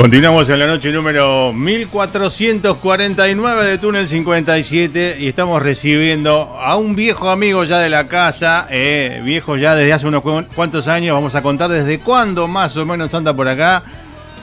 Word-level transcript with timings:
Continuamos 0.00 0.48
en 0.48 0.58
la 0.60 0.66
noche 0.66 0.90
número 0.92 1.52
1449 1.52 3.64
de 3.66 3.76
Túnel 3.76 4.08
57 4.08 5.18
y 5.20 5.28
estamos 5.28 5.60
recibiendo 5.62 6.56
a 6.58 6.76
un 6.76 6.96
viejo 6.96 7.28
amigo 7.28 7.64
ya 7.64 7.80
de 7.80 7.90
la 7.90 8.08
casa, 8.08 8.66
eh, 8.70 9.20
viejo 9.22 9.58
ya 9.58 9.74
desde 9.74 9.92
hace 9.92 10.06
unos 10.06 10.22
cu- 10.22 10.46
cuantos 10.54 10.88
años, 10.88 11.12
vamos 11.12 11.34
a 11.34 11.42
contar 11.42 11.68
desde 11.68 11.98
cuándo 11.98 12.48
más 12.48 12.74
o 12.78 12.86
menos 12.86 13.12
anda 13.12 13.36
por 13.36 13.46
acá. 13.46 13.82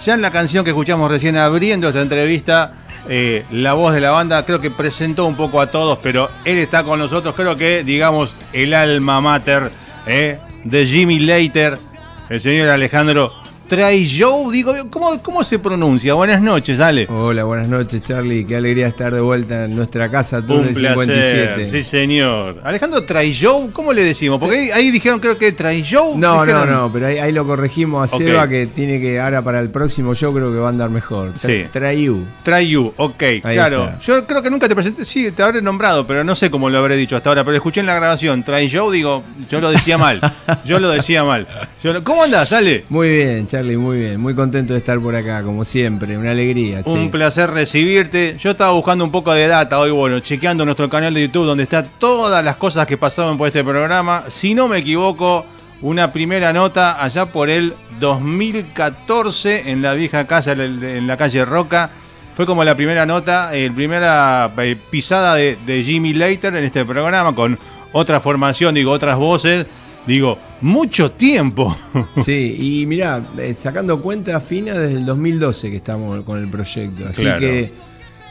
Ya 0.05 0.13
en 0.13 0.21
la 0.21 0.29
canción 0.29 0.63
que 0.63 0.69
escuchamos 0.69 1.09
recién 1.09 1.35
abriendo 1.37 1.87
esta 1.87 2.03
entrevista, 2.03 2.73
eh, 3.09 3.43
la 3.49 3.73
voz 3.73 3.95
de 3.95 4.01
la 4.01 4.11
banda 4.11 4.45
creo 4.45 4.61
que 4.61 4.69
presentó 4.69 5.25
un 5.25 5.35
poco 5.35 5.59
a 5.59 5.71
todos, 5.71 5.97
pero 6.03 6.29
él 6.45 6.59
está 6.59 6.83
con 6.83 6.99
nosotros, 6.99 7.33
creo 7.35 7.55
que 7.55 7.83
digamos 7.83 8.35
el 8.53 8.75
alma 8.75 9.21
mater 9.21 9.71
eh, 10.05 10.37
de 10.63 10.85
Jimmy 10.85 11.17
Later, 11.19 11.79
el 12.29 12.39
señor 12.39 12.69
Alejandro 12.69 13.33
Traillow, 13.67 14.49
digo, 14.49 14.73
¿cómo, 14.89 15.21
¿cómo 15.21 15.43
se 15.43 15.59
pronuncia? 15.59 16.13
Buenas 16.13 16.41
noches, 16.41 16.79
Ale. 16.79 17.05
Hola, 17.09 17.43
buenas 17.43 17.67
noches 17.67 18.01
Charlie, 18.01 18.45
qué 18.45 18.55
alegría 18.55 18.87
estar 18.87 19.13
de 19.13 19.19
vuelta 19.19 19.65
en 19.65 19.75
nuestra 19.75 20.09
casa, 20.09 20.37
Un 20.37 20.69
placer, 20.69 20.73
57. 20.73 21.67
sí 21.67 21.83
señor. 21.83 22.61
Alejandro 22.63 23.03
Traillow, 23.03 23.69
¿cómo 23.73 23.91
le 23.91 24.03
decimos? 24.05 24.39
Porque 24.39 24.55
ahí, 24.57 24.69
ahí 24.71 24.89
dijeron 24.91 25.19
creo 25.19 25.37
que 25.37 25.51
Traillow. 25.51 26.17
No, 26.17 26.35
no, 26.37 26.45
dijeron- 26.45 26.71
no, 26.71 26.93
pero 26.93 27.07
ahí, 27.07 27.17
ahí 27.17 27.33
lo 27.33 27.45
corregimos 27.45 28.09
a 28.09 28.15
Ok. 28.15 28.21
Seba 28.21 28.47
que 28.47 28.67
tiene 28.67 29.01
que, 29.01 29.19
ahora 29.19 29.41
para 29.41 29.59
el 29.59 29.69
próximo 29.69 30.13
yo 30.13 30.31
creo 30.33 30.49
que 30.53 30.59
va 30.59 30.67
a 30.67 30.69
andar 30.69 30.89
mejor. 30.89 31.33
Tra- 31.33 31.39
Sí. 31.65 31.69
Traiu. 31.69 32.25
Trayu, 32.43 32.93
ok, 32.95 33.23
claro. 33.41 33.83
está. 33.89 33.99
Yo 33.99 34.25
creo 34.25 34.41
que 34.41 34.49
nunca 34.49 34.69
te 34.69 34.75
presenté, 34.75 35.03
sí, 35.03 35.29
te 35.31 35.43
habré 35.43 35.61
nombrado, 35.61 36.07
pero 36.07 36.23
no 36.23 36.35
sé 36.35 36.49
cómo 36.49 36.69
lo 36.69 36.77
habré 36.79 36.95
dicho 36.95 37.17
hasta 37.17 37.29
ahora. 37.31 37.43
Pero 37.43 37.57
escuché 37.57 37.81
en 37.81 37.87
la 37.87 37.95
grabación, 37.95 38.45
Traillow, 38.45 38.89
digo, 38.91 39.23
yo 39.49 39.59
lo 39.59 39.71
decía 39.71 39.97
mal. 39.97 40.21
yo 40.65 40.79
lo 40.79 40.89
decía 40.89 41.25
mal. 41.25 41.45
Yo 41.83 41.91
lo- 41.91 42.03
¿Cómo 42.05 42.23
andás, 42.23 42.53
Ale? 42.53 42.85
Muy 42.87 43.09
bien, 43.09 43.45
Charlie, 43.47 43.56
muy 43.63 43.97
bien. 43.99 44.19
Muy 44.19 44.33
contento 44.35 44.73
de 44.73 44.79
estar 44.79 44.99
por 44.99 45.15
acá, 45.15 45.41
como 45.43 45.63
siempre. 45.65 46.17
Una 46.17 46.31
alegría, 46.31 46.83
che. 46.83 46.89
Un 46.91 47.09
placer 47.11 47.49
recibirte. 47.51 48.35
Yo 48.39 48.51
estaba 48.51 48.71
buscando 48.71 49.03
un 49.03 49.11
poco 49.11 49.31
de 49.33 49.47
data 49.47 49.79
hoy, 49.79 49.91
bueno, 49.91 50.19
chequeando 50.19 50.63
nuestro 50.65 50.89
canal 50.89 51.13
de 51.13 51.21
YouTube 51.27 51.45
donde 51.45 51.63
está 51.63 51.83
todas 51.83 52.43
las 52.43 52.55
cosas 52.57 52.85
que 52.87 52.97
pasaron 52.97 53.37
por 53.37 53.47
este 53.47 53.63
programa. 53.63 54.23
Si 54.29 54.53
no 54.53 54.67
me 54.67 54.77
equivoco, 54.79 55.45
una 55.81 56.11
primera 56.11 56.53
nota 56.53 57.03
allá 57.03 57.25
por 57.25 57.49
el 57.49 57.73
2014 57.99 59.69
en 59.71 59.81
la 59.81 59.93
vieja 59.93 60.25
casa 60.27 60.51
en 60.53 60.79
la- 60.79 61.01
la 61.01 61.17
calle 61.17 61.45
Roca. 61.45 61.89
Fue 62.35 62.45
como 62.45 62.63
la 62.63 62.75
primera 62.75 63.05
nota, 63.05 63.53
el 63.55 63.71
primera 63.73 64.51
eh, 64.59 64.75
pisada 64.91 65.35
de, 65.35 65.57
de 65.65 65.83
Jimmy 65.83 66.13
Later 66.13 66.55
en 66.55 66.65
este 66.65 66.85
programa 66.85 67.33
con 67.33 67.57
otra 67.93 68.19
formación, 68.19 68.75
digo, 68.75 68.91
otras 68.91 69.17
voces. 69.17 69.65
Digo, 70.07 70.37
mucho 70.61 71.11
tiempo. 71.11 71.75
Sí, 72.23 72.55
y 72.81 72.85
mirá, 72.85 73.21
eh, 73.37 73.53
sacando 73.53 74.01
cuenta 74.01 74.39
fina 74.41 74.73
desde 74.73 74.95
el 74.97 75.05
2012 75.05 75.69
que 75.69 75.77
estamos 75.77 76.23
con 76.23 76.39
el 76.39 76.49
proyecto. 76.49 77.03
Así 77.09 77.21
Claro. 77.23 77.39
que 77.39 77.71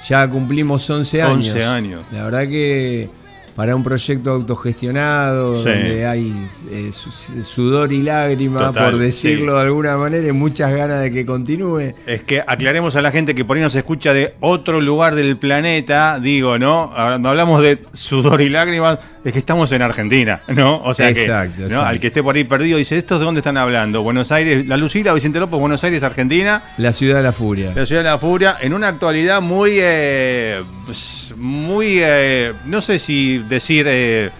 ya 0.09 0.29
cumplimos 0.29 0.89
11 0.89 1.23
años. 1.23 1.49
11 1.49 1.65
años. 1.65 2.03
La 2.13 2.25
verdad 2.25 2.43
que 2.49 3.09
para 3.55 3.75
un 3.75 3.83
proyecto 3.83 4.33
autogestionado, 4.33 5.63
Sí. 5.63 5.69
donde 5.71 6.07
hay 6.07 6.33
eh, 6.71 6.91
su- 6.93 7.11
sudor 7.43 7.91
y 7.93 8.03
lágrima, 8.03 8.67
Total, 8.67 8.91
por 8.91 8.99
decirlo 9.01 9.53
sí. 9.53 9.57
de 9.59 9.61
alguna 9.63 9.97
manera, 9.97 10.29
y 10.29 10.33
muchas 10.33 10.73
ganas 10.75 11.01
de 11.01 11.11
que 11.11 11.25
continúe. 11.25 11.95
Es 12.07 12.23
que 12.23 12.43
aclaremos 12.47 12.97
a 12.97 13.03
la 13.03 13.11
gente 13.11 13.35
que 13.35 13.45
por 13.47 13.57
ahí 13.57 13.63
nos 13.63 13.75
escucha 13.75 14.13
de 14.13 14.35
otro 14.41 14.81
lugar 14.83 15.15
del 15.15 15.39
planeta, 15.39 16.19
digo, 16.21 16.59
¿no? 16.59 16.91
Cuando 16.95 17.31
hablamos 17.31 17.63
de 17.63 17.79
sudor 17.95 18.43
y 18.43 18.51
lágrimas, 18.51 18.99
es 19.27 19.33
que 19.33 19.41
estamos 19.41 19.73
en 19.73 19.83
Argentina, 19.83 20.41
¿no? 20.49 20.81
O 20.83 20.95
sea 20.95 21.09
Exacto, 21.09 21.55
que, 21.57 21.61
¿no? 21.63 21.67
exacto. 21.67 21.85
al 21.87 21.99
que 22.01 22.07
esté 22.07 22.23
por 22.23 22.37
ahí 22.37 22.45
perdido 22.45 22.79
dice, 22.79 22.97
¿estos 22.97 23.19
de 23.19 23.25
dónde 23.25 23.41
están 23.41 23.57
hablando? 23.57 24.03
Buenos 24.03 24.31
Aires, 24.31 24.65
La 24.67 24.77
Lucila, 24.77 25.13
Vicente 25.15 25.41
López, 25.41 25.59
Buenos 25.59 25.83
Aires, 25.83 26.03
Argentina. 26.05 26.63
La 26.79 26.93
ciudad 26.93 27.17
de 27.17 27.23
la 27.25 27.33
furia. 27.33 27.73
La 27.75 27.87
ciudad 27.87 28.03
de 28.05 28.09
la 28.11 28.19
furia, 28.19 28.57
en 28.61 28.73
una 28.73 28.87
actualidad 28.89 29.41
muy, 29.43 29.79
eh, 29.81 30.63
pues, 30.85 31.35
muy, 31.37 31.99
eh, 32.01 32.53
no 32.67 32.81
sé 32.81 33.01
si 33.01 33.39
decir, 33.49 33.87
eh, 33.89 34.31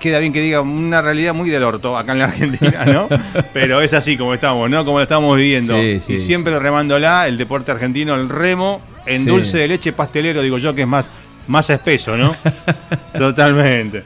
queda 0.00 0.18
bien 0.18 0.32
que 0.32 0.40
diga, 0.40 0.60
una 0.60 1.00
realidad 1.00 1.32
muy 1.32 1.48
del 1.48 1.62
orto 1.62 1.96
acá 1.96 2.12
en 2.12 2.18
la 2.18 2.24
Argentina, 2.26 2.84
¿no? 2.84 3.08
Pero 3.52 3.80
es 3.80 3.94
así 3.94 4.16
como 4.16 4.34
estamos, 4.34 4.68
¿no? 4.68 4.84
Como 4.84 4.98
lo 4.98 5.04
estamos 5.04 5.36
viviendo. 5.36 5.80
Sí, 5.80 6.00
sí, 6.00 6.12
y 6.14 6.18
siempre 6.18 6.58
remándola, 6.58 7.26
el 7.28 7.38
deporte 7.38 7.70
argentino, 7.70 8.14
el 8.14 8.28
remo, 8.28 8.82
en 9.06 9.22
Sí. 9.22 9.28
dulce 9.28 9.58
de 9.58 9.68
leche 9.68 9.92
pastelero, 9.92 10.42
digo 10.42 10.58
yo, 10.58 10.74
que 10.74 10.82
es 10.82 10.88
más, 10.88 11.06
más 11.48 11.68
espeso, 11.70 12.16
¿no? 12.16 12.34
Totalmente. 13.18 14.02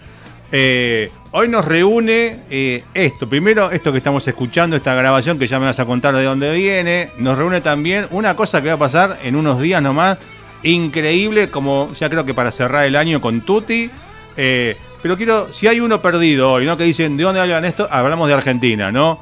Eh, 0.50 1.10
hoy 1.32 1.48
nos 1.48 1.64
reúne 1.64 2.36
eh, 2.50 2.82
esto. 2.94 3.28
Primero, 3.28 3.70
esto 3.70 3.92
que 3.92 3.98
estamos 3.98 4.26
escuchando, 4.26 4.76
esta 4.76 4.94
grabación 4.94 5.38
que 5.38 5.46
ya 5.46 5.58
me 5.58 5.66
vas 5.66 5.78
a 5.80 5.84
contar 5.84 6.14
de 6.14 6.24
dónde 6.24 6.52
viene. 6.54 7.10
Nos 7.18 7.36
reúne 7.36 7.60
también 7.60 8.06
una 8.10 8.34
cosa 8.34 8.62
que 8.62 8.68
va 8.68 8.74
a 8.74 8.78
pasar 8.78 9.18
en 9.22 9.36
unos 9.36 9.60
días 9.60 9.82
nomás. 9.82 10.18
Increíble, 10.62 11.48
como 11.48 11.88
ya 11.98 12.08
creo 12.08 12.24
que 12.24 12.34
para 12.34 12.50
cerrar 12.50 12.86
el 12.86 12.96
año 12.96 13.20
con 13.20 13.42
Tuti. 13.42 13.90
Eh, 14.36 14.76
pero 15.02 15.16
quiero, 15.16 15.52
si 15.52 15.68
hay 15.68 15.80
uno 15.80 16.00
perdido 16.02 16.50
hoy, 16.52 16.66
¿no? 16.66 16.76
Que 16.76 16.84
dicen, 16.84 17.16
¿de 17.16 17.22
dónde 17.24 17.40
hablan 17.40 17.64
esto? 17.64 17.86
Hablamos 17.90 18.26
de 18.28 18.34
Argentina, 18.34 18.90
¿no? 18.90 19.20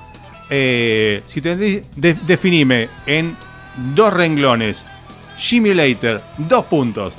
Si 0.49 1.41
te 1.43 1.57
de- 1.57 1.85
definime 1.97 2.89
en 3.05 3.37
dos 3.95 4.13
renglones. 4.13 4.85
Jimmy 5.39 5.75
Later, 5.75 6.23
dos 6.39 6.65
puntos. 6.67 7.13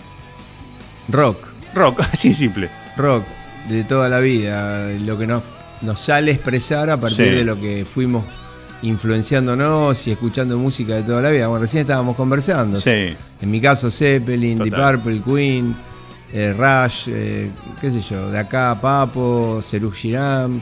Rock, 1.09 1.38
Rock, 1.74 2.00
así 2.13 2.33
simple. 2.33 2.69
rock 2.98 3.24
de 3.69 3.83
toda 3.83 4.09
la 4.09 4.19
vida. 4.19 4.89
Lo 5.00 5.18
que 5.18 5.27
nos, 5.27 5.44
nos 5.81 6.00
sale 6.00 6.31
expresar 6.31 6.89
a 6.89 6.98
partir 7.00 7.25
Sí. 7.30 7.36
de 7.36 7.44
lo 7.44 7.59
que 7.59 7.86
fuimos 7.86 8.25
influenciándonos 8.81 10.07
y 10.07 10.12
escuchando 10.12 10.57
música 10.57 10.95
de 10.95 11.04
toda 11.04 11.21
la 11.21 11.30
vida. 11.31 11.48
Bueno, 11.48 11.62
recién 11.62 11.81
estábamos 11.81 12.15
conversando. 12.15 12.80
Sí. 12.80 13.15
En 13.42 13.51
mi 13.51 13.62
caso, 13.62 13.92
Zeppelin, 13.92 14.57
Deep 14.59 14.71
Total. 14.71 15.00
Purple, 15.00 15.21
Queen, 15.25 15.75
eh, 16.33 16.53
Rush, 16.57 17.07
eh, 17.09 17.50
qué 17.79 17.89
sé 17.89 18.01
yo, 18.01 18.29
de 18.29 18.38
acá 18.39 18.77
Papo, 18.81 19.62
Cerú 19.62 19.91
Girán, 19.91 20.62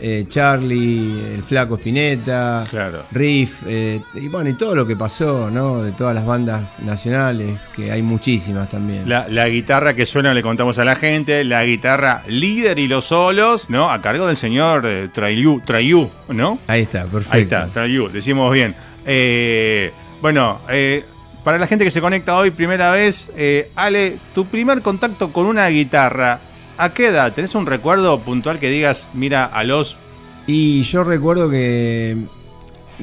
eh, 0.00 0.24
Charlie, 0.28 1.34
el 1.34 1.42
Flaco 1.42 1.76
Spinetta, 1.76 2.66
Claro. 2.70 3.02
Riff, 3.12 3.62
eh, 3.66 4.00
y 4.14 4.28
bueno, 4.28 4.50
y 4.50 4.54
todo 4.54 4.74
lo 4.74 4.86
que 4.86 4.96
pasó, 4.96 5.50
¿no? 5.50 5.82
De 5.82 5.92
todas 5.92 6.14
las 6.14 6.24
bandas 6.24 6.78
nacionales, 6.80 7.68
que 7.76 7.92
hay 7.92 8.02
muchísimas 8.02 8.68
también. 8.68 9.08
La, 9.08 9.28
la 9.28 9.48
guitarra 9.48 9.94
que 9.94 10.06
suena, 10.06 10.32
le 10.32 10.42
contamos 10.42 10.78
a 10.78 10.84
la 10.84 10.94
gente, 10.96 11.44
la 11.44 11.64
guitarra 11.64 12.22
líder 12.26 12.78
y 12.78 12.88
los 12.88 13.04
solos, 13.04 13.68
¿no? 13.68 13.90
A 13.90 14.00
cargo 14.00 14.26
del 14.26 14.36
señor 14.36 14.86
Trayu, 15.12 15.60
¿no? 16.30 16.58
Ahí 16.66 16.82
está, 16.82 17.04
perfecto. 17.04 17.34
Ahí 17.36 17.42
está, 17.42 17.66
Trayu, 17.66 18.08
decimos 18.08 18.52
bien. 18.52 18.74
Bueno, 20.22 20.60
eh, 20.70 21.04
para 21.44 21.58
la 21.58 21.66
gente 21.66 21.84
que 21.84 21.90
se 21.90 22.00
conecta 22.00 22.36
hoy, 22.36 22.50
primera 22.50 22.90
vez, 22.92 23.30
eh, 23.36 23.70
Ale, 23.74 24.18
tu 24.34 24.46
primer 24.46 24.82
contacto 24.82 25.32
con 25.32 25.46
una 25.46 25.66
guitarra, 25.68 26.40
¿a 26.78 26.92
qué 26.92 27.08
edad? 27.08 27.32
¿Tenés 27.32 27.54
un 27.54 27.66
recuerdo 27.66 28.18
puntual 28.20 28.58
que 28.58 28.70
digas, 28.70 29.08
mira, 29.14 29.44
a 29.44 29.64
los... 29.64 29.96
Y 30.46 30.82
yo 30.82 31.04
recuerdo 31.04 31.48
que 31.50 32.16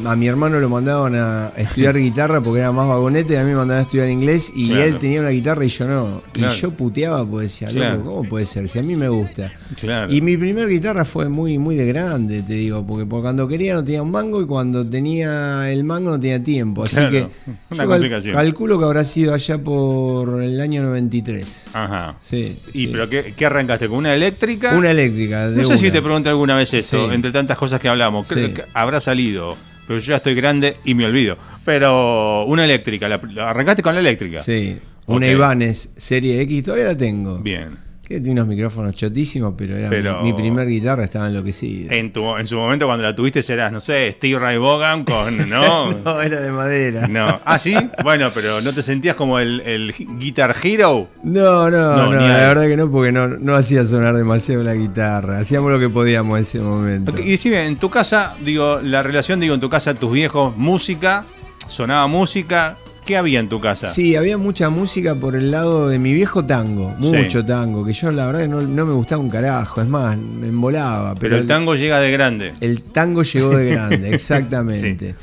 a 0.05 0.15
mi 0.15 0.27
hermano 0.27 0.59
lo 0.59 0.69
mandaban 0.69 1.15
a 1.15 1.51
estudiar 1.57 1.97
guitarra 1.99 2.39
porque 2.41 2.59
era 2.61 2.71
más 2.71 2.87
vagonete, 2.87 3.33
y 3.33 3.35
a 3.37 3.43
mí 3.43 3.49
me 3.51 3.55
mandaban 3.57 3.79
a 3.79 3.83
estudiar 3.83 4.09
inglés 4.09 4.51
y 4.55 4.67
Claro. 4.69 4.83
él 4.83 4.99
tenía 4.99 5.19
una 5.21 5.29
guitarra 5.29 5.65
y 5.65 5.69
yo 5.69 5.87
no. 5.87 6.21
Claro. 6.31 6.53
Y 6.53 6.57
yo 6.57 6.71
puteaba 6.71 7.25
porque 7.25 7.43
decía, 7.43 7.67
Claro. 7.69 7.97
loco, 7.97 8.09
¿cómo 8.15 8.29
puede 8.29 8.45
ser? 8.45 8.69
Si 8.69 8.79
a 8.79 8.83
mí 8.83 8.95
me 8.95 9.09
gusta. 9.09 9.51
Claro. 9.79 10.13
Y 10.13 10.21
mi 10.21 10.37
primer 10.37 10.67
guitarra 10.69 11.05
fue 11.05 11.27
muy, 11.27 11.57
muy 11.57 11.75
de 11.75 11.85
grande, 11.87 12.41
te 12.43 12.53
digo, 12.53 12.85
porque 12.85 13.05
por 13.05 13.21
cuando 13.21 13.47
quería 13.47 13.73
no 13.73 13.83
tenía 13.83 14.01
un 14.01 14.11
mango 14.11 14.41
y 14.41 14.45
cuando 14.45 14.85
tenía 14.85 15.69
el 15.71 15.83
mango 15.83 16.11
no 16.11 16.19
tenía 16.19 16.43
tiempo. 16.43 16.83
Así 16.83 16.95
que 17.09 17.27
una 17.71 17.83
yo 17.83 17.89
cal- 17.89 18.33
calculo 18.33 18.79
que 18.79 18.85
habrá 18.85 19.03
sido 19.03 19.33
allá 19.33 19.57
por 19.57 20.41
el 20.41 20.59
año 20.61 20.83
93. 20.83 21.67
Ajá. 21.73 22.15
Sí. 22.21 22.55
¿Y 22.73 22.85
sí. 22.85 22.89
pero 22.91 23.09
qué, 23.09 23.33
qué 23.35 23.45
arrancaste? 23.45 23.87
¿Con 23.87 23.97
una 23.99 24.13
eléctrica? 24.13 24.75
Una 24.77 24.91
eléctrica. 24.91 25.49
de 25.49 25.61
No 25.61 25.67
sé 25.67 25.77
si 25.77 25.91
te 25.91 26.01
pregunté 26.01 26.29
alguna 26.29 26.55
vez 26.55 26.73
esto, 26.73 27.07
Sí. 27.09 27.13
entre 27.15 27.31
tantas 27.31 27.57
cosas 27.57 27.79
que 27.79 27.89
hablamos. 27.89 28.27
Creo 28.27 28.47
Sí. 28.47 28.53
que 28.53 28.63
habrá 28.73 29.01
salido, 29.01 29.55
pero 29.89 29.97
yo 29.97 30.11
ya 30.11 30.17
estoy 30.17 30.35
grande 30.35 30.75
y 30.85 30.93
me 30.93 31.03
olvido. 31.03 31.35
Pero 31.65 32.45
una 32.45 32.63
eléctrica, 32.63 33.09
la, 33.09 33.19
arrancaste 33.49 33.81
con 33.81 33.95
la 33.95 34.01
eléctrica. 34.01 34.37
Sí. 34.37 34.77
Una 35.07 35.25
Ok. 35.25 35.31
Ibanez 35.31 35.89
Serie 35.97 36.39
X, 36.41 36.65
todavía 36.65 36.85
la 36.85 36.95
tengo. 36.95 37.39
Bien. 37.39 37.75
Sí, 38.09 38.15
tiene 38.21 38.41
unos 38.41 38.47
micrófonos 38.47 38.95
chotísimos, 38.95 39.53
pero 39.55 39.77
era 39.77 39.87
Pero- 39.87 40.23
mi, 40.23 40.33
mi 40.33 40.41
primer 40.41 40.67
guitarra, 40.67 41.03
estaba 41.03 41.27
enloquecida. 41.27 41.93
En, 41.93 42.11
tu, 42.11 42.35
en 42.37 42.47
su 42.47 42.55
momento 42.57 42.87
cuando 42.87 43.03
la 43.03 43.15
tuviste 43.15 43.43
serás, 43.43 43.71
no 43.71 43.79
sé, 43.79 44.11
Steve 44.13 44.39
Ray 44.39 44.57
Vaughan 44.57 45.03
con... 45.05 45.37
¿No? 45.49 45.91
no, 45.91 46.19
era 46.19 46.41
de 46.41 46.51
madera. 46.51 47.07
No. 47.07 47.39
Ah, 47.45 47.59
sí. 47.59 47.75
Bueno, 48.03 48.31
pero 48.33 48.61
¿no 48.61 48.73
te 48.73 48.81
sentías 48.81 49.15
como 49.15 49.37
el, 49.37 49.61
el 49.61 49.93
Guitar 50.17 50.55
Hero? 50.63 51.07
No, 51.23 51.69
no, 51.69 51.95
No, 52.07 52.11
la 52.13 52.19
ahí. 52.35 52.47
verdad 52.47 52.63
que 52.67 52.77
no, 52.77 52.89
porque 52.91 53.11
no, 53.11 53.27
no 53.27 53.53
hacía 53.55 53.83
sonar 53.83 54.15
demasiado 54.15 54.63
la 54.63 54.73
guitarra. 54.73 55.37
Hacíamos 55.37 55.71
lo 55.71 55.77
que 55.79 55.89
podíamos 55.89 56.35
en 56.37 56.41
ese 56.41 56.59
momento. 56.59 57.13
Y 57.19 57.29
decime, 57.29 57.67
en 57.67 57.77
tu 57.77 57.91
casa, 57.91 58.35
digo, 58.43 58.79
la 58.81 59.03
relación, 59.03 59.39
digo, 59.39 59.53
en 59.53 59.59
tu 59.59 59.69
casa, 59.69 59.93
tus 59.93 60.11
viejos, 60.11 60.57
música, 60.57 61.25
sonaba 61.67 62.07
música, 62.07 62.75
¿qué 63.09 63.17
había 63.17 63.39
en 63.39 63.49
tu 63.49 63.59
casa? 63.59 63.87
Sí, 63.89 64.15
había 64.15 64.37
mucha 64.37 64.69
música 64.69 65.15
por 65.15 65.35
el 65.35 65.49
lado 65.49 65.89
de 65.89 65.97
mi 65.97 66.13
viejo 66.13 66.45
tango, 66.45 66.89
mucho 66.99 67.39
Sí. 67.41 67.45
tango, 67.45 67.83
que 67.83 67.91
yo 67.91 68.11
la 68.11 68.27
verdad 68.27 68.47
no, 68.47 68.61
no 68.61 68.85
me 68.85 68.93
gustaba 68.93 69.19
un 69.21 69.29
carajo, 69.31 69.81
es 69.81 69.87
más, 69.87 70.15
me 70.17 70.47
embolaba. 70.47 71.15
pero 71.15 71.35
el 71.37 71.47
tango 71.47 71.73
llega 71.75 71.99
de 71.99 72.11
grande. 72.11 72.53
El 72.61 72.83
tango 72.83 73.23
llegó 73.23 73.49
de 73.57 73.71
grande, 73.71 74.09
exactamente. 74.13 75.15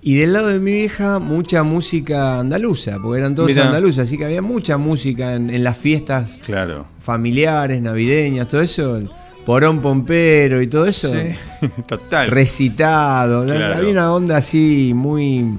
Y 0.00 0.14
del 0.16 0.32
lado 0.32 0.48
de 0.48 0.58
mi 0.58 0.72
vieja, 0.72 1.18
mucha 1.18 1.62
música 1.62 2.38
andaluza, 2.40 2.98
porque 3.02 3.20
eran 3.20 3.34
todos 3.34 3.48
Mirá. 3.50 3.66
andaluzas, 3.66 4.08
así 4.08 4.16
que 4.18 4.24
había 4.24 4.42
mucha 4.42 4.76
música 4.78 5.34
en, 5.34 5.50
en 5.50 5.62
las 5.64 5.76
fiestas 5.76 6.42
Claro. 6.44 6.86
familiares, 7.00 7.80
navideñas, 7.82 8.48
todo 8.48 8.60
eso, 8.62 9.00
porón 9.46 9.80
pompero 9.80 10.60
y 10.62 10.66
todo 10.66 10.86
eso, 10.86 11.12
Total. 11.88 12.28
recitado. 12.28 13.44
Claro. 13.44 13.74
Había 13.76 13.90
una 13.90 14.12
onda 14.12 14.36
así 14.38 14.92
muy, 14.94 15.54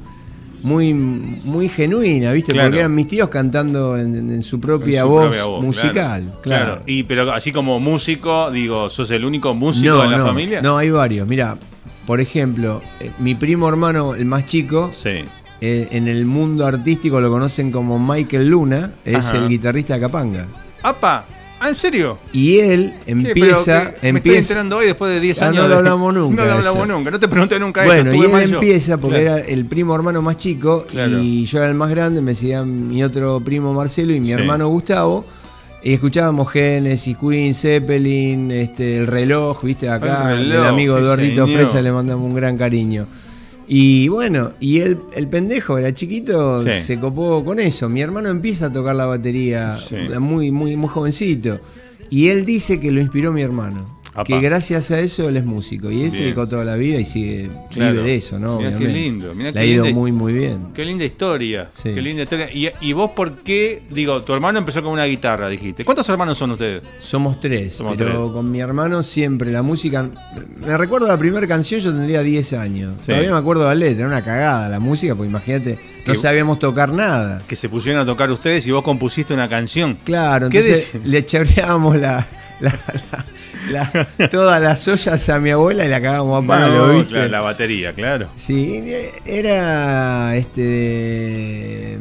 muy, 0.65 0.93
muy 0.93 1.69
genuina, 1.69 2.31
¿viste? 2.33 2.51
Claro. 2.51 2.69
Porque 2.69 2.79
eran 2.79 2.95
mis 2.95 3.07
tíos 3.07 3.29
cantando 3.29 3.95
en, 3.97 4.15
en 4.31 4.41
su 4.41 4.59
propia 4.59 5.01
En 5.01 5.05
su 5.05 5.09
voz, 5.11 5.63
musical, 5.63 6.33
claro. 6.41 6.81
Y 6.85 7.03
pero 7.03 7.31
así 7.31 7.51
como 7.51 7.79
músico, 7.79 8.49
digo, 8.51 8.89
¿sos 8.89 9.11
el 9.11 9.23
único 9.25 9.53
músico 9.53 9.93
no, 9.93 10.01
de 10.01 10.09
la 10.09 10.17
no, 10.17 10.25
familia? 10.25 10.61
No, 10.61 10.75
hay 10.77 10.89
varios. 10.89 11.27
Mira, 11.27 11.55
por 12.07 12.19
ejemplo, 12.19 12.81
eh, 12.99 13.11
mi 13.19 13.35
primo 13.35 13.69
hermano, 13.69 14.15
el 14.15 14.25
más 14.25 14.47
chico, 14.47 14.91
Sí. 15.01 15.23
eh, 15.61 15.87
en 15.91 16.07
el 16.07 16.25
mundo 16.25 16.65
artístico 16.65 17.21
lo 17.21 17.29
conocen 17.29 17.71
como 17.71 17.99
Michael 17.99 18.47
Luna, 18.47 18.91
es 19.05 19.27
Ajá. 19.27 19.37
el 19.37 19.49
guitarrista 19.49 19.93
de 19.93 19.99
Capanga. 20.01 20.47
¡Apa! 20.83 21.25
¿Ah, 21.65 21.69
en 21.69 21.75
serio? 21.75 22.17
Y 22.31 22.59
él 22.59 22.93
empieza, 23.07 23.73
me 23.83 23.89
estoy 23.95 24.09
empieza. 24.09 24.39
enterando 24.39 24.77
hoy 24.77 24.85
después 24.85 25.11
de 25.11 25.19
10 25.19 25.41
Ah, 25.41 25.47
años. 25.47 25.63
no 25.63 25.67
lo 25.69 25.75
hablamos 25.77 26.13
nunca, 26.13 26.41
No 26.43 26.47
lo 26.47 26.53
hablamos 26.53 26.87
nunca. 26.87 27.11
No 27.11 27.19
te 27.19 27.27
pregunté 27.27 27.59
nunca 27.59 27.83
Bueno, 27.85 28.11
esto. 28.11 28.23
y 28.23 28.31
él 28.43 28.53
empieza 28.53 28.97
porque 28.97 29.21
Claro. 29.23 29.37
era 29.37 29.47
el 29.47 29.65
primo 29.65 29.95
hermano 29.95 30.21
más 30.21 30.37
chico 30.37 30.85
Claro. 30.89 31.19
y 31.19 31.45
yo 31.45 31.57
era 31.59 31.67
el 31.69 31.73
más 31.75 31.89
grande, 31.89 32.21
me 32.21 32.35
seguía 32.35 32.63
mi 32.63 33.03
otro 33.03 33.39
primo 33.39 33.73
Marcelo 33.73 34.13
y 34.13 34.19
mi 34.19 34.27
Sí. 34.27 34.33
hermano 34.33 34.67
Gustavo. 34.67 35.25
Y 35.83 35.93
escuchábamos 35.93 36.49
Genesis, 36.51 37.15
Queen, 37.17 37.53
Zeppelin, 37.53 38.49
este, 38.51 38.97
el 38.97 39.07
reloj, 39.07 39.61
viste, 39.63 39.87
acá, 39.89 40.33
El 40.33 40.51
amigo 40.65 40.95
sí, 40.97 41.03
Eduardito. 41.03 41.45
Fresa 41.47 41.81
le 41.81 41.91
mandamos 41.91 42.27
un 42.27 42.35
gran 42.35 42.57
cariño. 42.57 43.05
Y 43.67 44.07
bueno, 44.09 44.51
y 44.59 44.79
el, 44.79 44.99
el 45.15 45.27
pendejo 45.27 45.77
era 45.77 45.93
chiquito, 45.93 46.63
Sí. 46.63 46.69
se 46.81 46.99
copó 46.99 47.43
con 47.43 47.59
eso. 47.59 47.89
Mi 47.89 48.01
hermano 48.01 48.29
empieza 48.29 48.67
a 48.67 48.71
tocar 48.71 48.95
la 48.95 49.05
batería 49.07 49.77
Sí. 49.77 49.95
muy, 50.19 50.51
muy, 50.51 50.75
muy 50.75 50.87
jovencito. 50.89 51.59
Y 52.09 52.27
él 52.27 52.45
dice 52.45 52.79
que 52.79 52.91
lo 52.91 53.01
inspiró 53.01 53.33
mi 53.33 53.41
hermano. 53.41 53.94
Apa. 54.15 54.23
Que 54.23 54.39
gracias 54.39 54.91
a 54.91 54.99
eso 55.01 55.27
él 55.27 55.35
es 55.37 55.45
músico. 55.45 55.91
Y 55.91 56.03
él 56.03 56.11
se 56.11 56.23
dedicó 56.23 56.47
toda 56.47 56.63
la 56.63 56.75
vida 56.77 56.99
y 56.99 57.05
sigue 57.05 57.49
Claro. 57.69 57.91
vive 57.93 58.03
de 58.05 58.15
eso, 58.15 58.39
¿no? 58.39 58.59
Mirá 58.59 58.77
qué 58.77 58.87
lindo, 58.87 59.35
mirá 59.35 59.49
Le 59.49 59.53
qué 59.53 59.59
ha 59.59 59.65
ido 59.65 59.83
linda- 59.83 59.99
muy, 59.99 60.11
muy 60.13 60.31
bien. 60.33 60.67
Qué 60.73 60.85
linda 60.85 61.03
historia. 61.03 61.67
Sí. 61.73 61.91
Qué 61.93 62.01
linda 62.01 62.23
historia. 62.23 62.47
¿Y, 62.53 62.69
y 62.79 62.93
vos 62.93 63.11
por 63.11 63.43
qué? 63.43 63.83
Digo, 63.89 64.21
tu 64.23 64.33
hermano 64.33 64.57
empezó 64.59 64.81
con 64.81 64.93
una 64.93 65.03
guitarra, 65.05 65.49
dijiste. 65.49 65.83
¿Cuántos 65.83 66.07
hermanos 66.07 66.37
son 66.37 66.51
ustedes? 66.51 66.81
Somos 66.97 67.39
tres, 67.41 67.73
Somos 67.73 67.95
pero 67.97 68.11
tres. 68.23 68.31
con 68.31 68.49
mi 68.49 68.59
hermano 68.61 69.03
siempre 69.03 69.51
la 69.51 69.61
música. 69.61 70.09
Me 70.65 70.77
recuerdo 70.77 71.07
la 71.07 71.17
primera 71.17 71.45
canción, 71.45 71.81
yo 71.81 71.91
tendría 71.91 72.21
10 72.21 72.53
años. 72.53 72.93
Sí. 73.01 73.07
Todavía 73.07 73.31
me 73.31 73.37
acuerdo 73.37 73.63
de 73.63 73.69
la 73.69 73.75
letra, 73.75 73.99
era 73.99 74.07
una 74.07 74.23
cagada 74.23 74.69
la 74.69 74.79
música, 74.79 75.13
porque 75.13 75.29
imagínate, 75.29 75.77
no 76.05 76.13
Que- 76.13 76.19
sabíamos 76.19 76.57
tocar 76.59 76.93
nada. 76.93 77.41
Que 77.47 77.55
se 77.57 77.67
pusieron 77.67 78.01
a 78.01 78.05
tocar 78.05 78.31
ustedes 78.31 78.65
y 78.65 78.71
vos 78.71 78.83
compusiste 78.83 79.33
una 79.33 79.49
canción. 79.49 79.97
Claro, 80.05 80.47
¿Qué 80.49 80.59
entonces 80.59 80.91
le 81.03 81.25
la, 81.97 82.25
la- 82.61 82.69
la- 83.11 83.25
la- 83.71 84.07
todas 84.29 84.61
las 84.61 84.87
ollas 84.87 85.29
a 85.29 85.39
mi 85.39 85.51
abuela 85.51 85.85
y 85.85 85.89
la 85.89 86.01
cagábamos 86.01 86.43
a 86.43 86.47
palo, 86.47 86.87
No, 86.87 86.93
¿viste? 86.93 87.09
claro, 87.13 87.29
la 87.29 87.41
batería, 87.41 87.93
claro. 87.93 88.27
Sí, 88.35 88.83
era 89.25 90.35
este 90.35 91.97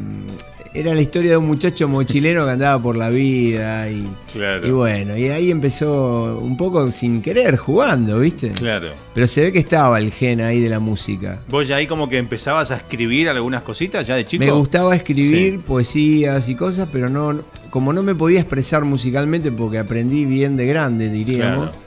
era 0.75 0.93
la 0.93 1.01
historia 1.01 1.31
de 1.31 1.37
un 1.37 1.47
muchacho 1.47 1.87
mochilero 1.89 2.45
que 2.45 2.51
andaba 2.51 2.83
por 2.83 2.97
la 2.97 3.09
vida 3.09 3.89
y, 3.89 4.05
Claro. 4.33 4.67
y 4.67 4.71
bueno, 4.73 5.17
y 5.17 5.29
ahí 5.29 5.51
empezó 5.53 6.37
un 6.43 6.57
poco 6.57 6.91
sin 6.91 7.23
querer, 7.23 7.57
jugando, 7.57 8.19
¿viste? 8.19 8.51
Claro. 8.51 8.89
Pero 9.15 9.27
se 9.29 9.43
ve 9.43 9.53
que 9.53 9.61
estaba 9.61 9.99
el 9.99 10.11
gen 10.11 10.41
ahí 10.41 10.59
de 10.61 10.69
la 10.69 10.81
música. 10.81 11.39
Vos 11.49 11.69
ya 11.69 11.77
ahí 11.77 11.87
como 11.87 12.09
que 12.09 12.19
empezabas 12.19 12.73
a 12.73 12.77
escribir 12.77 13.29
algunas 13.29 13.63
cositas 13.63 14.05
ya 14.07 14.17
de 14.17 14.25
chico. 14.27 14.45
Me 14.45 14.51
gustaba 14.51 14.97
escribir 14.97 15.53
Sí. 15.53 15.59
poesías 15.65 16.49
y 16.49 16.55
cosas, 16.57 16.89
pero 16.93 17.09
no 17.09 17.41
como 17.71 17.93
no 17.93 18.03
me 18.03 18.15
podía 18.15 18.41
expresar 18.41 18.85
musicalmente 18.85 19.51
porque 19.53 19.79
aprendí 19.79 20.25
bien 20.25 20.57
de 20.57 20.67
grande, 20.67 21.09
diríamos. 21.09 21.71
Claro. 21.71 21.84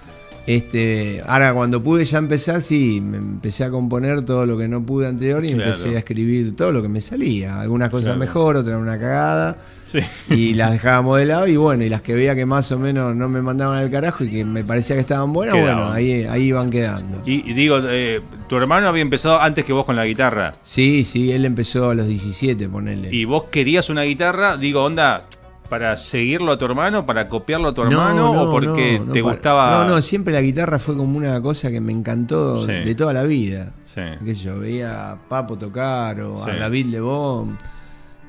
Este, 0.47 1.21
ahora 1.27 1.53
cuando 1.53 1.83
pude 1.83 2.05
ya 2.05 2.19
empezar, 2.19 2.61
sí, 2.61 3.01
me 3.01 3.17
empecé 3.17 3.65
a 3.65 3.69
componer 3.69 4.23
todo 4.23 4.45
lo 4.45 4.57
que 4.57 4.69
no 4.69 4.81
pude 4.85 5.05
anterior 5.05 5.43
y 5.43 5.49
Claro. 5.49 5.63
empecé 5.65 5.95
a 5.95 5.99
escribir 5.99 6.55
todo 6.55 6.71
lo 6.71 6.81
que 6.81 6.87
me 6.87 7.01
salía. 7.01 7.59
Algunas 7.59 7.89
cosas 7.89 8.07
Claro. 8.15 8.19
mejor, 8.19 8.55
otras 8.55 8.79
una 8.81 8.97
cagada. 8.97 9.57
Sí. 9.83 9.99
Y 10.29 10.53
las 10.53 10.71
dejábamos 10.71 11.17
de 11.17 11.25
lado 11.25 11.47
y 11.47 11.55
bueno, 11.57 11.83
y 11.83 11.89
las 11.89 12.01
que 12.01 12.13
veía 12.13 12.33
que 12.35 12.45
más 12.45 12.71
o 12.71 12.79
menos 12.79 13.13
no 13.15 13.27
me 13.29 13.41
mandaban 13.41 13.77
al 13.77 13.89
carajo 13.91 14.23
y 14.23 14.29
que 14.29 14.45
me 14.45 14.63
parecía 14.63 14.95
que 14.95 15.01
estaban 15.01 15.31
buenas, 15.33 15.55
Quedaban. 15.55 15.75
bueno, 15.77 15.91
ahí, 15.93 16.23
ahí 16.23 16.43
iban 16.43 16.69
quedando. 16.69 17.21
Y, 17.25 17.49
y 17.49 17.53
digo, 17.53 17.79
eh, 17.83 18.21
tu 18.47 18.55
hermano 18.55 18.87
había 18.87 19.01
empezado 19.01 19.41
antes 19.41 19.63
que 19.65 19.73
vos 19.73 19.85
con 19.85 19.95
la 19.97 20.05
guitarra. 20.05 20.53
Sí, 20.61 21.03
sí, 21.03 21.31
él 21.31 21.43
empezó 21.45 21.89
a 21.89 21.93
los 21.93 22.07
17, 22.07 22.67
ponele. 22.69 23.09
Y 23.15 23.25
vos 23.25 23.45
querías 23.51 23.89
una 23.89 24.03
guitarra, 24.03 24.55
digo, 24.57 24.83
onda, 24.83 25.23
para 25.67 25.95
seguirlo 25.97 26.51
a 26.53 26.57
tu 26.57 26.65
hermano, 26.65 27.05
para 27.05 27.27
copiarlo 27.29 27.69
a 27.69 27.73
tu 27.73 27.81
hermano, 27.83 28.31
o 28.43 28.51
porque 28.51 28.99
no, 29.05 29.11
te 29.13 29.21
gustaba. 29.21 29.85
No, 29.85 29.95
no, 29.95 30.01
siempre 30.01 30.33
la 30.33 30.41
guitarra 30.41 30.79
fue 30.79 30.95
como 30.97 31.17
una 31.17 31.39
cosa 31.41 31.69
que 31.69 31.79
me 31.81 31.91
encantó 31.91 32.65
Sí. 32.65 32.71
de 32.73 32.95
toda 32.95 33.13
la 33.13 33.23
vida. 33.23 33.73
Sí. 33.85 34.01
Sé 34.25 34.33
yo, 34.35 34.59
veía 34.59 35.11
a 35.11 35.15
Papo 35.27 35.57
tocar 35.57 36.19
o 36.21 36.37
Sí. 36.43 36.49
a 36.51 36.55
David 36.55 36.85
Lebón 36.87 37.57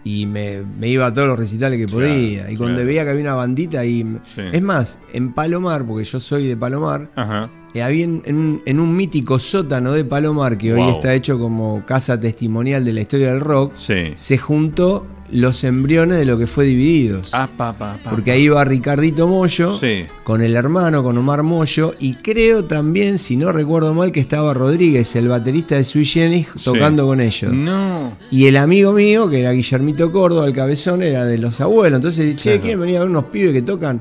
y 0.04 0.26
me, 0.26 0.62
me 0.78 0.88
iba 0.88 1.06
a 1.06 1.12
todos 1.12 1.28
los 1.28 1.38
recitales 1.38 1.78
que 1.78 1.86
Claro, 1.86 1.98
podía. 2.08 2.50
y 2.50 2.56
cuando 2.56 2.76
claro. 2.76 2.86
veía 2.86 3.04
que 3.04 3.10
había 3.10 3.22
una 3.22 3.34
bandita 3.34 3.84
y... 3.84 4.02
Sí. 4.34 4.42
Es 4.52 4.62
más, 4.62 4.98
en 5.12 5.32
Palomar, 5.32 5.84
porque 5.84 6.04
yo 6.04 6.18
soy 6.20 6.46
de 6.46 6.56
Palomar, 6.56 7.10
Ajá. 7.14 7.50
eh, 7.74 7.82
había 7.82 8.04
en, 8.04 8.22
en 8.24 8.36
un- 8.36 8.62
en 8.64 8.80
un 8.80 8.96
mítico 8.96 9.38
sótano 9.38 9.92
de 9.92 10.04
Palomar, 10.04 10.56
que 10.56 10.72
hoy 10.72 10.88
está 10.90 11.12
hecho 11.12 11.38
como 11.38 11.84
casa 11.84 12.18
testimonial 12.18 12.84
de 12.84 12.92
la 12.94 13.00
historia 13.02 13.32
del 13.32 13.40
rock, 13.40 13.72
Sí. 13.76 14.12
se 14.14 14.38
juntó 14.38 15.06
los 15.30 15.62
embriones 15.64 16.18
de 16.18 16.24
lo 16.24 16.38
que 16.38 16.46
fue 16.46 16.64
Divididos. 16.64 17.30
Ah, 17.34 17.48
pa, 17.56 17.72
pa, 17.72 17.98
pa, 18.02 18.10
Porque 18.10 18.30
ahí 18.30 18.42
iba 18.44 18.64
Ricardito 18.64 19.26
Mollo, 19.26 19.78
Sí. 19.78 20.04
con 20.24 20.40
el 20.42 20.56
hermano, 20.56 21.02
con 21.02 21.18
Omar 21.18 21.42
Mollo, 21.42 21.94
y 21.98 22.14
creo 22.14 22.64
también, 22.64 23.18
si 23.18 23.36
no 23.36 23.52
recuerdo 23.52 23.92
mal, 23.94 24.10
que 24.12 24.20
estaba 24.20 24.54
Rodríguez, 24.54 25.14
el 25.16 25.28
baterista 25.28 25.74
de 25.76 25.84
Sui 25.84 26.04
Generis, 26.04 26.48
tocando 26.64 27.06
con 27.06 27.20
ellos. 27.20 27.52
No. 27.52 28.10
Y 28.30 28.46
el 28.46 28.56
amigo 28.56 28.92
mío, 28.92 29.28
que 29.28 29.40
era 29.40 29.52
Guillermito 29.52 30.10
Córdoba, 30.12 30.46
el 30.46 30.54
cabezón, 30.54 31.02
era 31.02 31.24
de 31.24 31.38
los 31.38 31.60
abuelos. 31.60 31.96
Entonces, 31.98 32.36
che, 32.36 32.42
Claro. 32.42 32.60
¿quieren 32.62 32.80
venir 32.80 32.96
a 32.96 33.00
ver 33.00 33.08
unos 33.10 33.24
pibes 33.26 33.52
que 33.52 33.62
tocan? 33.62 34.00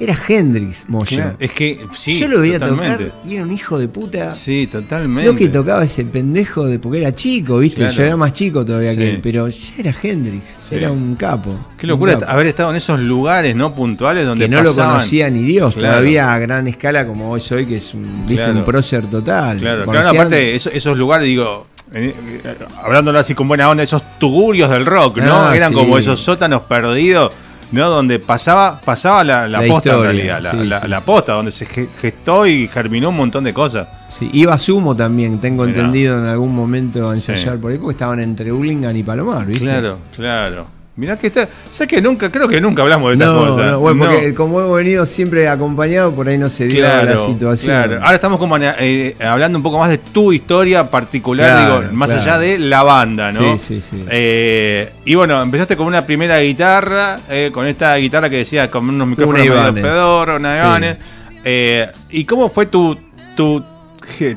Era 0.00 0.16
Hendrix 0.28 0.86
Mollo. 0.88 1.16
Claro, 1.16 1.36
Es 1.38 1.52
que 1.52 1.78
sí. 1.92 2.18
Yo 2.18 2.26
lo 2.26 2.40
veía 2.40 2.58
totalmente. 2.58 3.04
tocar 3.06 3.20
y 3.30 3.34
era 3.34 3.44
un 3.44 3.52
hijo 3.52 3.78
de 3.78 3.86
puta. 3.86 4.32
Sí, 4.32 4.66
totalmente. 4.66 5.30
Lo 5.30 5.36
que 5.38 5.48
tocaba 5.48 5.84
ese 5.84 6.04
pendejo 6.04 6.66
de 6.66 6.80
porque 6.80 6.98
era 6.98 7.14
chico, 7.14 7.58
¿viste? 7.58 7.76
Claro. 7.78 7.92
Yo 7.94 8.02
era 8.02 8.16
más 8.16 8.32
chico 8.32 8.64
todavía 8.64 8.90
Sí. 8.90 8.96
que 8.98 9.10
él, 9.10 9.20
pero 9.22 9.46
ya 9.48 9.74
era 9.78 9.94
Hendrix, 10.02 10.58
Sí. 10.68 10.74
era 10.74 10.90
un 10.90 11.14
capo. 11.14 11.56
Qué 11.78 11.86
locura 11.86 12.14
capo. 12.18 12.26
haber 12.32 12.48
estado 12.48 12.70
en 12.70 12.76
esos 12.76 12.98
lugares 12.98 13.54
no 13.54 13.72
puntuales 13.72 14.26
donde 14.26 14.46
que 14.46 14.48
no 14.50 14.62
lo 14.64 14.74
conocía 14.74 15.30
ni 15.30 15.42
Dios, 15.42 15.74
Claro. 15.74 15.92
todavía 15.94 16.34
a 16.34 16.38
gran 16.40 16.66
escala 16.66 17.06
como 17.06 17.30
hoy 17.30 17.40
soy, 17.40 17.64
que 17.64 17.76
es 17.76 17.94
un, 17.94 18.26
¿viste? 18.26 18.50
Un 18.50 18.64
prócer 18.64 19.06
total. 19.06 19.58
Claro, 19.60 19.84
claro, 19.84 20.08
aparte 20.08 20.56
esos, 20.56 20.74
esos 20.74 20.98
lugares, 20.98 21.26
digo, 21.28 21.68
eh, 21.92 22.12
eh, 22.44 22.54
hablándolo 22.82 23.20
así 23.20 23.34
con 23.36 23.46
buena 23.46 23.70
onda, 23.70 23.84
esos 23.84 24.02
tugurios 24.18 24.70
del 24.70 24.84
rock, 24.86 25.18
¿no? 25.18 25.42
Ah, 25.50 25.56
Eran 25.56 25.68
sí. 25.68 25.76
como 25.76 25.98
esos 25.98 26.18
sótanos 26.18 26.62
perdidos, 26.62 27.30
¿no? 27.74 27.90
Donde 27.90 28.18
pasaba, 28.18 28.80
pasaba 28.80 29.22
la, 29.24 29.46
la 29.48 29.60
La 29.60 29.68
posta 29.68 29.90
historia, 29.90 30.10
en 30.10 30.16
realidad, 30.16 30.42
la, 30.42 30.50
sí, 30.50 30.66
la- 30.68 30.80
sí, 30.80 30.88
la 30.88 31.00
posta, 31.00 31.32
donde 31.34 31.50
se 31.50 31.66
ge- 31.66 31.88
gestó 32.00 32.46
y 32.46 32.68
germinó 32.68 33.10
un 33.10 33.16
montón 33.16 33.44
de 33.44 33.52
cosas. 33.52 33.88
Sí, 34.08 34.30
iba 34.32 34.56
Sumo 34.56 34.94
también, 34.96 35.38
tengo 35.40 35.64
Mirá. 35.64 35.80
entendido 35.80 36.18
en 36.18 36.26
algún 36.26 36.54
momento 36.54 37.10
a 37.10 37.14
ensayar 37.14 37.58
por 37.58 37.72
ahí, 37.72 37.78
porque 37.78 37.92
estaban 37.92 38.20
entre 38.20 38.52
Urlingan 38.52 38.96
y 38.96 39.02
Palomar, 39.02 39.44
¿viste? 39.46 39.64
Claro, 39.66 39.98
claro. 40.14 40.66
Mirá 40.96 41.18
que 41.18 41.26
está. 41.26 41.48
Sé 41.72 41.88
que 41.88 42.00
nunca, 42.00 42.30
creo 42.30 42.46
que 42.46 42.60
nunca 42.60 42.82
hablamos 42.82 43.08
de 43.10 43.14
estas 43.14 43.28
No, 43.34 43.48
cosas. 43.48 43.72
no, 43.72 43.80
bueno, 43.80 44.04
No. 44.04 44.10
porque 44.12 44.32
como 44.34 44.60
hemos 44.60 44.76
venido 44.76 45.04
siempre 45.04 45.48
acompañados, 45.48 46.14
por 46.14 46.28
ahí 46.28 46.38
no 46.38 46.48
se 46.48 46.66
dio 46.66 46.82
la 46.84 47.16
situación. 47.16 47.74
claro. 47.74 47.96
Ahora 48.00 48.14
estamos 48.14 48.38
como 48.38 48.56
eh, 48.60 49.16
hablando 49.20 49.58
un 49.58 49.62
poco 49.64 49.78
más 49.80 49.88
de 49.88 49.98
tu 49.98 50.32
historia 50.32 50.88
particular, 50.88 51.50
Claro, 51.50 51.80
digo, 51.82 51.92
más 51.94 52.10
allá 52.10 52.38
de 52.38 52.58
la 52.60 52.84
banda, 52.84 53.32
¿no? 53.32 53.58
Sí, 53.58 53.80
sí, 53.80 53.80
sí. 53.90 54.04
Eh, 54.08 54.92
y 55.04 55.16
bueno, 55.16 55.42
empeaste 55.42 55.76
con 55.76 55.88
una 55.88 56.06
primera 56.06 56.38
guitarra, 56.38 57.18
eh, 57.28 57.50
con 57.52 57.66
esta 57.66 57.96
guitarra 57.96 58.30
que 58.30 58.36
decía 58.36 58.70
con 58.70 58.88
unos 58.88 59.08
micrófonos 59.08 59.40
Una 59.40 59.46
Ibanez. 59.52 59.82
pedorros, 59.82 60.38
una 60.38 60.52
Sí. 60.52 60.58
Ibanez. 60.60 60.98
Eh, 61.44 61.88
¿Y 62.10 62.24
cómo 62.24 62.48
fue 62.50 62.66
tu, 62.66 62.96
tu, 63.36 63.64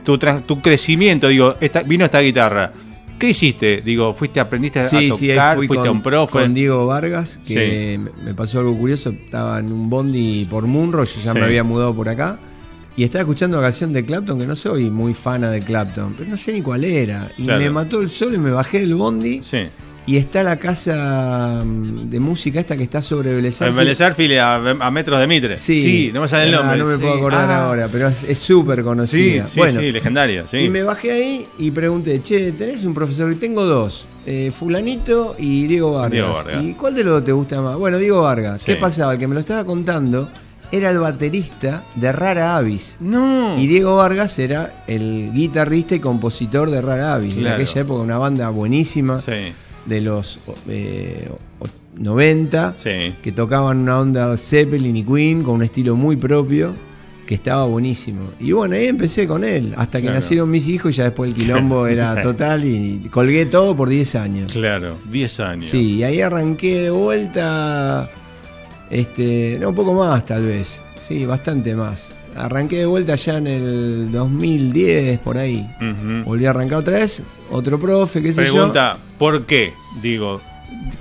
tu, 0.04 0.18
tu 0.18 0.62
crecimiento? 0.62 1.28
Digo, 1.28 1.56
esta, 1.62 1.84
vino 1.84 2.04
esta 2.04 2.20
guitarra. 2.20 2.72
¿Qué 3.20 3.30
hiciste? 3.30 3.82
Digo, 3.82 4.14
¿fuiste, 4.14 4.40
aprendiste 4.40 4.80
a 4.80 4.84
Sí, 4.84 5.08
tocar? 5.10 5.18
sí, 5.20 5.32
ahí 5.32 5.56
fui 5.58 5.68
¿Fuiste 5.68 5.76
con, 5.82 5.88
a 5.88 5.92
un 5.92 6.02
profe? 6.04 6.32
con 6.40 6.54
Diego 6.54 6.86
Vargas, 6.86 7.40
que 7.46 8.00
me- 8.00 8.24
me 8.24 8.34
pasó 8.36 8.60
algo 8.60 8.78
curioso. 8.78 9.10
Estaba 9.10 9.60
en 9.60 9.72
un 9.72 9.90
bondi 9.90 10.46
por 10.50 10.66
Munro, 10.68 11.04
yo 11.04 11.22
ya 11.24 11.34
Sí. 11.34 11.40
me 11.40 11.46
había 11.46 11.64
mudado 11.64 11.94
por 11.96 12.10
acá. 12.10 12.40
Y 12.96 13.04
estaba 13.04 13.22
escuchando 13.22 13.58
una 13.58 13.68
canción 13.68 13.94
de 13.94 14.04
Clapton, 14.06 14.40
que 14.40 14.46
no 14.48 14.56
soy 14.56 14.90
muy 14.90 15.14
fana 15.14 15.50
de 15.52 15.62
Clapton, 15.62 16.16
pero 16.18 16.30
no 16.30 16.38
sé 16.38 16.54
ni 16.54 16.62
cuál 16.62 16.84
era. 16.84 17.32
Y 17.38 17.44
Claro. 17.44 17.60
me 17.60 17.70
mató 17.70 18.02
el 18.02 18.10
sol 18.10 18.34
y 18.34 18.38
me 18.40 18.50
bajé 18.52 18.80
del 18.80 18.96
bondi. 18.96 19.42
Sí. 19.44 19.68
Y 20.08 20.16
está 20.16 20.42
la 20.42 20.56
casa 20.58 21.62
mm, 21.66 22.10
de 22.10 22.20
música 22.22 22.62
esta 22.62 22.78
que 22.78 22.84
está 22.84 23.02
sobre 23.02 23.32
Arfield 24.02 24.38
a, 24.40 24.56
a 24.56 24.90
metros 24.92 25.20
de 25.20 25.28
Mitre. 25.28 25.58
Sí, 25.58 26.12
no 26.14 26.22
me 26.22 26.28
sale 26.30 26.48
el 26.48 26.56
Ah, 26.56 26.58
nombre. 26.60 26.78
no 26.78 26.86
me 26.86 26.96
sí. 26.96 27.02
puedo 27.02 27.14
acordar 27.16 27.52
Ah, 27.52 27.66
ahora, 27.66 27.90
pero 27.92 28.08
es 28.08 28.38
súper 28.40 28.78
Sí, 28.78 28.84
conocida. 28.84 29.48
sí, 29.48 29.60
bueno, 29.60 29.82
sí, 29.82 29.92
legendaria. 29.92 30.48
Sí. 30.48 30.58
Y 30.60 30.70
me 30.70 30.82
bajé 30.84 31.12
ahí 31.12 31.48
y 31.60 31.72
pregunté, 31.72 32.22
che, 32.24 32.54
¿tenés 32.54 32.86
un 32.86 32.94
profesor? 32.94 33.30
Y 33.34 33.36
tengo 33.36 33.66
dos, 33.66 34.06
eh, 34.26 34.50
Fulanito 34.58 35.36
y 35.38 35.68
Diego 35.68 35.92
Vargas. 35.92 36.12
Diego 36.12 36.34
Vargas. 36.34 36.64
¿Y 36.64 36.74
cuál 36.76 36.96
de 36.96 37.04
los 37.04 37.14
dos 37.16 37.24
te 37.26 37.32
gusta 37.34 37.62
más? 37.62 37.76
Bueno, 37.78 37.98
Diego 37.98 38.22
Vargas. 38.22 38.62
Sí. 38.62 38.68
¿Qué 38.68 38.76
pasaba? 38.78 39.12
El 39.14 39.20
que 39.20 39.28
me 39.28 39.34
lo 39.34 39.42
estaba 39.42 39.66
contando 39.66 40.30
era 40.72 40.90
el 40.90 41.00
baterista 41.00 41.84
de 41.96 42.12
Rara 42.14 42.56
Avis. 42.56 42.98
No. 43.02 43.60
Y 43.60 43.68
Diego 43.68 43.98
Vargas 43.98 44.40
era 44.40 44.84
el 44.88 45.32
guitarrista 45.34 45.96
y 45.96 46.00
compositor 46.00 46.70
de 46.72 46.82
Rara 46.82 47.14
Avis. 47.16 47.36
En 47.38 47.48
aquella 47.48 47.82
época 47.82 48.02
una 48.04 48.18
banda 48.18 48.50
buenísima 48.50 49.20
Sí, 49.20 49.54
de 49.88 50.02
los 50.02 50.40
eh, 50.68 51.30
o- 51.60 51.66
90 52.00 52.76
sí. 52.78 53.14
que 53.24 53.32
tocaban 53.32 53.80
una 53.80 54.00
onda 54.00 54.38
Zeppelin 54.38 54.96
y 54.98 55.04
Queen 55.04 55.42
con 55.44 55.56
un 55.56 55.64
estilo 55.64 55.96
muy 55.96 56.16
propio 56.16 56.74
que 57.26 57.34
estaba 57.36 57.66
buenísimo. 57.66 58.30
Y 58.40 58.52
bueno, 58.54 58.76
ahí 58.76 58.86
empecé 58.88 59.28
con 59.28 59.44
él, 59.44 59.74
hasta 59.76 59.98
que 59.98 60.04
Claro. 60.04 60.16
nacieron 60.20 60.50
mis 60.50 60.68
hijos 60.70 60.94
y 60.94 60.98
ya 60.98 61.06
después 61.06 61.30
el 61.32 61.36
quilombo 61.40 61.86
era 61.88 62.22
total 62.22 62.64
y 62.64 63.00
colgué 63.12 63.46
todo 63.48 63.76
por 63.76 63.90
10 63.90 64.16
años. 64.16 64.54
Claro, 64.54 64.96
10 65.12 65.40
años. 65.42 65.66
Sí, 65.66 65.96
y 65.96 66.04
ahí 66.04 66.22
arranqué 66.22 66.84
de 66.84 66.90
vuelta, 66.92 68.10
este, 68.90 69.58
no, 69.60 69.70
un 69.70 69.76
poco 69.76 69.94
más 69.94 70.26
tal 70.26 70.46
vez, 70.46 70.82
sí, 71.00 71.26
bastante 71.26 71.76
más. 71.76 72.14
Arranqué 72.38 72.78
de 72.78 72.86
vuelta 72.86 73.16
ya 73.16 73.38
en 73.38 73.48
el 73.48 74.12
2010, 74.12 75.20
por 75.20 75.38
ahí. 75.38 75.68
Volví 76.26 76.46
a 76.46 76.52
arrancar 76.52 76.80
otra 76.80 76.98
vez, 76.98 77.24
otro 77.52 77.80
profe, 77.80 78.22
qué 78.22 78.34
sé 78.34 78.46
yo. 78.46 78.52
Pregunta, 78.54 78.98
¿por 79.18 79.46
qué? 79.46 79.74
Digo, 80.02 80.42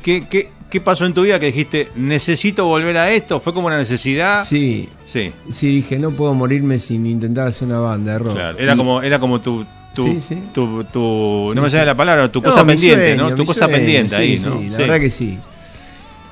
¿qué, 0.02 0.24
qué, 0.28 0.48
qué 0.70 0.80
pasó 0.80 1.04
en 1.06 1.12
tu 1.14 1.22
vida 1.22 1.38
que 1.38 1.46
dijiste, 1.46 1.88
necesito 1.96 2.64
volver 2.66 2.96
a 2.96 3.10
esto? 3.12 3.40
¿Fue 3.40 3.52
como 3.52 3.66
una 3.66 3.76
necesidad? 3.78 4.44
Sí, 4.44 4.88
Sí, 5.04 5.30
sí, 5.50 5.66
dije, 5.76 5.98
no 5.98 6.10
puedo 6.10 6.34
morirme 6.34 6.78
sin 6.78 7.06
intentar 7.06 7.48
hacer 7.48 7.68
una 7.68 7.78
banda 7.80 8.12
de 8.12 8.18
rock. 8.18 8.34
claro. 8.34 8.58
Era 8.58 8.74
Y- 8.74 8.76
como, 8.76 9.02
era 9.02 9.18
como 9.18 9.40
tu, 9.40 9.64
tu, 9.94 10.02
Sí, 10.04 10.20
sí. 10.20 10.38
tu, 10.52 10.84
tu- 10.84 11.46
Sí, 11.48 11.54
no 11.54 11.62
me 11.62 11.70
sale 11.70 11.82
sí. 11.82 11.86
la 11.86 11.96
palabra, 11.96 12.30
tu 12.32 12.40
No, 12.40 12.50
cosa 12.50 12.66
pendiente, 12.66 13.14
sueño, 13.16 13.30
¿no? 13.30 13.36
Tu 13.36 13.44
cosa 13.44 13.60
sueño, 13.66 13.76
pendiente 13.76 14.14
sí, 14.16 14.20
ahí, 14.20 14.36
sí, 14.38 14.48
¿no? 14.48 14.60
la 14.70 14.78
verdad 14.78 15.00
que 15.00 15.10
sí. 15.10 15.38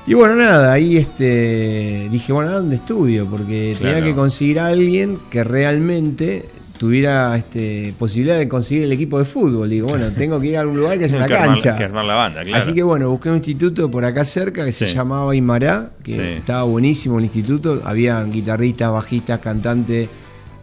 Y 0.07 0.13
bueno, 0.15 0.35
nada, 0.35 0.73
ahí 0.73 0.99
este 0.99 2.09
dije, 2.11 2.33
bueno, 2.33 2.51
¿a 2.51 2.55
dónde 2.55 2.77
estudio? 2.77 3.27
Porque 3.27 3.75
Claro. 3.79 3.95
tenía 3.97 4.11
que 4.11 4.15
conseguir 4.15 4.61
a 4.61 4.67
alguien 4.67 5.19
que 5.31 5.43
realmente 5.45 6.45
tuviera 6.77 7.35
este, 7.39 7.95
posibilidad 7.99 8.37
de 8.37 8.47
conseguir 8.47 8.85
el 8.85 8.93
equipo 8.93 9.19
de 9.19 9.25
fútbol. 9.25 9.71
Digo, 9.71 9.89
bueno, 9.89 10.11
tengo 10.11 10.39
que 10.41 10.49
ir 10.49 10.57
a 10.59 10.61
algún 10.61 10.77
lugar 10.77 10.99
que 10.99 11.05
haya 11.05 11.17
una 11.17 11.27
que 11.27 11.35
armar- 11.35 11.47
cancha. 11.49 11.77
que 11.77 11.85
armar 11.85 12.05
la 12.05 12.15
banda, 12.17 12.43
claro. 12.45 12.63
Así 12.63 12.75
que 12.75 12.83
bueno, 12.83 13.09
busqué 13.09 13.31
un 13.31 13.37
instituto 13.37 13.91
por 13.91 14.05
acá 14.05 14.25
cerca 14.27 14.65
que 14.67 14.73
se 14.73 14.87
llamaba 14.87 15.35
Imará, 15.35 15.93
que 16.03 16.13
Sí. 16.13 16.21
estaba 16.39 16.65
buenísimo 16.65 17.19
el 17.19 17.25
instituto. 17.25 17.81
Había 17.85 18.23
guitarristas, 18.25 18.93
bajistas, 18.93 19.41
cantantes, 19.41 20.09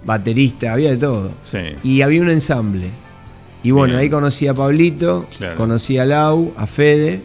bateristas, 0.06 0.70
había 0.72 0.92
de 0.92 0.98
todo. 0.98 1.32
Sí. 1.42 1.58
Y 1.84 2.02
había 2.02 2.22
un 2.22 2.30
ensamble. 2.30 2.90
Y 3.64 3.72
bueno, 3.72 3.94
Bien. 3.94 4.02
ahí 4.02 4.10
conocí 4.10 4.48
a 4.48 4.54
Pablito, 4.54 5.26
Claro. 5.38 5.56
conocí 5.56 5.98
a 5.98 6.06
Lau, 6.06 6.54
a 6.58 6.68
Fede, 6.68 7.22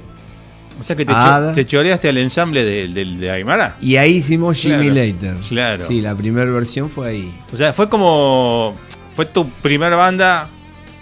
O 0.79 0.83
sea 0.85 0.95
que 0.97 1.05
te, 1.07 1.13
cho- 1.13 1.19
Ada. 1.19 1.53
te 1.55 1.67
choreaste 1.67 2.09
al 2.09 2.19
ensamble 2.19 2.65
de, 2.65 2.89
de, 2.89 3.05
de 3.05 3.31
Aymara. 3.31 3.77
y 3.81 3.97
ahí 3.97 4.17
hicimos 4.17 4.59
Jimmy 4.59 4.91
Claro, 4.91 4.95
Later. 4.95 5.35
claro. 5.49 5.83
Sí, 5.85 6.01
la 6.03 6.15
primera 6.15 6.51
versión 6.51 6.91
fue 6.91 7.09
ahí. 7.09 7.35
O 7.53 7.57
sea, 7.57 7.73
fue 7.73 7.89
como. 7.89 8.75
Fue 9.15 9.25
tu 9.27 9.49
primera 9.51 9.97
banda. 9.97 10.49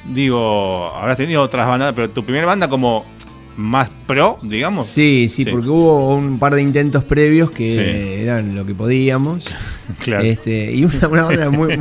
Digo, 0.07 0.93
habrás 0.95 1.17
tenido 1.17 1.43
otras 1.43 1.67
bandas, 1.67 1.93
pero 1.95 2.11
tu 2.11 2.23
primera 2.25 2.47
banda 2.47 2.69
como 2.69 3.05
más 3.57 3.89
pro, 4.07 4.37
digamos. 4.43 4.87
Sí, 4.87 5.27
sí, 5.29 5.45
Sí. 5.45 5.51
porque 5.51 5.69
hubo 5.69 6.17
un 6.17 6.39
par 6.39 6.55
de 6.55 6.63
intentos 6.63 7.05
previos 7.05 7.51
que 7.51 8.15
Sí. 8.17 8.23
eran 8.23 8.55
lo 8.55 8.65
que 8.67 8.75
podíamos. 8.75 9.45
Claro. 9.99 10.25
Este, 10.25 10.73
y 10.73 10.83
una, 10.85 11.09
una 11.09 11.23
banda 11.25 11.51
muy, 11.51 11.77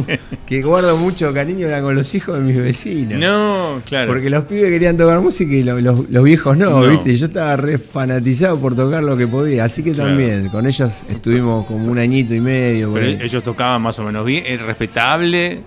que 0.46 0.62
guardo 0.62 0.98
mucho 0.98 1.34
cariño 1.34 1.68
era 1.68 1.82
con 1.82 1.96
los 1.96 2.14
hijos 2.14 2.36
de 2.38 2.42
mis 2.44 2.58
vecinos. 2.62 3.18
No, 3.18 3.82
claro. 3.88 4.12
Porque 4.12 4.30
los 4.30 4.44
pibes 4.44 4.70
querían 4.72 4.98
tocar 4.98 5.22
música 5.22 5.54
y 5.56 5.64
lo- 5.64 5.80
los, 5.80 6.10
los 6.10 6.24
viejos 6.26 6.58
no, 6.58 6.82
No. 6.82 6.90
¿viste? 6.90 7.16
Yo 7.16 7.28
estaba 7.28 7.56
re 7.56 7.78
fanatizado 7.78 8.60
por 8.60 8.76
tocar 8.76 9.04
lo 9.04 9.16
que 9.16 9.26
podía. 9.26 9.64
Así 9.64 9.82
que 9.84 9.94
Claro. 9.94 10.10
también, 10.10 10.50
con 10.50 10.68
ellos 10.68 11.06
estuvimos 11.10 11.66
como 11.66 11.90
un 11.90 11.98
añito 11.98 12.36
y 12.36 12.42
medio. 12.42 12.94
Pero 12.94 13.06
ellos 13.24 13.42
tocaban 13.42 13.82
más 13.82 13.98
o 14.00 14.04
menos 14.04 14.26
bien, 14.26 14.44
¿era 14.48 14.66
respetable? 14.66 15.62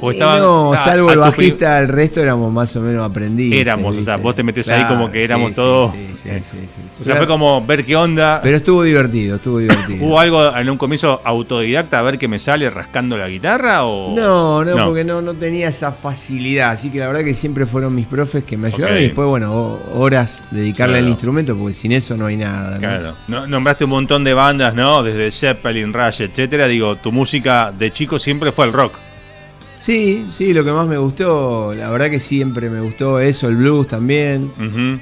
¿O 0.00 0.10
Eh, 0.12 0.16
no, 0.18 0.72
ah, 0.72 0.76
salvo 0.76 1.10
el 1.12 1.18
bajista, 1.18 1.78
el 1.78 1.88
resto 1.88 2.20
éramos 2.20 2.52
más 2.52 2.74
o 2.76 2.80
menos 2.80 3.08
aprendices. 3.08 3.58
Éramos, 3.60 3.96
o 3.96 4.02
sea, 4.02 4.16
vos 4.16 4.34
te 4.34 4.42
metés 4.42 4.68
ahí 4.68 4.84
como 4.84 5.10
que 5.10 5.22
éramos 5.24 5.50
sí, 5.50 5.54
todos- 5.54 5.92
Sí, 5.92 6.06
sí, 6.14 6.22
sí, 6.22 6.28
eh. 6.28 6.40
O 7.00 7.04
sea, 7.04 7.14
Pero- 7.14 7.16
fue 7.18 7.26
como 7.26 7.64
ver 7.64 7.84
qué 7.84 7.96
onda. 7.96 8.40
Pero 8.42 8.56
estuvo 8.56 8.82
divertido, 8.82 9.36
estuvo 9.36 9.58
divertido. 9.58 10.04
¿Hubo 10.04 10.18
algo 10.20 10.54
en 10.56 10.68
un 10.70 10.76
comienzo 10.76 11.20
autodidacta 11.24 11.98
a 11.98 12.02
ver 12.02 12.18
qué 12.18 12.28
me 12.28 12.38
sale 12.38 12.68
rascando 12.70 13.16
la 13.16 13.28
guitarra? 13.28 13.84
O... 13.84 14.14
No, 14.14 14.64
no, 14.64 14.74
No. 14.76 14.84
porque 14.86 15.04
no, 15.04 15.22
no 15.22 15.34
tenía 15.34 15.68
esa 15.68 15.92
facilidad. 15.92 16.70
Así 16.70 16.90
que 16.90 16.98
la 16.98 17.06
verdad 17.06 17.22
que 17.24 17.34
siempre 17.34 17.66
fueron 17.66 17.94
mis 17.94 18.06
profes 18.06 18.44
que 18.44 18.56
me 18.56 18.68
ayudaron 18.68 18.98
y 18.98 19.02
después, 19.02 19.26
bueno, 19.28 19.52
ho- 19.54 19.80
horas 19.96 20.42
dedicarle 20.50 20.94
Claro. 20.94 21.06
al 21.06 21.10
instrumento, 21.12 21.56
porque 21.56 21.72
sin 21.72 21.92
eso 21.92 22.16
no 22.16 22.26
hay 22.26 22.36
nada. 22.36 22.78
Claro. 22.78 23.14
No- 23.28 23.46
nombraste 23.46 23.84
un 23.84 23.90
montón 23.90 24.24
de 24.24 24.34
bandas, 24.34 24.74
¿no? 24.74 25.02
Desde 25.02 25.30
Zeppelin, 25.30 25.92
Rush, 25.92 26.20
etcétera. 26.22 26.66
Digo, 26.68 26.96
tu 26.96 27.10
música 27.12 27.72
de 27.76 27.92
chico 27.92 28.18
siempre 28.18 28.52
fue 28.52 28.66
el 28.66 28.72
rock. 28.72 28.94
Sí, 29.84 30.28
sí, 30.32 30.54
lo 30.54 30.64
que 30.64 30.72
más 30.72 30.86
me 30.86 30.96
gustó, 30.96 31.74
la 31.74 31.90
verdad 31.90 32.08
que 32.08 32.18
siempre 32.18 32.70
me 32.70 32.80
gustó 32.80 33.20
eso, 33.20 33.50
el 33.50 33.56
blues 33.56 33.86
también. 33.86 34.50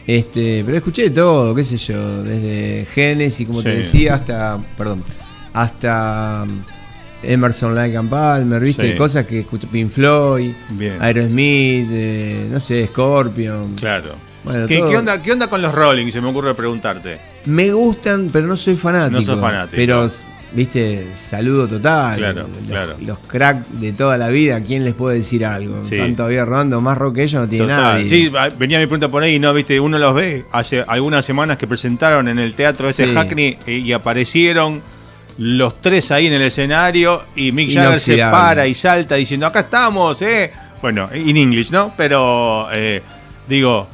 Este, 0.08 0.64
pero 0.66 0.76
escuché 0.76 1.08
todo, 1.10 1.54
qué 1.54 1.62
sé 1.62 1.76
yo, 1.76 2.24
desde 2.24 2.88
Genesis, 2.92 3.46
como 3.46 3.62
te 3.62 3.76
decía, 3.76 4.14
hasta, 4.14 4.58
perdón, 4.76 5.04
hasta 5.52 6.44
um, 6.48 6.62
Emerson 7.22 7.76
Lake 7.76 7.96
and 7.96 8.10
Palmer, 8.10 8.60
viste, 8.60 8.90
Sí. 8.90 8.98
cosas 8.98 9.24
que 9.24 9.38
escuché 9.38 9.68
Pink 9.68 9.88
Floyd, 9.88 10.50
Bien. 10.70 11.00
Aerosmith, 11.00 11.88
eh, 11.92 12.48
no 12.50 12.58
sé, 12.58 12.84
Scorpion. 12.88 13.76
Claro. 13.76 14.16
Bueno, 14.42 14.66
¿Qué, 14.66 14.78
qué 14.78 14.96
onda, 14.96 15.22
¿Qué 15.22 15.30
onda 15.30 15.46
con 15.48 15.62
los 15.62 15.72
Rolling? 15.72 16.10
Se 16.10 16.20
me 16.20 16.26
ocurre 16.26 16.54
preguntarte. 16.56 17.20
Me 17.44 17.70
gustan, 17.70 18.30
pero 18.32 18.48
no 18.48 18.56
soy 18.56 18.74
fanático. 18.74 19.20
No 19.20 19.26
sos 19.26 19.40
fanático. 19.40 19.76
Pero, 19.76 20.08
viste, 20.54 21.06
saludo 21.16 21.66
total. 21.68 22.16
Claro, 22.18 22.40
los, 22.48 22.66
claro. 22.68 22.94
los 23.00 23.18
crack 23.20 23.66
de 23.68 23.92
toda 23.92 24.16
la 24.18 24.28
vida, 24.28 24.60
¿quién 24.62 24.84
les 24.84 24.94
puede 24.94 25.16
decir 25.16 25.44
algo? 25.44 25.82
Sí. 25.88 25.94
Están 25.94 26.14
todavía 26.16 26.44
rodando 26.44 26.80
más 26.80 26.96
rock 26.98 27.16
que 27.16 27.22
ellos, 27.24 27.40
no 27.42 27.48
tiene 27.48 27.66
Total. 27.66 27.82
nadie. 27.94 28.08
Sí, 28.08 28.28
va- 28.28 28.48
venía 28.48 28.78
mi 28.78 28.86
pregunta 28.86 29.08
por 29.08 29.22
ahí, 29.22 29.38
¿no? 29.38 29.52
Viste, 29.54 29.78
uno 29.80 29.98
los 29.98 30.14
ve 30.14 30.44
hace 30.52 30.84
algunas 30.86 31.24
semanas 31.24 31.56
que 31.58 31.66
presentaron 31.66 32.28
en 32.28 32.38
el 32.38 32.54
teatro 32.54 32.88
este 32.88 33.06
Sí. 33.06 33.14
Hackney 33.14 33.58
eh, 33.66 33.78
y 33.78 33.92
aparecieron 33.92 34.82
los 35.38 35.80
tres 35.80 36.10
ahí 36.10 36.26
en 36.26 36.34
el 36.34 36.42
escenario 36.42 37.22
y 37.34 37.52
Mick 37.52 37.72
Jagger 37.72 37.98
se 37.98 38.18
para 38.18 38.66
y 38.66 38.74
salta 38.74 39.14
diciendo, 39.14 39.46
acá 39.46 39.60
estamos, 39.60 40.20
¿eh? 40.22 40.52
Bueno, 40.82 41.08
en 41.12 41.36
English, 41.36 41.70
¿no? 41.70 41.94
Pero, 41.96 42.68
eh, 42.72 43.00
digo, 43.48 43.86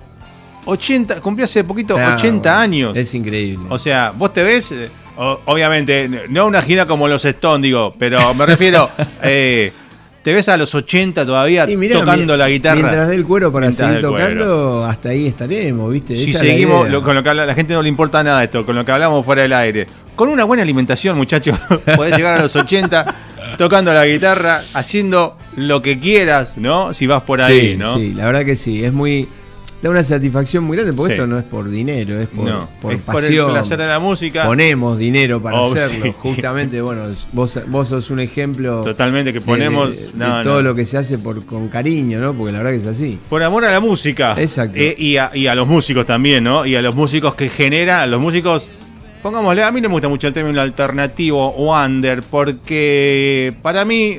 80, 0.64 1.20
cumplió 1.20 1.44
hace 1.44 1.64
poquito 1.64 1.96
Ah, 1.96 2.14
80 2.18 2.50
bueno, 2.50 2.58
años. 2.62 2.96
Es 2.96 3.14
increíble. 3.14 3.64
O 3.68 3.78
sea, 3.78 4.12
vos 4.16 4.32
te 4.34 4.42
ves, 4.42 4.72
eh, 4.72 4.88
o- 5.18 5.40
obviamente, 5.46 6.08
no 6.30 6.46
una 6.46 6.62
gira 6.62 6.86
como 6.86 7.06
los 7.08 7.24
Stones, 7.24 7.62
digo, 7.62 7.94
pero 7.98 8.32
me 8.34 8.46
refiero, 8.46 8.88
eh, 9.22 9.72
te 10.22 10.32
ves 10.32 10.48
a 10.48 10.56
los 10.56 10.74
80 10.74 11.24
todavía 11.24 11.66
mirá, 11.66 11.98
tocando 12.00 12.34
mi- 12.34 12.38
la 12.38 12.48
guitarra. 12.48 12.74
Mientras 12.76 13.08
dé 13.08 13.14
el 13.14 13.24
cuero 13.24 13.52
para 13.52 13.66
Mientras 13.66 13.88
seguir 13.94 14.06
cuero. 14.08 14.24
tocando, 14.26 14.84
hasta 14.84 15.08
ahí 15.10 15.26
estaremos, 15.26 15.92
¿viste? 15.92 16.16
Si 16.16 16.30
Esa 16.30 16.40
seguimos, 16.40 16.88
lo- 16.88 17.02
con 17.02 17.14
lo 17.14 17.22
que 17.22 17.28
habla, 17.30 17.46
la 17.46 17.54
gente 17.54 17.72
no 17.74 17.82
le 17.82 17.88
importa 17.88 18.22
nada 18.22 18.42
esto, 18.44 18.64
con 18.64 18.74
lo 18.76 18.84
que 18.84 18.92
hablamos 18.92 19.24
fuera 19.24 19.42
del 19.42 19.52
aire. 19.52 19.86
Con 20.16 20.28
una 20.28 20.44
buena 20.44 20.62
alimentación, 20.62 21.16
muchachos, 21.16 21.58
podés 21.96 22.16
llegar 22.16 22.38
a 22.38 22.42
los 22.42 22.54
80 22.56 23.14
tocando 23.56 23.92
la 23.94 24.04
guitarra, 24.06 24.62
haciendo 24.74 25.36
lo 25.56 25.80
que 25.80 25.98
quieras, 25.98 26.56
¿no? 26.56 26.92
Si 26.94 27.06
vas 27.06 27.22
por 27.22 27.40
ahí, 27.40 27.70
sí, 27.72 27.76
¿no? 27.76 27.96
Sí, 27.96 28.12
la 28.14 28.26
verdad 28.26 28.44
que 28.44 28.56
sí. 28.56 28.84
Es 28.84 28.92
muy. 28.92 29.28
Da 29.80 29.90
una 29.90 30.02
satisfacción 30.02 30.64
muy 30.64 30.76
grande 30.76 30.92
porque 30.92 31.14
Sí. 31.14 31.20
esto 31.20 31.26
no 31.28 31.38
es 31.38 31.44
por 31.44 31.70
dinero, 31.70 32.18
es 32.18 32.26
por, 32.26 32.44
no, 32.44 32.68
por 32.82 32.92
es 32.94 33.00
por 33.00 33.14
pasión. 33.14 33.46
el 33.46 33.52
placer 33.52 33.78
de 33.78 33.86
la 33.86 34.00
música. 34.00 34.44
Ponemos 34.44 34.98
dinero 34.98 35.40
para 35.40 35.60
Oh, 35.60 35.66
hacerlo. 35.72 36.04
sí. 36.06 36.14
Justamente, 36.18 36.80
bueno, 36.82 37.04
vos, 37.32 37.60
vos 37.68 37.88
sos 37.88 38.10
un 38.10 38.18
ejemplo. 38.18 38.82
Totalmente, 38.82 39.32
que 39.32 39.40
ponemos 39.40 39.94
de, 39.96 40.06
de 40.06 40.12
no, 40.16 40.42
todo 40.42 40.54
no. 40.56 40.62
lo 40.70 40.74
que 40.74 40.84
se 40.84 40.98
hace 40.98 41.16
por, 41.18 41.46
con 41.46 41.68
cariño, 41.68 42.18
¿no? 42.18 42.34
Porque 42.34 42.50
la 42.50 42.58
verdad 42.58 42.72
que 42.72 42.76
es 42.78 42.86
así. 42.86 43.20
Por 43.28 43.40
amor 43.44 43.64
a 43.64 43.70
la 43.70 43.78
música. 43.78 44.34
Exacto. 44.36 44.78
Eh, 44.80 44.96
y, 44.98 45.16
a, 45.16 45.30
y 45.32 45.46
a 45.46 45.54
los 45.54 45.68
músicos 45.68 46.04
también, 46.06 46.42
¿no? 46.42 46.66
Y 46.66 46.74
a 46.74 46.82
los 46.82 46.96
músicos 46.96 47.36
que 47.36 47.48
genera, 47.48 48.02
a 48.02 48.06
los 48.08 48.20
músicos, 48.20 48.66
pongámosle, 49.22 49.62
a 49.62 49.70
mí 49.70 49.80
no 49.80 49.88
me 49.88 49.92
gusta 49.94 50.08
mucho 50.08 50.26
el 50.26 50.32
término 50.32 50.60
alternativo 50.60 51.46
o 51.56 51.72
under, 51.80 52.24
porque 52.24 53.54
para 53.62 53.84
mí 53.84 54.18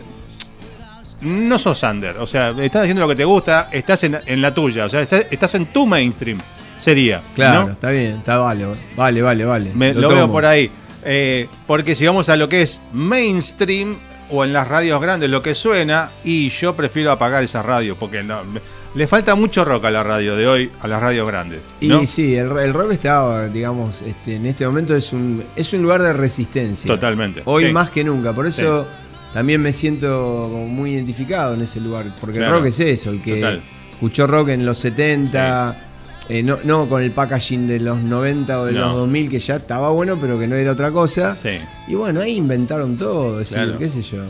no 1.21 1.59
sos 1.59 1.81
under. 1.83 2.17
O 2.17 2.25
sea, 2.27 2.49
estás 2.61 2.81
haciendo 2.83 3.01
lo 3.01 3.07
que 3.07 3.15
te 3.15 3.25
gusta, 3.25 3.69
estás 3.71 4.03
en, 4.03 4.17
en 4.25 4.41
la 4.41 4.53
tuya, 4.53 4.85
o 4.85 4.89
sea, 4.89 5.01
estás, 5.01 5.25
estás 5.29 5.55
en 5.55 5.67
tu 5.67 5.85
mainstream, 5.85 6.37
sería. 6.77 7.23
Claro, 7.35 7.65
¿no? 7.67 7.71
está 7.73 7.91
bien, 7.91 8.17
está 8.17 8.37
vale, 8.37 8.65
vale, 8.95 9.21
vale, 9.21 9.45
vale. 9.45 9.71
Me- 9.73 9.93
lo 9.93 10.09
veo 10.09 10.31
por 10.31 10.45
ahí. 10.45 10.69
Eh, 11.05 11.47
porque 11.65 11.95
si 11.95 12.05
vamos 12.05 12.27
a 12.29 12.35
lo 12.35 12.49
que 12.49 12.61
es 12.63 12.79
mainstream 12.93 13.95
o 14.31 14.43
en 14.43 14.53
las 14.53 14.67
radios 14.67 15.01
grandes, 15.01 15.29
lo 15.29 15.41
que 15.41 15.55
suena, 15.55 16.09
y 16.23 16.49
yo 16.49 16.75
prefiero 16.75 17.11
apagar 17.11 17.43
esa 17.43 17.63
radio 17.63 17.95
porque 17.95 18.21
no, 18.23 18.43
me- 18.45 18.61
le 18.95 19.07
falta 19.07 19.33
mucho 19.35 19.63
rock 19.65 19.85
a 19.85 19.91
la 19.91 20.03
radio 20.03 20.35
de 20.35 20.47
hoy, 20.47 20.71
a 20.81 20.87
las 20.87 21.01
radios 21.01 21.27
grandes. 21.27 21.61
Y 21.79 22.05
sí, 22.05 22.35
el, 22.35 22.49
el 22.57 22.73
rock 22.73 22.91
está, 22.91 23.47
digamos, 23.47 24.01
este, 24.03 24.35
en 24.35 24.45
este 24.45 24.65
momento 24.67 24.95
es 24.95 25.13
un, 25.13 25.43
es 25.55 25.71
un 25.73 25.81
lugar 25.83 26.01
de 26.01 26.13
resistencia. 26.13 26.87
Totalmente. 26.87 27.41
Hoy 27.45 27.65
Sí. 27.67 27.71
más 27.71 27.89
que 27.91 28.03
nunca. 28.03 28.33
Por 28.33 28.45
eso 28.47 28.87
también 29.33 29.61
me 29.61 29.71
siento 29.73 30.47
como 30.51 30.67
muy 30.67 30.91
identificado 30.91 31.53
en 31.53 31.61
ese 31.61 31.79
lugar. 31.79 32.13
Porque 32.19 32.37
Claro. 32.37 32.55
el 32.55 32.59
rock 32.59 32.67
es 32.69 32.79
eso, 32.79 33.09
el 33.11 33.21
que 33.21 33.35
Total. 33.35 33.61
escuchó 33.91 34.27
rock 34.27 34.49
en 34.49 34.65
los 34.65 34.77
70, 34.77 35.81
eh, 36.29 36.43
no, 36.43 36.57
no 36.63 36.87
con 36.87 37.01
el 37.03 37.11
packaging 37.11 37.67
de 37.67 37.79
los 37.79 37.97
90 37.99 38.59
o 38.61 38.65
de 38.65 38.73
No. 38.73 38.79
los 38.87 38.95
2000, 38.97 39.29
que 39.29 39.39
ya 39.39 39.55
estaba 39.57 39.89
bueno, 39.89 40.17
pero 40.19 40.39
que 40.39 40.47
no 40.47 40.55
era 40.55 40.71
otra 40.71 40.91
cosa. 40.91 41.35
Sí. 41.35 41.57
Y 41.87 41.95
bueno, 41.95 42.21
ahí 42.21 42.35
inventaron 42.37 42.97
todo, 42.97 43.39
es 43.41 43.49
decir, 43.49 43.75
qué 43.77 43.89
sé 43.89 44.01
yo. 44.01 44.23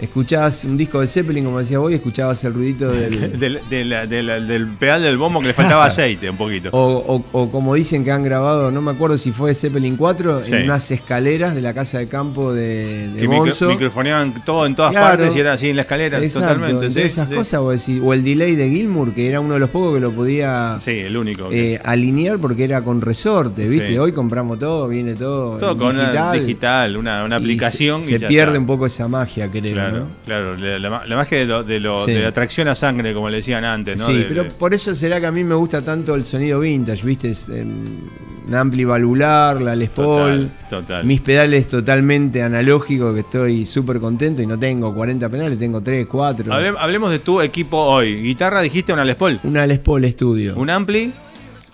Escuchabas 0.00 0.64
un 0.64 0.76
disco 0.76 1.00
de 1.00 1.06
Zeppelin, 1.06 1.44
como 1.44 1.58
decías 1.58 1.80
vos, 1.80 1.90
y 1.90 1.94
escuchabas 1.94 2.42
el 2.44 2.54
ruidito 2.54 2.88
del... 2.92 3.38
Del, 3.38 3.60
del- 3.68 4.08
del- 4.08 4.46
del 4.48 4.66
pedal 4.68 5.02
del 5.02 5.16
bombo 5.18 5.40
que 5.40 5.48
le 5.48 5.54
faltaba 5.54 5.84
aceite 5.86 6.30
un 6.30 6.36
poquito. 6.36 6.68
O, 6.72 7.04
o- 7.16 7.24
o 7.32 7.50
como 7.50 7.74
dicen 7.74 8.04
que 8.04 8.12
han 8.12 8.22
grabado, 8.22 8.70
no 8.70 8.80
me 8.80 8.90
acuerdo 8.92 9.18
si 9.18 9.32
fue 9.32 9.54
Zeppelin 9.54 9.96
4, 9.96 10.44
Sí. 10.44 10.54
en 10.54 10.64
unas 10.64 10.90
escaleras 10.90 11.54
de 11.54 11.62
la 11.62 11.74
casa 11.74 11.98
de 11.98 12.08
campo 12.08 12.52
de, 12.52 13.08
de 13.12 13.20
que 13.20 13.28
micro- 13.28 13.68
microfoneaban 13.68 14.44
todo 14.44 14.66
en 14.66 14.74
todas 14.74 14.92
Claro. 14.92 15.18
partes 15.18 15.36
y 15.36 15.40
era 15.40 15.52
así 15.54 15.68
en 15.70 15.76
la 15.76 15.82
escalera, 15.82 16.18
Exacto, 16.22 16.54
totalmente. 16.60 16.92
sí, 16.92 17.00
esas 17.00 17.28
sí. 17.28 17.34
cosas, 17.34 17.60
o, 17.60 18.12
el 18.12 18.24
delay 18.24 18.54
de 18.56 18.68
Gilmour, 18.70 19.12
que 19.14 19.28
era 19.28 19.40
uno 19.40 19.54
de 19.54 19.60
los 19.60 19.70
pocos 19.70 19.94
que 19.94 20.00
lo 20.00 20.12
podía 20.12 20.76
Sí, 20.80 20.92
el 20.92 21.16
único. 21.16 21.48
eh, 21.52 21.80
alinear 21.84 22.38
porque 22.38 22.64
era 22.64 22.82
con 22.82 23.00
resorte, 23.00 23.66
¿viste? 23.66 23.98
Hoy 23.98 24.12
compramos 24.12 24.58
todo, 24.58 24.88
viene 24.88 25.14
todo, 25.14 25.56
todo 25.58 25.76
con 25.76 25.96
digital, 25.96 26.12
una 26.12 26.32
digital, 26.32 26.96
una, 26.96 27.24
una 27.24 27.36
y 27.36 27.38
aplicación. 27.38 28.00
Se, 28.00 28.14
y 28.14 28.18
se 28.18 28.26
pierde 28.26 28.52
está. 28.52 28.60
un 28.60 28.66
poco 28.66 28.86
esa 28.86 29.08
magia, 29.08 29.50
creo, 29.50 29.72
Claro, 29.74 29.87
¿no? 29.92 30.06
claro. 30.24 30.56
La, 30.56 30.78
la- 30.78 31.06
la 31.06 31.16
magia 31.16 31.38
de, 31.38 31.44
lo, 31.46 31.62
de, 31.64 31.80
lo- 31.80 32.04
Sí. 32.04 32.12
de 32.12 32.20
la 32.22 32.28
atracción 32.28 32.68
a 32.68 32.74
sangre, 32.74 33.12
como 33.14 33.28
le 33.30 33.36
decían 33.38 33.64
antes, 33.64 33.98
¿no? 34.00 34.06
Sí, 34.06 34.14
De- 34.18 34.24
pero 34.24 34.48
por 34.48 34.72
eso 34.74 34.94
será 34.94 35.20
que 35.20 35.26
a 35.26 35.32
mí 35.32 35.44
me 35.44 35.54
gusta 35.54 35.82
tanto 35.82 36.14
el 36.14 36.24
sonido 36.24 36.60
vintage, 36.60 37.04
¿viste? 37.04 37.30
Es, 37.30 37.48
eh, 37.48 37.62
un 37.64 38.54
ampli 38.54 38.84
valvular, 38.84 39.60
la 39.60 39.76
Les 39.76 39.90
Paul. 39.90 40.48
Total, 40.70 40.80
total. 40.82 41.04
Mis 41.04 41.20
pedales 41.20 41.68
totalmente 41.68 42.42
analógicos, 42.42 43.12
que 43.12 43.20
estoy 43.20 43.66
súper 43.66 44.00
contento 44.00 44.40
y 44.40 44.46
no 44.46 44.58
tengo 44.58 44.94
40 44.94 45.28
pedales, 45.28 45.58
tengo 45.58 45.82
3, 45.82 46.06
4. 46.06 46.50
Hable- 46.52 46.74
hablemos 46.78 47.10
de 47.10 47.18
tu 47.18 47.42
equipo 47.42 47.76
hoy. 47.76 48.16
Guitarra, 48.22 48.62
dijiste 48.62 48.92
una 48.92 49.04
Les 49.04 49.16
Paul. 49.16 49.38
Una 49.44 49.66
Les 49.66 49.78
Paul 49.80 50.04
Studio. 50.10 50.54
Un 50.56 50.70
ampli 50.70 51.12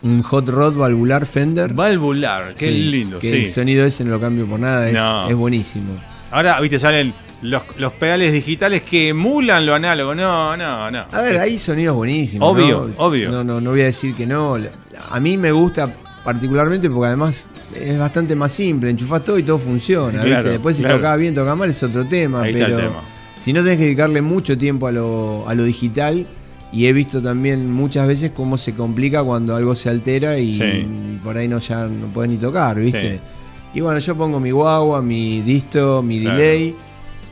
Un 0.02 0.22
Hot 0.22 0.46
Rod 0.50 0.74
valvular 0.76 1.24
Fender. 1.24 1.72
valvular. 1.72 2.54
Qué 2.58 2.66
Sí, 2.66 2.82
lindo, 2.90 3.18
que 3.20 3.30
sí. 3.30 3.36
El 3.36 3.48
sonido 3.48 3.86
ese 3.86 4.04
no 4.04 4.10
lo 4.10 4.20
cambio 4.20 4.44
por 4.44 4.60
nada, 4.60 4.86
es, 4.88 4.94
No. 4.94 5.28
es 5.30 5.34
buenísimo. 5.34 5.94
Ahora, 6.30 6.60
viste, 6.60 6.78
salen 6.78 7.14
los, 7.44 7.62
los 7.78 7.92
pedales 7.92 8.32
digitales 8.32 8.82
que 8.82 9.08
emulan 9.10 9.64
lo 9.64 9.74
análogo. 9.74 10.14
No, 10.14 10.56
no, 10.56 10.90
no. 10.90 11.04
A 11.10 11.20
ver, 11.20 11.38
hay 11.38 11.58
sonidos 11.58 11.94
buenísimos. 11.96 12.50
Obvio, 12.50 12.88
¿no? 12.96 13.04
obvio. 13.04 13.30
No, 13.30 13.44
no, 13.44 13.60
no 13.60 13.70
voy 13.70 13.82
a 13.82 13.84
decir 13.86 14.14
que 14.14 14.26
no. 14.26 14.56
A 15.10 15.20
mí 15.20 15.36
me 15.36 15.52
gusta 15.52 15.88
particularmente 16.24 16.88
porque 16.90 17.06
además 17.08 17.46
es 17.74 17.98
bastante 17.98 18.34
más 18.34 18.50
simple. 18.52 18.90
Enchufás 18.90 19.22
todo 19.24 19.38
y 19.38 19.42
todo 19.42 19.58
funciona. 19.58 20.12
Claro, 20.22 20.28
¿viste? 20.36 20.50
Después 20.50 20.76
si 20.76 20.82
claro. 20.82 20.98
tocaba 20.98 21.16
bien, 21.16 21.34
tocaba 21.34 21.56
mal 21.56 21.70
es 21.70 21.82
otro 21.82 22.04
tema. 22.06 22.42
Ahí 22.42 22.52
está 22.54 22.66
pero 22.66 22.78
el 22.78 22.84
tema. 22.88 23.00
si 23.38 23.52
no 23.52 23.62
tenés 23.62 23.78
que 23.78 23.84
dedicarle 23.84 24.22
mucho 24.22 24.56
tiempo 24.58 24.86
a 24.86 24.92
lo, 24.92 25.44
a 25.48 25.54
lo 25.54 25.64
digital. 25.64 26.26
Y 26.72 26.86
he 26.86 26.92
visto 26.92 27.22
también 27.22 27.70
muchas 27.70 28.08
veces 28.08 28.32
cómo 28.34 28.56
se 28.56 28.74
complica 28.74 29.22
cuando 29.22 29.54
algo 29.54 29.76
se 29.76 29.88
altera 29.90 30.38
y, 30.38 30.58
Sí. 30.58 30.64
y 30.64 31.20
por 31.22 31.36
ahí 31.36 31.46
no 31.46 31.60
ya 31.60 31.84
no 31.84 32.08
podés 32.08 32.32
ni 32.32 32.36
tocar, 32.36 32.74
¿viste? 32.80 33.12
Sí. 33.14 33.20
Y 33.74 33.80
bueno, 33.80 34.00
yo 34.00 34.16
pongo 34.16 34.40
mi 34.40 34.50
guagua, 34.50 35.00
mi 35.00 35.40
disto, 35.42 36.02
mi 36.02 36.20
Claro. 36.20 36.36
delay, 36.38 36.74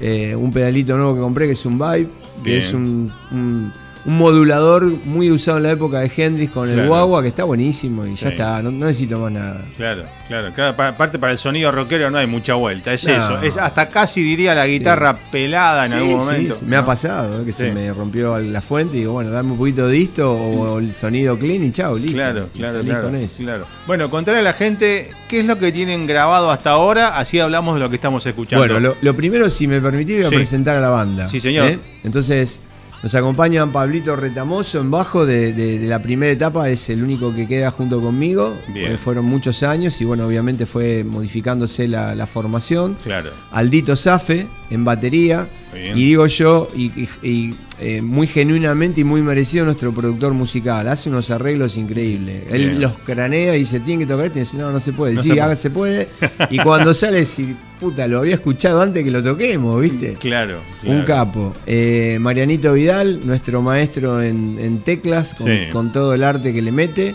eh, 0.03 0.35
un 0.37 0.51
pedalito 0.53 0.97
nuevo 0.97 1.15
que 1.15 1.21
compré 1.21 1.47
que 1.47 1.53
es 1.53 1.65
un 1.65 1.79
Vibe, 1.79 2.09
que 2.43 2.51
Bien. 2.51 2.59
es 2.63 2.75
un, 2.75 3.11
un- 3.31 3.73
un 4.05 4.19
modulador 4.19 4.85
muy 5.05 5.31
usado 5.31 5.59
en 5.59 5.63
la 5.63 5.71
época 5.71 6.01
de 6.01 6.11
Hendrix 6.17 6.51
con 6.53 6.69
el 6.69 6.87
guagua, 6.89 7.23
que 7.23 7.29
está 7.29 7.45
buenísimo 7.45 8.05
y 8.05 8.15
Sí. 8.15 8.25
ya 8.25 8.29
está, 8.31 8.63
no, 8.63 8.71
no 8.73 8.87
necesito 8.87 9.19
más 9.21 9.31
nada. 9.31 9.65
Claro, 9.77 10.03
claro. 10.27 10.53
Claro, 10.55 10.77
pa- 10.77 10.89
Aparte, 10.89 11.19
para 11.19 11.33
el 11.33 11.39
sonido 11.39 11.71
rockero 11.71 12.11
no 12.11 12.19
hay 12.19 12.27
mucha 12.27 12.55
vuelta. 12.55 12.93
Es 12.93 13.07
No. 13.07 13.15
eso. 13.15 13.43
Es 13.43 13.57
hasta 13.57 13.89
casi 13.89 14.21
diría 14.23 14.55
la 14.55 14.65
Sí. 14.65 14.73
guitarra 14.79 15.17
pelada 15.31 15.85
en 15.87 15.91
Sí, 15.93 15.97
algún 15.99 16.17
momento. 16.19 16.57
me 16.67 16.77
ha 16.77 16.85
pasado, 16.85 17.43
¿eh? 17.43 17.45
que 17.45 17.53
se 17.53 17.71
me 17.71 17.93
rompió 17.93 18.39
la 18.41 18.61
fuente 18.61 18.97
y 18.97 19.01
digo, 19.01 19.13
bueno, 19.13 19.31
dame 19.31 19.53
un 19.53 19.59
poquito 19.59 19.87
de 19.87 19.95
disto 19.95 20.33
o 20.33 20.79
el 20.81 20.93
sonido 20.95 21.39
clean 21.39 21.63
y 21.65 21.71
chao, 21.73 21.97
listo. 21.97 22.17
Claro, 22.17 22.49
claro, 22.57 22.81
claro, 22.81 23.03
con 23.05 23.17
eso. 23.17 23.43
claro. 23.43 23.65
Bueno, 23.87 24.11
contarle 24.11 24.41
a 24.41 24.43
la 24.43 24.53
gente 24.55 25.11
qué 25.29 25.41
es 25.41 25.47
lo 25.47 25.59
que 25.59 25.71
tienen 25.71 26.07
grabado 26.07 26.51
hasta 26.51 26.71
ahora, 26.71 27.17
así 27.19 27.39
hablamos 27.39 27.75
de 27.75 27.81
lo 27.81 27.89
que 27.89 27.97
estamos 27.97 28.27
escuchando. 28.27 28.67
Bueno, 28.67 28.81
lo, 28.81 28.97
lo 29.01 29.15
primero, 29.15 29.49
si 29.49 29.67
me 29.69 29.81
permitís, 29.81 30.17
voy 30.17 30.25
a 30.27 30.29
presentar 30.31 30.77
a 30.77 30.81
la 30.81 30.89
banda. 30.89 31.29
Sí, 31.29 31.41
señor. 31.41 31.67
¿eh? 31.67 31.79
Entonces, 32.05 32.59
nos 33.03 33.15
acompañan 33.15 33.73
Pablito 33.73 34.15
Retamoso 34.17 34.81
en 34.81 34.91
bajo 34.91 35.27
de, 35.27 35.53
de- 35.53 35.79
de 35.79 35.87
la 35.89 36.01
primera 36.01 36.33
etapa, 36.33 36.69
es 36.71 36.89
el 36.91 37.03
único 37.03 37.35
que 37.35 37.47
queda 37.49 37.71
junto 37.71 38.01
conmigo. 38.01 38.57
Bien. 38.69 38.93
Eh, 38.93 38.97
fueron 38.97 39.25
muchos 39.25 39.63
años 39.63 40.01
y 40.01 40.05
bueno, 40.05 40.27
obviamente 40.27 40.67
fue 40.67 41.03
modificándose 41.05 41.89
la, 41.89 42.15
la 42.15 42.27
formación. 42.27 42.97
Claro. 43.03 43.31
Aldito 43.51 43.97
Zafe 43.97 44.47
en 44.73 44.85
batería. 44.85 45.47
Y 45.95 46.05
digo 46.07 46.27
yo, 46.27 46.69
y, 46.77 46.85
y- 47.03 47.09
y, 47.23 47.55
eh, 47.81 48.03
muy 48.03 48.27
genuinamente 48.27 49.01
y 49.01 49.05
muy 49.05 49.23
merecido 49.23 49.65
nuestro 49.65 49.91
productor 49.93 50.33
musical. 50.35 50.87
Hace 50.87 51.09
unos 51.09 51.31
arreglos 51.31 51.77
increíbles. 51.79 52.43
Él 52.51 52.79
los 52.81 52.93
cranea 52.99 53.57
y 53.57 53.61
dice, 53.61 53.81
tiene 53.81 54.05
que 54.05 54.11
tocar 54.11 54.27
este. 54.27 54.41
Y 54.41 54.43
dice, 54.43 54.57
no, 54.59 54.71
no 54.71 54.81
se 54.81 54.93
puede. 54.93 55.15
No 55.15 55.23
sí, 55.23 55.31
se 55.31 55.35
puede. 55.35 55.57
se 55.57 55.71
puede. 55.71 56.09
Y 56.51 56.59
cuando 56.59 56.93
sale, 56.93 57.25
si 57.25 57.57
puta, 57.81 58.07
lo 58.07 58.19
había 58.21 58.35
escuchado 58.35 58.81
antes 58.83 59.03
que 59.03 59.11
lo 59.11 59.23
toquemos, 59.23 59.81
¿viste? 59.81 60.15
Claro. 60.21 60.61
Un 60.85 61.03
claro. 61.03 61.07
capo. 61.07 61.55
Eh, 61.67 62.19
Marianito 62.21 62.75
Vidal, 62.75 63.21
nuestro 63.25 63.63
maestro 63.63 64.23
en, 64.23 64.59
en 64.61 64.81
teclas, 64.81 65.35
con, 65.35 65.47
Sí. 65.47 65.59
con 65.73 65.91
todo 65.91 66.13
el 66.15 66.23
arte 66.23 66.53
que 66.53 66.61
le 66.63 66.71
mete. 66.71 67.15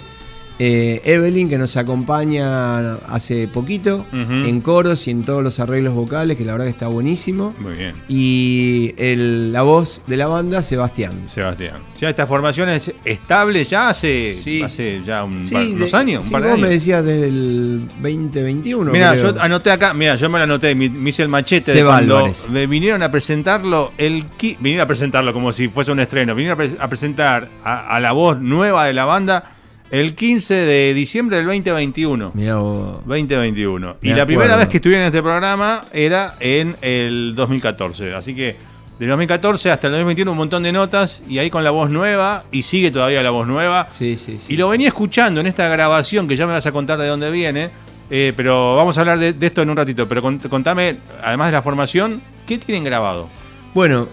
Eh, 0.59 1.01
Evelyn, 1.05 1.47
que 1.49 1.57
nos 1.59 1.77
acompaña 1.77 2.95
hace 2.95 3.47
poquito 3.47 4.05
en 4.11 4.61
coros 4.61 5.07
y 5.07 5.11
en 5.11 5.23
todos 5.23 5.43
los 5.43 5.59
arreglos 5.59 5.93
vocales, 5.93 6.35
que 6.35 6.43
la 6.45 6.53
verdad 6.53 6.65
que 6.65 6.71
está 6.71 6.87
buenísimo. 6.87 7.53
Muy 7.59 7.73
bien. 7.73 7.93
Y 8.07 8.93
el- 8.97 9.51
la 9.53 9.61
voz 9.61 10.01
de 10.07 10.17
la 10.17 10.25
banda, 10.27 10.61
Sebastián. 10.63 11.13
Sebastián. 11.27 11.77
Ya 11.99 12.09
esta 12.09 12.25
formación 12.25 12.69
es 12.69 12.91
estable 13.05 13.63
ya 13.65 13.89
hace, 13.89 14.33
Sí. 14.33 14.63
hace 14.63 15.01
ya 15.05 15.23
un 15.23 15.43
Sí, 15.43 15.53
par- 15.53 15.63
de- 15.65 15.73
unos 15.73 15.93
años, 15.93 16.23
un 16.23 16.27
sí, 16.27 16.33
par 16.33 16.43
de 16.43 16.49
vos 16.49 16.59
me 16.59 16.69
decías 16.69 17.03
desde 17.05 17.27
el 17.27 17.81
2021. 18.01 18.91
Mira, 18.91 19.15
yo 19.15 19.39
anoté 19.39 19.71
acá, 19.71 19.93
mira, 19.93 20.15
yo 20.15 20.29
me 20.29 20.37
lo 20.39 20.45
anoté, 20.45 20.73
me, 20.73 20.89
me 20.89 21.09
hice 21.11 21.21
el 21.23 21.29
machete 21.29 21.71
de 21.73 21.83
cuando 21.83 22.31
me 22.51 22.67
vinieron 22.67 23.03
a 23.03 23.11
presentarlo, 23.11 23.91
el 23.97 24.25
vinieron 24.59 24.81
a 24.81 24.87
presentarlo 24.87 25.33
como 25.33 25.51
si 25.51 25.67
fuese 25.67 25.91
un 25.91 25.99
estreno, 25.99 26.33
vinieron 26.35 26.59
a, 26.59 26.63
pre- 26.63 26.77
a 26.79 26.87
presentar 26.89 27.47
a, 27.63 27.95
a 27.95 27.99
la 27.99 28.11
voz 28.11 28.39
nueva 28.39 28.85
de 28.85 28.93
la 28.93 29.05
banda 29.05 29.51
el 29.91 30.15
15 30.15 30.53
de 30.53 30.93
diciembre 30.93 31.37
del 31.37 31.45
2021. 31.45 32.31
Mirá 32.33 32.57
vos. 32.57 32.97
2021. 33.05 33.97
Y 34.01 34.13
la 34.13 34.25
primera 34.25 34.55
vez 34.57 34.67
que 34.67 34.77
estuvieron 34.77 35.03
en 35.03 35.07
este 35.07 35.21
programa 35.21 35.81
era 35.93 36.33
en 36.39 36.75
el 36.81 37.33
2014. 37.35 38.13
Así 38.13 38.35
que 38.35 38.55
del 38.99 39.09
2014 39.09 39.71
hasta 39.71 39.87
el 39.87 39.93
2021 39.93 40.31
un 40.31 40.37
montón 40.37 40.63
de 40.63 40.71
notas 40.71 41.21
y 41.29 41.37
ahí 41.37 41.49
con 41.49 41.63
la 41.63 41.69
voz 41.71 41.89
nueva 41.91 42.43
y 42.51 42.63
sigue 42.63 42.91
todavía 42.91 43.21
la 43.23 43.29
voz 43.29 43.47
nueva. 43.47 43.87
Sí, 43.89 44.17
sí, 44.17 44.39
sí. 44.39 44.53
Y 44.53 44.57
lo 44.57 44.69
venía 44.69 44.87
escuchando 44.87 45.39
en 45.39 45.47
esta 45.47 45.67
grabación 45.69 46.27
que 46.27 46.35
ya 46.35 46.47
me 46.47 46.53
vas 46.53 46.65
a 46.65 46.71
contar 46.71 46.97
de 46.99 47.07
dónde 47.07 47.29
viene. 47.31 47.69
eh, 48.09 48.33
pero 48.35 48.75
vamos 48.75 48.97
a 48.97 49.01
hablar 49.01 49.19
de, 49.19 49.33
de 49.33 49.45
esto 49.47 49.61
en 49.61 49.69
un 49.69 49.77
ratito. 49.77 50.07
Pero 50.07 50.21
cont- 50.23 50.47
contame, 50.49 50.95
además 51.23 51.47
de 51.47 51.51
la 51.53 51.61
formación, 51.61 52.21
¿qué 52.45 52.57
tienen 52.57 52.83
grabado? 52.85 53.27
Bueno, 53.73 54.07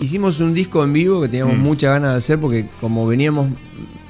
hicimos 0.00 0.38
un 0.40 0.52
disco 0.54 0.84
en 0.84 0.92
vivo 0.92 1.20
que 1.22 1.28
teníamos 1.28 1.56
Mm. 1.56 1.60
muchas 1.60 1.90
ganas 1.90 2.10
de 2.12 2.18
hacer 2.18 2.38
porque 2.38 2.66
como 2.80 3.06
veníamos 3.06 3.48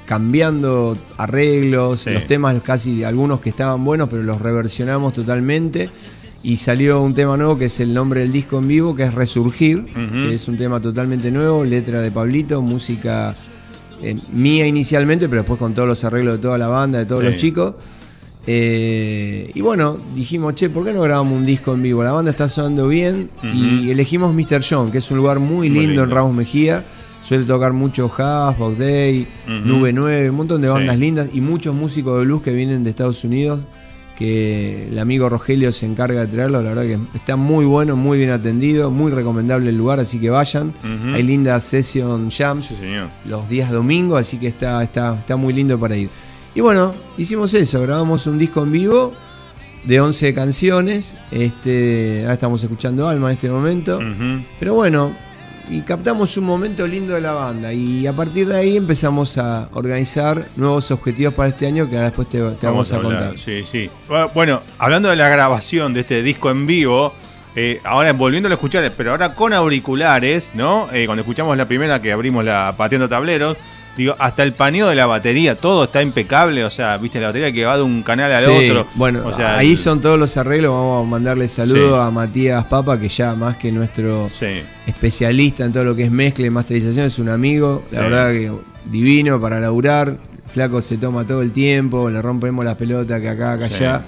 cambiando 0.09 0.97
arreglos, 1.19 2.01
Sí. 2.01 2.11
los 2.11 2.27
temas 2.27 2.57
casi 2.63 3.05
algunos 3.05 3.41
que 3.41 3.51
estaban 3.51 3.85
buenos, 3.85 4.09
pero 4.09 4.23
los 4.23 4.41
reversionamos 4.41 5.13
totalmente. 5.15 5.91
Y 6.43 6.57
salió 6.57 7.03
un 7.03 7.15
tema 7.15 7.37
nuevo 7.37 7.59
que 7.59 7.67
es 7.67 7.79
el 7.81 7.93
nombre 7.93 8.21
del 8.21 8.33
disco 8.33 8.59
en 8.59 8.69
vivo, 8.69 8.95
que 8.95 9.03
es 9.03 9.13
Resurgir, 9.15 9.85
que 9.85 10.33
es 10.35 10.49
un 10.49 10.57
tema 10.57 10.81
totalmente 10.81 11.31
nuevo, 11.31 11.65
letra 11.65 12.01
de 12.01 12.11
Pablito, 12.11 12.63
música 12.63 13.35
eh, 14.01 14.17
mía 14.33 14.65
inicialmente, 14.67 15.29
pero 15.29 15.43
después 15.43 15.59
con 15.59 15.75
todos 15.75 15.89
los 15.89 16.03
arreglos 16.05 16.37
de 16.37 16.43
toda 16.43 16.57
la 16.57 16.69
banda, 16.69 16.99
de 17.01 17.07
todos 17.07 17.23
Sí. 17.25 17.31
los 17.31 17.37
chicos. 17.37 17.75
Eh, 18.47 19.51
y 19.55 19.61
bueno, 19.61 19.99
dijimos, 20.15 20.55
che, 20.55 20.71
¿por 20.71 20.85
qué 20.87 20.93
no 20.95 21.03
grabamos 21.03 21.37
un 21.37 21.45
disco 21.45 21.75
en 21.75 21.83
vivo? 21.83 22.03
La 22.03 22.13
banda 22.13 22.31
está 22.31 22.49
sonando 22.49 22.89
bien 22.89 23.29
y 23.53 23.91
elegimos 23.91 24.33
Mr. 24.35 24.63
John, 24.67 24.91
que 24.91 24.99
es 24.99 25.11
un 25.11 25.19
lugar 25.19 25.39
muy, 25.39 25.69
Muy 25.69 25.81
lindo, 25.87 26.05
en. 26.05 26.11
Ramos 26.11 26.35
Mejía. 26.35 26.87
Suele 27.23 27.45
tocar 27.45 27.73
mucho 27.73 28.11
Jazz, 28.17 28.57
Box 28.59 28.79
Day. 28.79 29.27
Nube 29.47 29.93
9, 29.93 30.31
un 30.31 30.37
montón 30.37 30.63
de 30.63 30.69
bandas 30.69 30.95
Sí. 30.95 31.01
lindas 31.01 31.29
y 31.33 31.41
muchos 31.41 31.75
músicos 31.75 32.19
de 32.19 32.25
blues 32.25 32.43
que 32.43 32.53
vienen 32.53 32.85
de 32.85 32.91
Estados 32.91 33.23
Unidos. 33.25 33.61
Que 34.17 34.89
el 34.89 34.99
amigo 34.99 35.29
Rogelio 35.29 35.71
se 35.71 35.87
encarga 35.87 36.23
de 36.23 36.27
traerlo. 36.27 36.61
La 36.61 36.71
verdad 36.75 36.83
que 36.83 36.99
está 37.17 37.37
muy 37.37 37.65
bueno, 37.65 37.95
muy 37.95 38.19
bien 38.19 38.31
atendido, 38.31 38.91
muy 38.91 39.13
recomendable 39.13 39.69
el 39.71 39.77
lugar, 39.79 40.01
así 40.01 40.19
que 40.19 40.29
vayan. 40.31 40.73
Hay 41.15 41.23
lindas 41.23 41.63
session 41.65 42.29
jams 42.31 42.67
Sí, 42.69 42.77
los 43.27 43.49
días 43.49 43.71
domingo, 43.71 44.17
así 44.17 44.37
que 44.39 44.49
está, 44.49 44.83
está, 44.83 45.15
está 45.21 45.37
muy 45.37 45.53
lindo 45.55 45.79
para 45.79 45.97
ir. 45.97 46.09
Y 46.55 46.61
bueno, 46.61 46.93
hicimos 47.17 47.55
eso, 47.55 47.81
grabamos 47.83 48.27
un 48.27 48.39
disco 48.39 48.65
en 48.65 48.73
vivo 48.73 49.13
de 49.85 50.01
11 50.01 50.35
canciones. 50.35 51.17
Este, 51.31 52.23
ahora 52.23 52.35
estamos 52.35 52.61
escuchando 52.65 53.07
Alma 53.07 53.29
en 53.29 53.35
este 53.35 53.49
momento. 53.51 54.01
Pero 54.59 54.75
bueno, 54.75 55.13
y 55.71 55.83
captamos 55.83 56.37
un 56.37 56.45
momento 56.45 56.87
lindo 56.87 57.15
de 57.15 57.21
la 57.21 57.33
banda. 57.33 57.73
Y 57.73 58.07
a 58.07 58.13
partir 58.13 58.49
de 58.49 58.57
ahí 58.57 58.77
empezamos 58.77 59.39
a 59.39 59.69
organizar 59.73 60.45
nuevos 60.57 60.91
objetivos 60.91 61.35
para 61.35 61.51
este 61.51 61.67
año 61.67 61.89
que 61.89 61.97
ahora 61.97 62.09
después 62.09 62.29
te, 62.29 62.39
te 62.39 62.67
vamos, 62.67 62.93
a, 62.93 62.99
contar. 62.99 63.39
Sí, 63.39 63.63
sí. 63.65 63.91
Bueno, 64.35 64.61
hablando 64.79 65.09
de 65.09 65.17
la 65.17 65.29
grabación 65.29 65.95
de 65.95 66.01
este 66.01 66.23
disco 66.23 66.51
en 66.51 66.67
vivo, 66.67 67.13
eh, 67.55 67.81
ahora 67.85 68.13
volviéndolo 68.13 68.55
a 68.55 68.57
escuchar, 68.57 68.91
pero 68.97 69.11
ahora 69.11 69.35
con 69.35 69.53
auriculares, 69.53 70.53
¿no? 70.55 70.89
Eh, 70.93 71.07
cuando 71.07 71.23
escuchamos 71.23 71.57
la 71.57 71.67
primera 71.67 72.01
que 72.01 72.13
abrimos 72.13 72.45
la 72.45 72.75
pateando 72.77 73.09
tableros, 73.09 73.57
digo, 73.99 74.15
hasta 74.19 74.43
el 74.45 74.53
paneo 74.55 74.89
de 74.89 74.95
la 74.95 75.05
batería, 75.05 75.57
todo 75.57 75.85
está 75.85 76.01
impecable, 76.03 76.65
o 76.65 76.71
sea, 76.71 76.97
viste 76.97 77.21
la 77.21 77.27
batería 77.27 77.53
que 77.53 77.65
va 77.67 77.77
de 77.77 77.83
un 77.83 78.03
canal 78.03 78.33
al 78.33 78.45
Sí, 78.45 78.71
otro. 78.71 78.87
Bueno, 78.95 79.27
o 79.27 79.37
sea, 79.37 79.59
ahí 79.59 79.73
el- 79.73 79.77
son 79.77 80.01
todos 80.01 80.19
los 80.19 80.35
arreglos. 80.39 80.73
Vamos 80.73 81.07
a 81.07 81.11
mandarle 81.11 81.47
saludos 81.49 82.01
Sí. 82.01 82.07
a 82.07 82.11
Matías 82.11 82.65
Papa, 82.65 82.99
que 82.99 83.09
ya 83.11 83.35
más 83.35 83.57
que 83.59 83.71
nuestro 83.71 84.31
Sí. 84.39 84.63
especialista 84.87 85.65
en 85.65 85.73
todo 85.73 85.85
lo 85.85 85.95
que 85.95 86.05
es 86.05 86.11
mezcla 86.11 86.47
y 86.47 86.51
masterización, 86.51 87.05
es 87.07 87.19
un 87.19 87.29
amigo, 87.29 87.85
la 87.91 88.01
verdad 88.01 88.31
que 88.33 88.51
divino 88.87 89.41
para 89.41 89.61
laburar. 89.61 90.15
Flaco 90.51 90.81
se 90.81 90.97
toma 90.97 91.27
todo 91.27 91.43
el 91.43 91.51
tiempo, 91.53 92.09
le 92.09 92.23
rompemos 92.23 92.65
las 92.65 92.77
pelotas 92.77 93.21
que 93.21 93.29
acá, 93.29 93.53
acá, 93.53 93.69
Sí. 93.69 93.77
allá. 93.85 94.03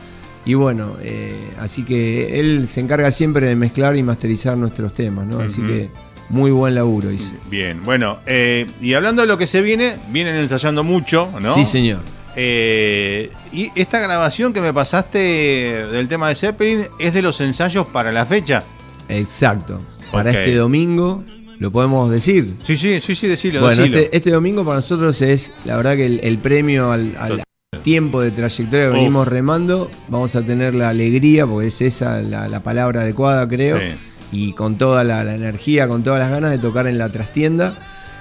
Y 0.47 0.55
bueno, 0.55 0.97
eh, 1.03 1.35
así 1.61 1.85
que 1.85 2.41
él 2.41 2.67
se 2.67 2.81
encarga 2.81 3.11
siempre 3.11 3.47
de 3.47 3.55
mezclar 3.57 3.95
y 3.97 4.03
masterizar 4.03 4.57
nuestros 4.57 4.95
temas, 4.95 5.27
¿no? 5.27 5.41
Así 5.41 5.61
que 5.61 5.91
muy 6.31 6.51
buen 6.51 6.75
laburo 6.75 7.11
hizo. 7.13 7.33
Bien, 7.51 7.85
bueno, 7.85 8.19
eh, 8.27 8.67
y 8.81 8.95
hablando 8.95 9.23
de 9.23 9.29
lo 9.29 9.37
que 9.37 9.47
se 9.47 9.61
viene, 9.63 9.97
vienen 10.11 10.37
ensayando 10.37 10.83
mucho, 10.83 11.29
¿no? 11.41 11.53
Sí, 11.55 11.65
señor. 11.65 12.01
Eh, 12.37 13.31
y 13.53 13.71
esta 13.75 13.99
grabación 13.99 14.53
que 14.53 14.61
me 14.61 14.73
pasaste 14.73 15.19
del 15.19 16.09
tema 16.09 16.29
de 16.29 16.35
Zeppelin 16.37 16.87
es 16.99 17.13
de 17.13 17.23
los 17.23 17.41
ensayos 17.41 17.87
para 17.89 18.13
la 18.13 18.25
fecha. 18.25 18.63
Exacto. 19.09 19.81
Para 20.13 20.31
este 20.31 20.55
domingo, 20.55 21.23
lo 21.59 21.71
podemos 21.71 22.11
decir. 22.11 22.55
Sí, 22.65 22.77
sí, 22.77 23.01
sí, 23.01 23.15
sí, 23.15 23.27
decilo, 23.27 23.61
Bueno, 23.61 23.83
decilo. 23.83 23.99
este, 23.99 24.17
este 24.17 24.31
domingo 24.31 24.65
para 24.65 24.77
nosotros 24.77 25.21
es, 25.23 25.53
la 25.65 25.77
verdad 25.77 25.97
que 25.97 26.07
el, 26.07 26.21
el 26.23 26.39
premio 26.39 26.91
al, 26.93 27.15
al 27.19 27.43
tiempo 27.83 28.21
de 28.21 28.31
trayectoria 28.31 28.87
que 28.87 28.91
Uf. 28.91 28.97
venimos 28.97 29.29
remando, 29.29 29.91
vamos 30.09 30.35
a 30.37 30.43
tener 30.43 30.75
la 30.75 30.89
alegría, 30.91 31.47
porque 31.47 31.69
es 31.69 31.81
esa 31.81 32.21
la, 32.23 32.49
la 32.49 32.61
palabra 32.61 33.03
adecuada, 33.03 33.47
creo, 33.49 33.79
Sí. 33.79 33.87
Y 34.33 34.53
con 34.53 34.77
toda 34.79 35.05
la, 35.05 35.25
la 35.25 35.35
energía, 35.35 35.89
con 35.89 36.03
todas 36.03 36.21
las 36.21 36.31
ganas 36.31 36.51
de 36.51 36.59
tocar 36.59 36.87
en 36.87 36.99
la 36.99 37.09
trastienda 37.09 37.75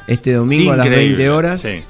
este 0.07 0.33
domingo 0.33 0.71
a 0.71 0.77
las 0.77 0.85
Increíble, 0.87 1.15
20 1.17 1.29
horas. 1.29 1.61
sí. 1.61 1.83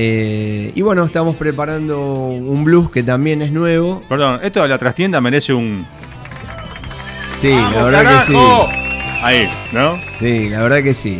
Eh, 0.00 0.70
y 0.76 0.82
bueno, 0.82 1.04
estamos 1.04 1.34
preparando 1.34 1.98
un 2.00 2.62
blues 2.62 2.88
que 2.92 3.02
también 3.02 3.42
es 3.42 3.50
nuevo. 3.50 4.00
Perdón, 4.08 4.38
esto 4.44 4.62
de 4.62 4.68
la 4.68 4.78
trastienda 4.78 5.20
merece 5.20 5.52
un. 5.52 5.84
Sí, 7.36 7.48
la 7.48 7.62
¡Vamos, 7.62 7.84
verdad 7.84 8.20
que 8.20 8.26
sí. 8.26 8.38
Ahí, 9.22 9.50
¿no? 9.72 9.98
Sí, 10.20 10.48
la 10.50 10.60
verdad 10.62 10.82
que 10.84 10.94
sí. 10.94 11.18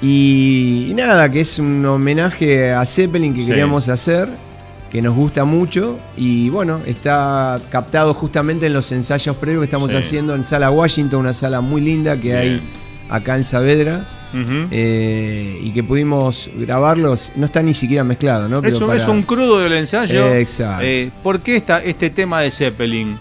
Y, 0.00 0.88
y 0.90 0.94
nada, 0.94 1.30
que 1.30 1.40
es 1.42 1.58
un 1.60 1.84
homenaje 1.86 2.72
a 2.72 2.84
Zeppelin 2.84 3.32
que 3.34 3.42
Sí. 3.42 3.46
queríamos 3.46 3.88
hacer, 3.88 4.28
que 4.92 5.00
nos 5.02 5.16
gusta 5.16 5.44
mucho. 5.46 5.98
Y 6.16 6.50
bueno, 6.50 6.80
está 6.86 7.58
captado 7.70 8.12
justamente 8.14 8.66
en 8.66 8.74
los 8.74 8.92
ensayos 8.92 9.34
previos 9.36 9.62
que 9.62 9.64
estamos 9.64 9.90
Sí. 9.90 9.96
haciendo 9.96 10.34
en 10.34 10.44
Sala 10.44 10.70
Washington, 10.70 11.20
una 11.20 11.32
sala 11.32 11.60
muy 11.62 11.80
linda 11.80 12.20
que 12.20 12.36
hay 12.36 12.62
acá 13.08 13.36
en 13.36 13.44
Saavedra. 13.44 14.18
Eh, 14.34 15.60
y 15.62 15.70
que 15.72 15.82
pudimos 15.82 16.48
grabarlos, 16.56 17.32
no 17.36 17.44
está 17.44 17.62
ni 17.62 17.74
siquiera 17.74 18.02
mezclado, 18.02 18.48
¿no? 18.48 18.62
Pero 18.62 18.76
es, 18.76 18.80
un, 18.80 18.88
para- 18.88 19.02
es 19.02 19.06
un 19.08 19.22
crudo 19.24 19.58
del 19.60 19.74
ensayo. 19.74 20.32
Exacto. 20.34 20.82
Eh, 20.86 21.10
¿Por 21.22 21.40
qué 21.40 21.56
está 21.56 21.82
este 21.82 22.08
tema 22.08 22.40
de 22.40 22.50
Zeppelin? 22.50 23.18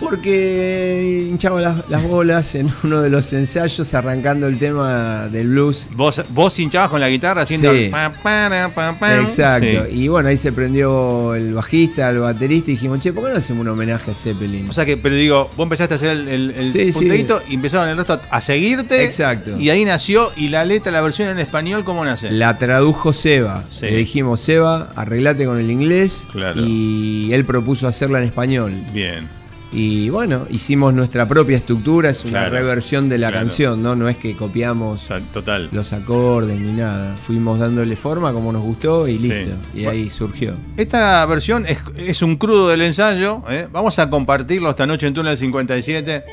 Porque 0.00 1.26
hinchaba 1.30 1.60
las, 1.60 1.88
las 1.88 2.02
bolas 2.02 2.54
en 2.54 2.68
uno 2.84 3.02
de 3.02 3.10
los 3.10 3.32
ensayos 3.32 3.92
arrancando 3.94 4.46
el 4.46 4.58
tema 4.58 5.28
del 5.30 5.48
blues 5.48 5.88
Vos, 5.92 6.22
vos 6.30 6.58
hinchabas 6.58 6.90
con 6.90 7.00
la 7.00 7.08
guitarra 7.08 7.42
haciendo. 7.42 7.72
Sí. 7.72 7.88
pa, 7.90 8.10
pa. 8.10 9.20
Exacto. 9.20 9.86
Sí. 9.90 9.96
Y 10.04 10.08
bueno, 10.08 10.28
ahí 10.28 10.36
se 10.36 10.52
prendió 10.52 11.34
el 11.34 11.54
bajista, 11.54 12.10
el 12.10 12.18
baterista 12.20 12.70
y 12.70 12.74
dijimos, 12.74 13.00
che, 13.00 13.12
¿por 13.12 13.24
qué 13.24 13.30
no 13.30 13.36
hacemos 13.36 13.62
un 13.62 13.68
homenaje 13.68 14.10
a 14.10 14.14
Zeppelin? 14.14 14.68
O 14.68 14.72
sea 14.72 14.84
que, 14.84 14.96
pero 14.96 15.14
digo, 15.14 15.48
vos 15.56 15.64
empezaste 15.64 15.94
a 15.94 15.96
hacer 15.98 16.10
el, 16.12 16.28
el, 16.28 16.50
el 16.52 16.72
Sí, 16.72 16.86
sí. 16.86 16.98
punteíto 16.98 17.42
y 17.48 17.54
empezaron 17.54 17.88
el 17.88 17.96
resto 17.96 18.20
a 18.30 18.40
seguirte. 18.40 19.04
Exacto. 19.04 19.58
Y 19.58 19.70
ahí 19.70 19.84
nació, 19.84 20.32
y 20.36 20.48
la 20.48 20.64
letra, 20.64 20.90
la 20.92 21.00
versión 21.02 21.28
en 21.28 21.38
español, 21.38 21.84
¿cómo 21.84 22.04
nace? 22.04 22.30
La 22.30 22.58
tradujo 22.58 23.12
Seba. 23.12 23.64
Le 23.80 23.96
dijimos, 23.96 24.40
Seba, 24.40 24.90
arreglate 24.96 25.44
con 25.44 25.58
el 25.58 25.70
inglés. 25.70 26.26
Claro. 26.32 26.60
Y 26.64 27.32
él 27.32 27.44
propuso 27.44 27.86
hacerla 27.86 28.18
en 28.18 28.24
español. 28.24 28.72
Bien. 28.92 29.28
Y 29.72 30.08
bueno, 30.08 30.46
hicimos 30.50 30.92
nuestra 30.92 31.28
propia 31.28 31.56
estructura, 31.56 32.10
es 32.10 32.24
una 32.24 32.40
Claro. 32.48 32.54
reversión 32.56 33.08
de 33.08 33.18
la 33.18 33.28
Claro. 33.28 33.44
canción, 33.46 33.80
¿no? 33.82 33.94
No 33.94 34.08
es 34.08 34.16
que 34.16 34.34
copiamos 34.34 35.06
total. 35.32 35.68
los 35.70 35.92
acordes 35.92 36.58
ni 36.58 36.72
nada. 36.72 37.14
Fuimos 37.24 37.60
dándole 37.60 37.94
forma 37.94 38.32
como 38.32 38.50
nos 38.52 38.62
gustó 38.62 39.06
y 39.06 39.18
Sí. 39.18 39.28
listo. 39.28 39.52
Y 39.72 39.84
ahí 39.86 40.10
surgió. 40.10 40.54
Esta 40.76 41.24
versión 41.26 41.66
es, 41.66 41.78
es 41.96 42.20
un 42.22 42.36
crudo 42.36 42.68
del 42.68 42.82
ensayo. 42.82 43.42
¿eh? 43.48 43.68
Vamos 43.70 43.96
a 44.00 44.10
compartirlo 44.10 44.70
esta 44.70 44.86
noche 44.86 45.06
en 45.06 45.14
Túnel 45.14 45.38
57. 45.38 46.24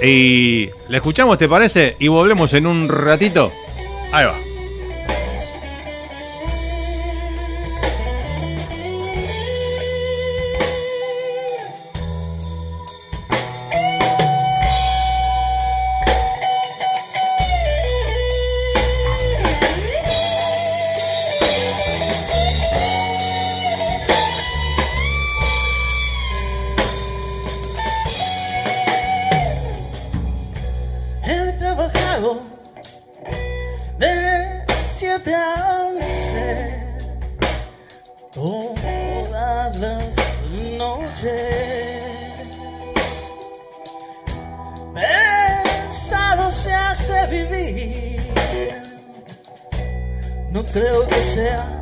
Y 0.00 0.68
la 0.88 0.98
escuchamos, 0.98 1.38
¿te 1.38 1.48
parece? 1.48 1.96
Y 1.98 2.06
volvemos 2.06 2.54
en 2.54 2.68
un 2.68 2.88
ratito. 2.88 3.50
Ahí 4.12 4.26
va. 4.26 4.36
Creo 51.34 51.77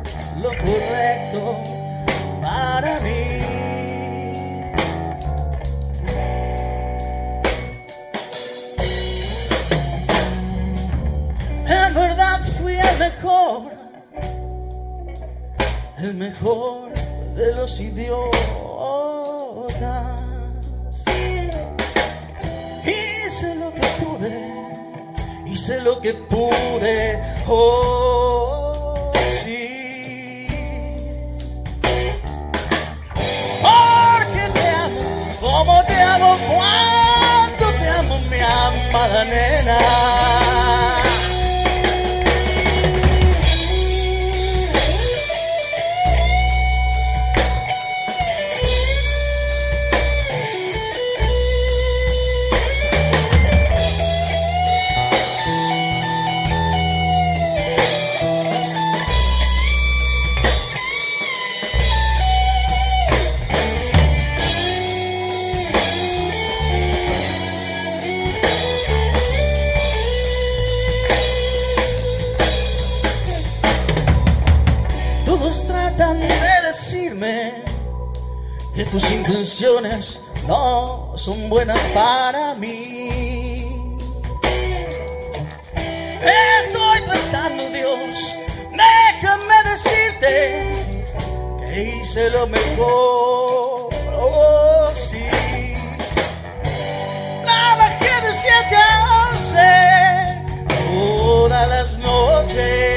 decirme 77.17 77.63
que 78.75 78.85
tus 78.85 79.11
intenciones 79.11 80.19
no 80.47 81.13
son 81.15 81.49
buenas 81.49 81.79
para 81.93 82.53
mí. 82.55 83.97
Estoy 86.63 87.01
tratando, 87.05 87.69
Dios, 87.69 88.35
déjame 88.71 89.55
decirte 89.71 90.73
que 91.65 91.83
hice 92.01 92.29
lo 92.29 92.47
mejor. 92.47 93.89
Oh, 94.19 94.89
sí. 94.93 95.25
Trabajé 97.43 98.21
de 98.27 98.33
siete 98.33 98.75
a 98.75 99.29
once 99.29 99.69
todas 100.91 101.69
las 101.69 101.97
noches. 101.99 102.96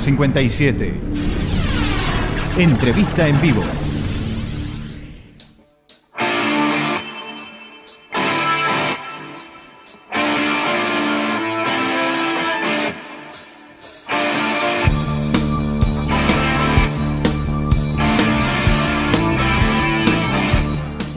57. 0.00 0.94
Entrevista 2.56 3.28
en 3.28 3.40
vivo. 3.40 3.62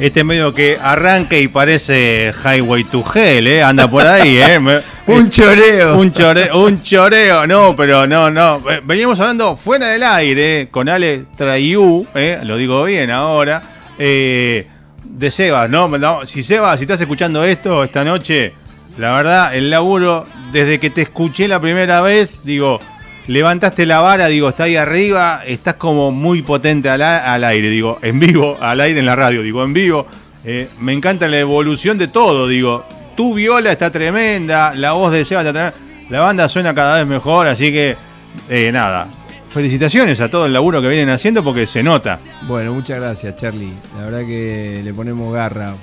Este 0.03 0.25
medio 0.25 0.53
que 0.53 0.77
arranca 0.81 1.37
y 1.37 1.47
parece 1.47 2.33
Highway 2.43 2.83
to 2.83 3.05
Hell, 3.15 3.47
¿eh? 3.47 3.63
Anda 3.63 3.89
por 3.89 4.05
ahí, 4.05 4.37
¿eh? 4.37 4.59
Un 5.07 5.29
choreo. 5.29 5.97
Un 5.97 6.11
choreo, 6.11 6.61
un 6.61 6.83
choreo, 6.83 7.47
no, 7.47 7.73
pero 7.73 8.05
no, 8.05 8.29
no. 8.29 8.61
Eh, 8.69 8.81
Veníamos 8.83 9.17
hablando 9.21 9.55
fuera 9.55 9.87
del 9.87 10.03
aire 10.03 10.63
eh, 10.63 10.67
con 10.69 10.89
Ale 10.89 11.23
Traiú, 11.37 12.05
eh, 12.15 12.41
lo 12.43 12.57
digo 12.57 12.83
bien 12.83 13.11
ahora, 13.11 13.61
eh, 13.97 14.67
de 15.05 15.31
Sebas, 15.31 15.69
¿no? 15.69 15.87
No, 15.87 16.25
Si 16.25 16.43
Sebas, 16.43 16.79
si 16.79 16.83
estás 16.83 16.99
escuchando 16.99 17.41
esto 17.45 17.85
esta 17.85 18.03
noche, 18.03 18.51
la 18.97 19.15
verdad, 19.15 19.55
el 19.55 19.69
laburo, 19.69 20.27
desde 20.51 20.81
que 20.81 20.89
te 20.89 21.03
escuché 21.03 21.47
la 21.47 21.61
primera 21.61 22.01
vez, 22.01 22.43
digo, 22.43 22.81
levantaste 23.27 23.85
la 23.85 23.99
vara, 23.99 24.27
digo, 24.27 24.49
está 24.49 24.63
ahí 24.63 24.75
arriba, 24.75 25.43
estás 25.45 25.75
como 25.75 26.11
muy 26.11 26.41
potente 26.41 26.89
al, 26.89 27.01
al 27.01 27.43
aire, 27.43 27.69
digo, 27.69 27.99
en 28.01 28.19
vivo, 28.19 28.57
al 28.59 28.81
aire 28.81 28.99
en 28.99 29.05
la 29.05 29.15
radio, 29.15 29.41
digo, 29.41 29.63
en 29.63 29.73
vivo. 29.73 30.07
Eh, 30.45 30.67
me 30.81 30.91
encanta 30.93 31.27
la 31.27 31.39
evolución 31.39 31.97
de 31.97 32.07
todo, 32.07 32.47
digo. 32.47 32.85
Tu 33.15 33.33
viola 33.33 33.71
está 33.71 33.91
tremenda, 33.91 34.73
la 34.75 34.93
voz 34.93 35.13
de 35.13 35.23
Seba 35.23 35.41
está 35.41 35.53
tremenda, 35.53 35.77
la 36.09 36.19
banda 36.19 36.49
suena 36.49 36.73
cada 36.73 36.97
vez 36.97 37.07
mejor, 37.07 37.47
así 37.47 37.71
que, 37.71 37.95
eh, 38.49 38.71
nada. 38.71 39.07
Felicitaciones 39.53 40.19
a 40.19 40.29
todo 40.29 40.47
el 40.47 40.53
laburo 40.53 40.81
que 40.81 40.87
vienen 40.87 41.11
haciendo 41.11 41.43
porque 41.43 41.67
se 41.67 41.83
nota. 41.83 42.17
Bueno, 42.47 42.73
muchas 42.73 42.99
gracias, 42.99 43.35
Charlie. 43.35 43.71
La 43.97 44.05
verdad 44.05 44.25
que 44.25 44.81
le 44.83 44.93
ponemos 44.93 45.31
garra. 45.31 45.75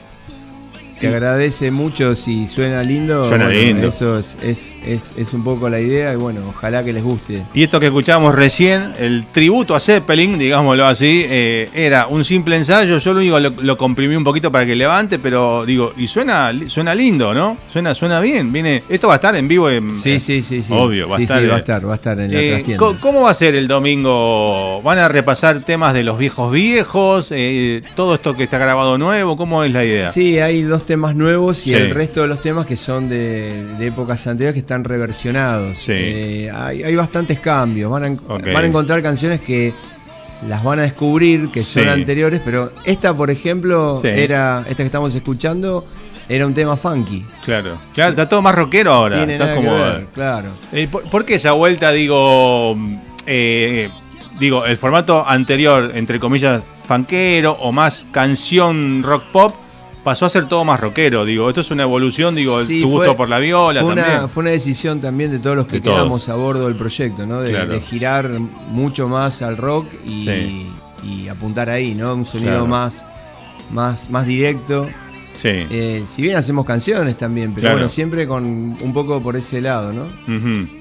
Se 1.00 1.08
agradece 1.08 1.70
mucho 1.70 2.14
si 2.14 2.46
suena 2.46 2.82
lindo. 2.82 3.26
Suena 3.28 3.46
bueno, 3.46 3.60
lindo. 3.60 3.88
Eso 3.88 4.18
es, 4.18 4.36
es, 4.42 4.76
es, 4.86 5.12
es 5.16 5.32
un 5.32 5.42
poco 5.42 5.70
la 5.70 5.80
idea 5.80 6.12
y 6.12 6.16
bueno, 6.16 6.40
ojalá 6.48 6.84
que 6.84 6.92
les 6.92 7.02
guste. 7.02 7.42
Y 7.54 7.62
esto 7.62 7.80
que 7.80 7.86
escuchábamos 7.86 8.34
recién, 8.34 8.92
el 8.98 9.24
tributo 9.32 9.74
a 9.74 9.80
Zeppelin, 9.80 10.38
digámoslo 10.38 10.86
así, 10.86 11.24
eh, 11.26 11.70
era 11.74 12.06
un 12.06 12.24
simple 12.24 12.56
ensayo. 12.56 12.98
Yo 12.98 13.14
lo 13.14 13.20
único 13.20 13.40
lo, 13.40 13.50
lo 13.50 13.78
comprimí 13.78 14.14
un 14.14 14.24
poquito 14.24 14.52
para 14.52 14.66
que 14.66 14.76
levante, 14.76 15.18
pero 15.18 15.64
digo, 15.64 15.94
y 15.96 16.06
suena, 16.06 16.52
suena 16.68 16.94
lindo, 16.94 17.32
¿no? 17.32 17.56
Suena, 17.72 17.94
suena 17.94 18.20
bien. 18.20 18.52
Viene, 18.52 18.82
esto 18.88 19.08
va 19.08 19.14
a 19.14 19.16
estar 19.16 19.34
en 19.36 19.48
vivo 19.48 19.70
en. 19.70 19.94
Sí, 19.94 20.20
sí, 20.20 20.42
sí, 20.42 20.62
sí. 20.62 20.72
Obvio, 20.76 21.08
va 21.08 21.16
sí, 21.16 21.22
a 21.22 21.24
estar. 21.24 21.40
sí, 21.40 21.46
va 21.46 21.54
a 21.54 21.56
eh, 21.56 21.60
estar, 21.60 21.88
va 21.88 21.92
a 21.92 21.94
estar 21.94 22.20
en 22.20 22.32
la 22.32 22.40
eh, 22.40 22.76
¿Cómo 23.00 23.22
va 23.22 23.30
a 23.30 23.34
ser 23.34 23.54
el 23.54 23.68
domingo? 23.68 24.82
¿Van 24.82 24.98
a 24.98 25.08
repasar 25.08 25.60
temas 25.62 25.94
de 25.94 26.02
los 26.02 26.18
viejos 26.18 26.52
viejos? 26.52 27.28
Eh, 27.30 27.82
¿Todo 27.96 28.16
esto 28.16 28.36
que 28.36 28.44
está 28.44 28.58
grabado 28.58 28.98
nuevo? 28.98 29.36
¿Cómo 29.36 29.64
es 29.64 29.72
la 29.72 29.84
idea? 29.84 30.08
Sí, 30.10 30.38
hay 30.38 30.62
dos 30.62 30.84
temas 30.90 31.14
nuevos 31.14 31.66
y 31.66 31.70
Sí. 31.70 31.74
el 31.76 31.90
resto 31.94 32.22
de 32.22 32.26
los 32.26 32.40
temas 32.42 32.66
que 32.66 32.76
son 32.76 33.08
de, 33.08 33.64
de 33.78 33.86
épocas 33.86 34.26
anteriores 34.26 34.54
que 34.54 34.60
están 34.60 34.82
reversionados. 34.82 35.78
Sí. 35.78 35.92
Eh, 35.94 36.50
hay, 36.52 36.82
hay 36.82 36.94
bastantes 36.96 37.38
cambios. 37.38 37.88
Van 37.90 38.04
a, 38.04 38.34
van 38.52 38.64
a 38.64 38.66
encontrar 38.66 39.00
canciones 39.02 39.40
que 39.40 39.72
las 40.48 40.64
van 40.64 40.80
a 40.80 40.82
descubrir 40.82 41.50
que 41.52 41.62
son 41.62 41.84
Sí. 41.84 41.88
anteriores, 41.88 42.40
pero 42.44 42.72
esta, 42.84 43.14
por 43.14 43.30
ejemplo, 43.30 44.00
era 44.04 44.60
esta 44.68 44.78
que 44.82 44.86
estamos 44.86 45.14
escuchando 45.14 45.84
era 46.28 46.44
un 46.46 46.54
tema 46.54 46.76
funky. 46.76 47.22
Claro, 47.44 47.78
claro, 47.94 48.10
está 48.10 48.28
todo 48.28 48.42
más 48.42 48.54
rockero 48.54 48.92
ahora. 48.92 49.22
Está 49.22 49.54
como. 49.54 49.74
ver, 49.74 50.06
claro. 50.14 50.48
Eh, 50.72 50.88
¿por, 50.90 51.02
por 51.10 51.24
qué 51.24 51.34
esa 51.36 51.52
vuelta, 51.52 51.92
digo, 51.92 52.76
eh, 53.26 53.88
digo, 54.40 54.64
el 54.64 54.76
formato 54.76 55.24
anterior, 55.28 55.92
entre 55.94 56.18
comillas, 56.18 56.62
fanquero 56.86 57.52
o 57.60 57.70
más 57.72 58.06
canción 58.12 59.02
rock 59.04 59.24
pop, 59.32 59.54
pasó 60.04 60.26
a 60.26 60.30
ser 60.30 60.48
todo 60.48 60.64
más 60.64 60.80
rockero? 60.80 61.24
Digo, 61.24 61.48
esto 61.48 61.60
es 61.60 61.70
una 61.70 61.82
evolución, 61.84 62.34
digo, 62.34 62.62
Sí, 62.64 62.82
tu 62.82 62.88
fue- 62.90 62.98
gusto 63.06 63.16
por 63.16 63.28
la 63.28 63.38
viola 63.38 63.80
Fue 63.82 63.94
también. 63.94 64.18
una, 64.18 64.28
fue 64.28 64.42
una 64.42 64.50
decisión 64.50 65.00
también 65.00 65.30
de 65.30 65.38
todos 65.38 65.56
los 65.56 65.66
que 65.66 65.74
De 65.76 65.80
todos. 65.82 65.96
quedamos 65.98 66.28
a 66.28 66.34
bordo 66.34 66.66
del 66.66 66.76
proyecto, 66.76 67.26
¿no? 67.26 67.40
De, 67.40 67.50
Claro. 67.50 67.72
de 67.72 67.80
girar 67.80 68.28
mucho 68.70 69.08
más 69.08 69.42
al 69.42 69.56
rock 69.56 69.86
y, 70.06 70.22
Sí. 70.24 70.66
y 71.02 71.28
apuntar 71.28 71.68
ahí, 71.70 71.94
¿no? 71.94 72.14
Un 72.14 72.24
sonido 72.26 72.50
Claro. 72.52 72.66
más, 72.66 73.04
más, 73.72 74.10
más 74.10 74.26
directo. 74.26 74.88
Sí. 75.40 75.48
Eh, 75.70 76.02
si 76.06 76.22
bien 76.22 76.36
hacemos 76.36 76.66
canciones 76.66 77.16
también, 77.16 77.50
pero 77.54 77.62
Claro. 77.62 77.76
bueno, 77.76 77.88
siempre 77.88 78.26
con 78.26 78.44
un 78.44 78.92
poco 78.92 79.20
por 79.22 79.36
ese 79.36 79.60
lado, 79.60 79.92
¿no? 79.92 80.06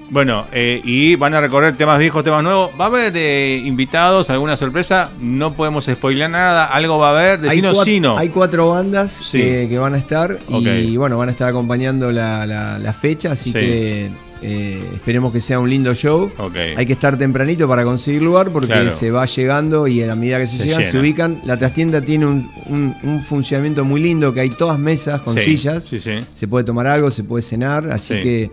Bueno, 0.09 0.47
eh, 0.51 0.81
y 0.83 1.15
van 1.15 1.35
a 1.35 1.41
recorrer 1.41 1.77
temas 1.77 1.99
viejos, 1.99 2.23
temas 2.23 2.43
nuevos. 2.43 2.71
¿Va 2.79 2.85
a 2.85 2.87
haber 2.87 3.13
eh, 3.15 3.61
invitados, 3.63 4.29
alguna 4.31 4.57
sorpresa? 4.57 5.11
No 5.21 5.53
podemos 5.53 5.85
spoilear 5.85 6.29
nada. 6.31 6.65
¿Algo 6.65 6.97
va 6.97 7.09
a 7.09 7.11
haber? 7.11 7.39
Decinos 7.41 7.77
cuat- 7.77 7.83
sí, 7.85 7.99
no. 7.99 8.17
hay 8.17 8.29
cuatro 8.29 8.69
bandas 8.69 9.11
Sí. 9.11 9.37
que, 9.37 9.67
que 9.69 9.77
van 9.77 9.93
a 9.93 9.97
estar 9.97 10.39
y 10.49 10.97
bueno, 10.97 11.17
van 11.17 11.29
a 11.29 11.31
estar 11.31 11.47
acompañando 11.49 12.11
la, 12.11 12.45
la- 12.47 12.79
la 12.79 12.93
fecha, 12.93 13.33
así 13.33 13.51
Sí. 13.51 13.59
que 13.59 14.11
eh, 14.41 14.79
esperemos 14.93 15.31
que 15.33 15.39
sea 15.41 15.59
un 15.59 15.69
lindo 15.69 15.93
show. 15.93 16.31
Hay 16.77 16.85
que 16.85 16.93
estar 16.93 17.17
tempranito 17.17 17.67
para 17.67 17.83
conseguir 17.83 18.21
lugar 18.21 18.51
porque 18.51 18.67
Claro. 18.67 18.91
se 18.91 19.11
va 19.11 19.25
llegando 19.25 19.87
y 19.87 20.01
a 20.01 20.07
la 20.07 20.15
medida 20.15 20.39
que 20.39 20.47
se, 20.47 20.57
Se 20.57 20.63
llegan 20.65 20.83
se 20.83 20.97
ubican. 20.97 21.41
La 21.45 21.57
trastienda 21.57 22.01
tiene 22.01 22.25
un, 22.25 22.49
un- 22.67 22.95
un 23.03 23.21
funcionamiento 23.23 23.83
muy 23.85 24.01
lindo, 24.01 24.33
que 24.33 24.41
hay 24.41 24.49
todas 24.49 24.79
mesas 24.79 25.21
con 25.21 25.35
Sí, 25.35 25.41
sillas. 25.41 25.83
Sí, 25.83 25.99
sí. 25.99 26.19
Se 26.33 26.47
puede 26.47 26.63
tomar 26.65 26.87
algo, 26.87 27.11
se 27.11 27.23
puede 27.23 27.41
cenar, 27.41 27.89
así 27.91 28.15
Sí. 28.15 28.19
que 28.21 28.51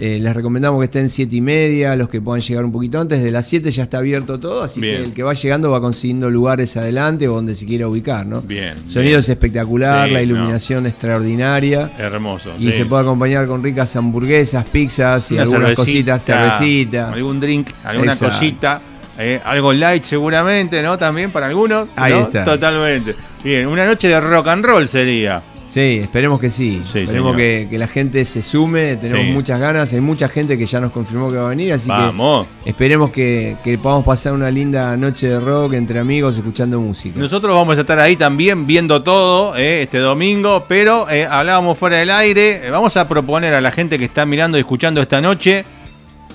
eh, 0.00 0.18
les 0.20 0.32
recomendamos 0.34 0.78
que 0.80 0.84
estén 0.84 1.08
siete 1.08 1.34
y 1.36 1.40
media, 1.40 1.96
los 1.96 2.08
que 2.08 2.20
puedan 2.20 2.40
llegar 2.40 2.64
un 2.64 2.70
poquito 2.70 3.00
antes. 3.00 3.20
De 3.22 3.32
las 3.32 3.46
7 3.48 3.68
ya 3.72 3.82
está 3.82 3.98
abierto 3.98 4.38
todo, 4.38 4.62
así 4.62 4.80
Bien. 4.80 4.96
que 4.98 5.02
el 5.08 5.12
que 5.12 5.22
va 5.24 5.34
llegando 5.34 5.70
va 5.70 5.80
consiguiendo 5.80 6.30
lugares 6.30 6.76
adelante 6.76 7.26
o 7.28 7.34
donde 7.34 7.54
se 7.56 7.66
quiera 7.66 7.88
ubicar, 7.88 8.24
¿no? 8.24 8.40
Bien, 8.42 8.74
Sonido 8.86 9.08
bien. 9.10 9.18
es 9.18 9.28
espectacular, 9.28 10.06
Sí, 10.08 10.14
la 10.14 10.20
no. 10.20 10.24
iluminación 10.24 10.86
extraordinaria. 10.86 11.90
Hermoso. 11.98 12.52
Y 12.58 12.66
sí. 12.70 12.78
se 12.78 12.86
puede 12.86 13.02
acompañar 13.02 13.46
con 13.46 13.62
ricas 13.62 13.94
hamburguesas, 13.96 14.64
pizzas 14.68 15.30
y 15.30 15.34
Una 15.34 15.42
algunas 15.42 15.74
cositas, 15.74 16.24
cervecita. 16.24 17.12
Algún 17.12 17.40
drink, 17.40 17.68
alguna 17.84 18.12
Exacto. 18.12 18.34
cosita. 18.34 18.80
eh, 19.18 19.40
algo 19.44 19.72
light 19.72 20.04
seguramente, 20.04 20.80
¿no? 20.80 20.96
También 20.96 21.32
para 21.32 21.48
algunos. 21.48 21.88
Ahí 21.96 22.12
¿no? 22.12 22.20
está. 22.20 22.44
Totalmente. 22.44 23.16
Bien, 23.42 23.66
una 23.66 23.84
noche 23.84 24.06
de 24.08 24.20
rock 24.20 24.46
and 24.46 24.64
roll 24.64 24.86
sería. 24.86 25.42
Sí, 25.68 26.00
esperemos 26.02 26.40
que 26.40 26.48
sí. 26.48 26.80
Sí, 26.90 27.00
esperemos 27.00 27.36
que, 27.36 27.66
que 27.70 27.76
la 27.78 27.86
gente 27.88 28.24
se 28.24 28.40
sume, 28.40 28.96
tenemos 28.96 29.26
Sí. 29.26 29.32
muchas 29.32 29.60
ganas, 29.60 29.92
hay 29.92 30.00
mucha 30.00 30.26
gente 30.30 30.56
que 30.56 30.64
ya 30.64 30.80
nos 30.80 30.92
confirmó 30.92 31.30
que 31.30 31.36
va 31.36 31.44
a 31.44 31.48
venir, 31.50 31.74
así 31.74 31.88
Vamos. 31.88 32.46
que 32.64 32.70
esperemos 32.70 33.10
que, 33.10 33.56
que 33.62 33.76
podamos 33.76 34.04
pasar 34.06 34.32
una 34.32 34.50
linda 34.50 34.96
noche 34.96 35.28
de 35.28 35.38
rock 35.38 35.74
entre 35.74 35.98
amigos 35.98 36.38
escuchando 36.38 36.80
música. 36.80 37.18
Nosotros 37.18 37.54
vamos 37.54 37.76
a 37.76 37.82
estar 37.82 37.98
ahí 37.98 38.16
también 38.16 38.66
viendo 38.66 39.02
todo 39.02 39.56
eh, 39.58 39.82
este 39.82 39.98
domingo, 39.98 40.64
pero 40.66 41.08
eh, 41.10 41.26
hablábamos 41.30 41.76
fuera 41.78 41.98
del 41.98 42.10
aire. 42.12 42.66
eh, 42.66 42.70
vamos 42.70 42.96
a 42.96 43.06
proponer 43.06 43.52
a 43.52 43.60
la 43.60 43.70
gente 43.70 43.98
que 43.98 44.06
está 44.06 44.24
mirando 44.24 44.56
y 44.56 44.60
escuchando 44.60 45.02
esta 45.02 45.20
noche, 45.20 45.66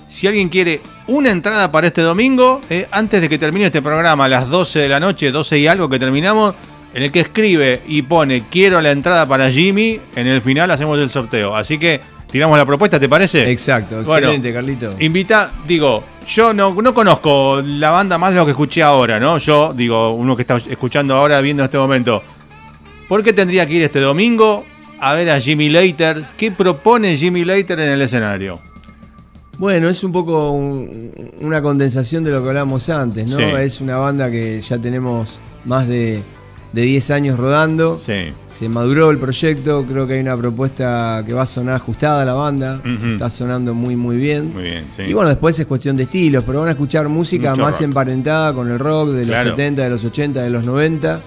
si 0.09 0.27
alguien 0.27 0.47
quiere 0.49 0.79
una 1.07 1.31
entrada 1.31 1.71
para 1.71 1.87
este 1.87 2.01
domingo, 2.01 2.61
eh, 2.69 2.87
antes 2.91 3.19
de 3.19 3.27
que 3.27 3.39
termine 3.39 3.65
este 3.65 3.81
programa, 3.81 4.25
a 4.25 4.29
las 4.29 4.47
12 4.47 4.77
de 4.77 4.89
la 4.89 4.99
noche, 4.99 5.31
12 5.31 5.57
y 5.57 5.65
algo 5.65 5.89
que 5.89 5.97
terminamos, 5.97 6.53
en 6.93 7.03
el 7.03 7.11
que 7.11 7.21
escribe 7.21 7.81
y 7.87 8.01
pone 8.03 8.43
quiero 8.49 8.79
la 8.81 8.91
entrada 8.91 9.25
para 9.25 9.49
Jimmy, 9.51 9.99
en 10.15 10.27
el 10.27 10.41
final 10.41 10.69
hacemos 10.71 10.97
el 10.99 11.09
sorteo. 11.09 11.55
Así 11.55 11.77
que 11.77 11.99
tiramos 12.31 12.57
la 12.57 12.65
propuesta, 12.65 12.99
¿te 12.99 13.09
parece? 13.09 13.49
Exacto, 13.49 14.03
Bueno, 14.03 14.27
excelente, 14.27 14.53
Carlito. 14.53 14.95
Invita, 14.99 15.51
digo, 15.67 16.03
yo 16.27 16.53
no, 16.53 16.73
no 16.81 16.93
conozco 16.93 17.61
la 17.63 17.91
banda 17.91 18.17
más 18.17 18.31
de 18.33 18.37
lo 18.39 18.45
que 18.45 18.51
escuché 18.51 18.81
ahora, 18.83 19.19
¿no? 19.19 19.37
Yo, 19.37 19.73
digo, 19.73 20.13
uno 20.13 20.35
que 20.35 20.43
está 20.43 20.57
escuchando 20.57 21.15
ahora, 21.15 21.41
viendo 21.41 21.63
en 21.63 21.65
este 21.65 21.77
momento. 21.77 22.21
¿Por 23.07 23.23
qué 23.23 23.33
tendría 23.33 23.67
que 23.67 23.73
ir 23.75 23.83
este 23.83 23.99
domingo 23.99 24.63
a 24.99 25.13
ver 25.13 25.29
a 25.29 25.39
Jimmy 25.39 25.69
Later? 25.69 26.25
¿Qué 26.37 26.51
propone 26.51 27.17
Jimmy 27.17 27.43
Later 27.45 27.79
en 27.79 27.89
el 27.89 28.01
escenario? 28.01 28.59
Bueno, 29.57 29.87
es 29.89 30.03
un 30.03 30.11
poco 30.11 30.51
un- 30.51 31.11
una 31.41 31.61
condensación 31.61 32.23
de 32.23 32.31
lo 32.31 32.41
que 32.41 32.49
hablamos 32.49 32.89
antes, 32.89 33.27
¿no? 33.27 33.35
Sí. 33.37 33.43
Es 33.43 33.81
una 33.81 33.97
banda 33.97 34.31
que 34.31 34.59
ya 34.61 34.79
tenemos 34.79 35.39
más 35.65 35.87
de, 35.87 36.21
de 36.73 36.81
10 36.81 37.11
años 37.11 37.37
rodando. 37.39 38.01
Sí. 38.03 38.33
Se 38.47 38.67
maduró 38.67 39.09
el 39.11 39.17
proyecto, 39.19 39.85
creo 39.89 40.05
que 40.07 40.13
hay 40.15 40.19
una 40.21 40.35
propuesta 40.35 41.23
que 41.25 41.33
va 41.33 41.43
a 41.43 41.45
sonar 41.45 41.75
ajustada 41.75 42.23
a 42.23 42.25
la 42.25 42.33
banda, 42.33 42.81
está 43.13 43.29
sonando 43.29 43.73
muy 43.73 43.95
muy 43.95 44.17
bien. 44.17 44.53
Muy 44.53 44.63
bien, 44.63 44.85
sí. 44.97 45.03
Y 45.03 45.13
bueno, 45.13 45.29
después 45.29 45.57
es 45.59 45.65
cuestión 45.67 45.95
de 45.95 46.03
estilos, 46.03 46.43
pero 46.45 46.59
van 46.59 46.69
a 46.69 46.71
escuchar 46.71 47.07
música 47.09 47.51
Mucho 47.51 47.61
más 47.61 47.75
rock. 47.75 47.81
emparentada 47.83 48.53
con 48.53 48.69
el 48.71 48.79
rock 48.79 49.09
de 49.09 49.19
los 49.25 49.33
Claro. 49.35 49.49
70, 49.51 49.83
de 49.83 49.89
los 49.89 50.03
80, 50.03 50.41
de 50.41 50.49
los 50.49 50.65
90. 50.65 51.21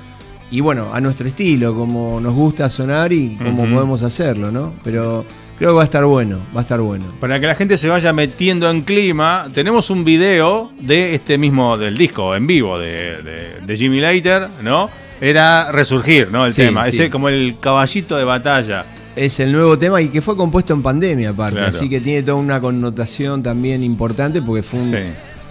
Y 0.51 0.61
bueno, 0.61 0.89
a 0.93 1.01
nuestro 1.01 1.27
estilo, 1.27 1.75
como 1.75 2.21
nos 2.21 2.35
gusta 2.35 2.69
sonar 2.69 3.13
y 3.13 3.37
como 3.37 3.65
Ujú. 3.65 3.73
podemos 3.75 4.03
hacerlo, 4.03 4.53
¿no? 4.53 4.75
Pero 4.85 5.25
creo 5.59 5.71
que 5.71 5.77
va 5.77 5.83
a 5.83 5.85
estar 5.85 6.05
bueno, 6.05 6.39
va 6.57 6.61
a 6.61 6.63
estar 6.63 6.81
bueno. 6.81 7.05
Para 7.21 7.41
que 7.41 7.47
la 7.49 7.55
gente 7.57 7.77
se 7.79 7.89
vaya 7.89 8.13
metiendo 8.13 8.71
en 8.71 8.83
clima, 8.83 9.49
tenemos 9.55 9.91
un 9.91 10.05
video 10.05 10.71
de 10.81 11.15
este 11.17 11.37
mismo, 11.39 11.77
del 11.77 11.97
disco 11.97 12.35
en 12.37 12.47
vivo 12.47 12.79
de, 12.79 13.23
de- 13.23 13.61
de 13.67 13.77
Jimmy 13.77 14.01
Later, 14.01 14.49
¿no? 14.63 14.89
Era 15.21 15.73
Resurgir, 15.73 16.29
¿no? 16.31 16.47
El 16.47 16.53
Sí, 16.53 16.63
tema, 16.63 16.85
sí. 16.85 16.91
ese 16.97 17.11
como 17.11 17.29
el 17.29 17.57
caballito 17.61 18.17
de 18.17 18.25
batalla. 18.25 18.85
Es 19.15 19.41
el 19.41 19.51
nuevo 19.53 19.79
tema 19.79 20.03
y 20.03 20.09
que 20.09 20.21
fue 20.21 20.37
compuesto 20.37 20.75
en 20.75 20.83
pandemia 20.83 21.31
aparte, 21.31 21.55
Claro. 21.57 21.69
así 21.69 21.89
que 21.89 22.01
tiene 22.01 22.23
toda 22.23 22.37
una 22.37 22.61
connotación 22.61 23.43
también 23.43 23.83
importante 23.83 24.43
porque 24.43 24.63
fue 24.63 24.81
un- 24.81 24.91
Sí. 24.91 24.99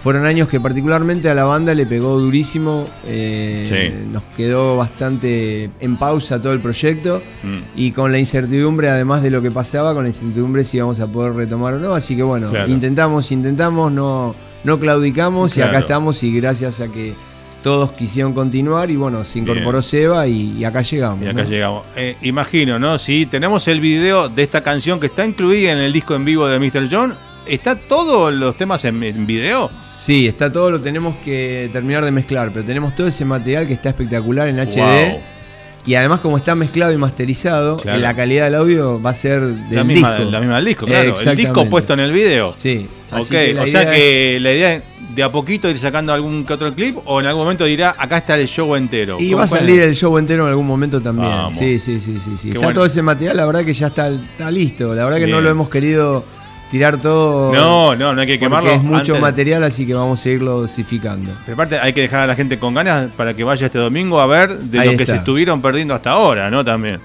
fueron 0.04 0.24
años 0.24 0.48
que 0.48 0.60
particularmente 0.60 1.28
a 1.28 1.34
la 1.34 1.42
banda 1.42 1.74
le 1.74 1.84
pegó 1.84 2.16
durísimo, 2.16 2.86
eh, 3.04 4.04
nos 4.12 4.22
quedó 4.36 4.76
bastante 4.76 5.68
en 5.80 5.96
pausa 5.96 6.40
todo 6.40 6.52
el 6.52 6.60
proyecto 6.60 7.20
Mm. 7.42 7.56
y 7.74 7.90
con 7.90 8.12
la 8.12 8.18
incertidumbre, 8.18 8.88
además 8.88 9.22
de 9.22 9.30
lo 9.30 9.42
que 9.42 9.50
pasaba, 9.50 9.94
con 9.94 10.04
la 10.04 10.10
incertidumbre 10.10 10.62
si 10.62 10.76
íbamos 10.76 11.00
a 11.00 11.06
poder 11.08 11.32
retomar 11.32 11.74
o 11.74 11.80
no, 11.80 11.92
así 11.92 12.14
que 12.14 12.22
bueno, 12.22 12.50
Claro. 12.50 12.70
intentamos, 12.70 13.32
intentamos, 13.32 13.90
no, 13.90 14.36
no 14.62 14.78
claudicamos 14.78 15.56
y 15.56 15.62
acá 15.62 15.80
estamos 15.80 16.22
y 16.22 16.32
gracias 16.40 16.80
a 16.80 16.86
que 16.86 17.14
todos 17.66 17.90
quisieron 17.90 18.32
continuar 18.32 18.92
y 18.92 18.94
bueno, 18.94 19.24
se 19.24 19.40
incorporó 19.40 19.78
Bien. 19.80 19.82
Seba 19.82 20.28
y, 20.28 20.52
y 20.56 20.64
acá 20.64 20.82
llegamos. 20.82 21.24
Y 21.26 21.28
acá 21.28 21.42
¿no? 21.42 21.48
llegamos. 21.50 21.84
Eh, 21.96 22.14
imagino, 22.22 22.78
¿no? 22.78 22.96
Si 22.96 23.26
tenemos 23.26 23.66
el 23.66 23.80
video 23.80 24.28
de 24.28 24.44
esta 24.44 24.60
canción 24.62 25.00
que 25.00 25.06
está 25.06 25.26
incluida 25.26 25.72
en 25.72 25.78
el 25.78 25.92
disco 25.92 26.14
en 26.14 26.24
vivo 26.24 26.46
de 26.46 26.60
Mr. 26.60 26.86
John, 26.88 27.12
¿está 27.44 27.74
todos 27.74 28.32
los 28.32 28.54
temas 28.54 28.84
en, 28.84 29.02
en 29.02 29.26
video? 29.26 29.68
Sí, 29.72 30.28
está 30.28 30.52
todo, 30.52 30.70
lo 30.70 30.80
tenemos 30.80 31.16
que 31.24 31.68
terminar 31.72 32.04
de 32.04 32.12
mezclar, 32.12 32.52
pero 32.52 32.64
tenemos 32.64 32.94
todo 32.94 33.08
ese 33.08 33.24
material 33.24 33.66
que 33.66 33.72
está 33.72 33.88
espectacular 33.88 34.46
en 34.46 34.60
HD. 34.60 34.76
Wow. 35.10 35.20
Y 35.86 35.94
además, 35.96 36.20
como 36.20 36.36
está 36.36 36.54
mezclado 36.54 36.92
y 36.92 36.98
masterizado, 36.98 37.78
Claro. 37.78 37.98
la 37.98 38.14
calidad 38.14 38.44
del 38.44 38.54
audio 38.54 39.02
va 39.02 39.10
a 39.10 39.14
ser 39.14 39.40
del 39.40 39.74
La 39.74 39.82
misma, 39.82 40.14
disco. 40.18 40.30
la 40.30 40.38
misma 40.38 40.54
del 40.56 40.64
disco, 40.66 40.86
claro. 40.86 41.14
El 41.20 41.36
disco 41.36 41.66
puesto 41.68 41.94
en 41.94 42.00
el 42.00 42.12
video. 42.12 42.54
Sí. 42.56 42.86
Ok, 43.10 43.18
así 43.18 43.30
que 43.30 43.54
la 43.54 43.62
o 43.62 43.66
sea 43.66 43.90
que 43.90 44.38
la 44.40 44.52
idea 44.52 44.74
es 44.74 44.82
de 45.14 45.22
a 45.22 45.30
poquito 45.30 45.68
ir 45.70 45.78
sacando 45.78 46.12
algún 46.12 46.44
que 46.44 46.52
otro 46.52 46.72
clip 46.74 46.96
o 47.06 47.20
en 47.20 47.26
algún 47.26 47.44
momento 47.44 47.64
dirá, 47.64 47.94
acá 47.98 48.18
está 48.18 48.38
el 48.38 48.46
show 48.46 48.76
entero. 48.76 49.16
Y 49.18 49.30
¿Cómo 49.30 49.38
va 49.38 49.44
a 49.44 49.48
salir 49.48 49.80
el 49.80 49.94
show 49.94 50.18
entero 50.18 50.44
en 50.44 50.50
algún 50.50 50.66
momento 50.66 51.00
también. 51.00 51.28
Vamos. 51.28 51.54
Sí, 51.54 51.78
sí, 51.78 51.98
sí, 52.00 52.18
sí. 52.20 52.48
Está 52.48 52.58
bueno. 52.60 52.74
todo 52.74 52.84
ese 52.86 53.00
material, 53.02 53.36
la 53.36 53.46
verdad 53.46 53.64
que 53.64 53.72
ya 53.72 53.86
está, 53.86 54.08
está 54.08 54.50
listo. 54.50 54.94
La 54.94 55.04
verdad 55.04 55.18
que 55.18 55.26
no 55.26 55.40
lo 55.40 55.48
hemos 55.48 55.70
querido 55.70 56.24
tirar 56.70 56.98
todo. 56.98 57.52
No, 57.52 57.96
no, 57.96 58.12
no 58.12 58.20
hay 58.20 58.26
que 58.26 58.38
quemarlo. 58.38 58.70
es 58.70 58.82
mucho 58.82 59.14
antes- 59.14 59.20
material, 59.20 59.64
así 59.64 59.86
que 59.86 59.94
vamos 59.94 60.24
a 60.24 60.28
irlo 60.28 60.60
dosificando. 60.60 61.32
Pero 61.44 61.54
aparte 61.54 61.78
hay 61.78 61.92
que 61.92 62.02
dejar 62.02 62.20
a 62.22 62.26
la 62.26 62.36
gente 62.36 62.58
con 62.58 62.74
ganas 62.74 63.10
para 63.16 63.34
que 63.34 63.44
vaya 63.44 63.66
este 63.66 63.78
domingo 63.78 64.20
a 64.20 64.26
ver 64.26 64.58
de 64.58 64.80
Ahí 64.80 64.92
lo 64.92 64.98
que 64.98 65.06
se 65.06 65.16
estuvieron 65.16 65.62
perdiendo 65.62 65.94
hasta 65.94 66.10
ahora, 66.10 66.50
¿no? 66.50 66.64
También. 66.64 67.00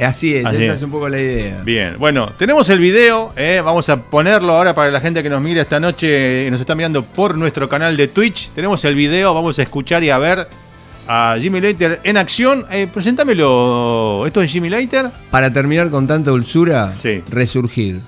Así 0.00 0.34
es, 0.34 0.44
Así 0.44 0.56
esa 0.56 0.64
es. 0.72 0.78
es 0.78 0.82
un 0.82 0.90
poco 0.90 1.08
la 1.08 1.20
idea. 1.20 1.62
Bien, 1.64 1.94
bueno, 1.98 2.32
tenemos 2.36 2.68
el 2.70 2.80
video, 2.80 3.32
eh, 3.36 3.62
vamos 3.64 3.88
a 3.88 3.96
ponerlo 4.02 4.52
ahora 4.54 4.74
para 4.74 4.90
la 4.90 5.00
gente 5.00 5.22
que 5.22 5.28
nos 5.30 5.40
mira 5.40 5.62
esta 5.62 5.78
noche 5.78 6.46
y 6.46 6.50
nos 6.50 6.60
está 6.60 6.74
mirando 6.74 7.04
por 7.04 7.36
nuestro 7.38 7.68
canal 7.68 7.96
de 7.96 8.08
Twitch. 8.08 8.50
Tenemos 8.54 8.84
el 8.84 8.94
video, 8.96 9.32
vamos 9.34 9.58
a 9.58 9.62
escuchar 9.62 10.02
y 10.02 10.10
a 10.10 10.18
ver 10.18 10.48
a 11.06 11.36
Jimmy 11.40 11.60
Later 11.60 12.00
en 12.02 12.16
acción. 12.16 12.64
Eh, 12.72 12.88
presentámelo, 12.92 14.24
¿esto 14.26 14.42
es 14.42 14.50
Jimmy 14.50 14.68
Later? 14.68 15.10
Para 15.30 15.52
terminar 15.52 15.90
con 15.90 16.06
tanta 16.08 16.30
dulzura, 16.32 16.94
Sí. 16.96 17.22
resurgir. 17.30 18.00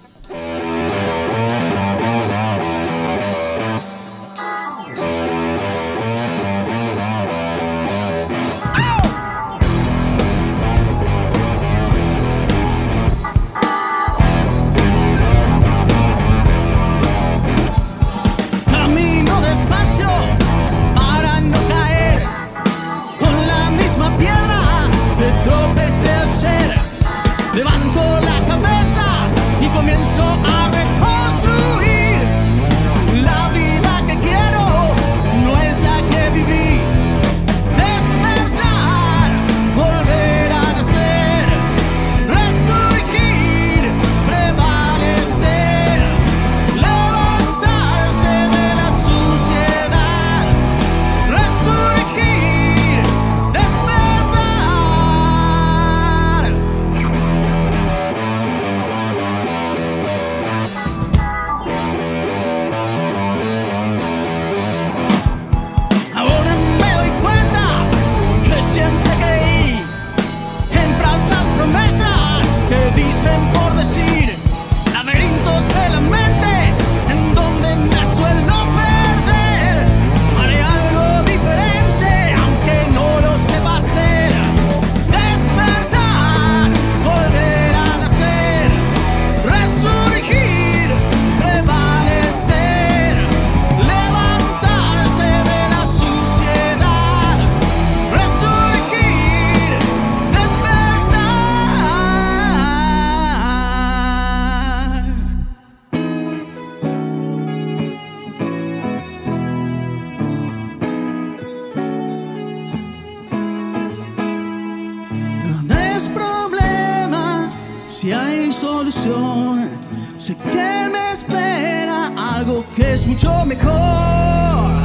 Hay 118.47 118.53
solución. 118.53 119.70
Sé 120.18 120.36
que 120.36 120.88
me 120.92 121.12
espera 121.12 122.12
algo 122.16 122.64
que 122.76 122.92
es 122.94 123.07
mucho 123.07 123.44
mejor. 123.44 124.76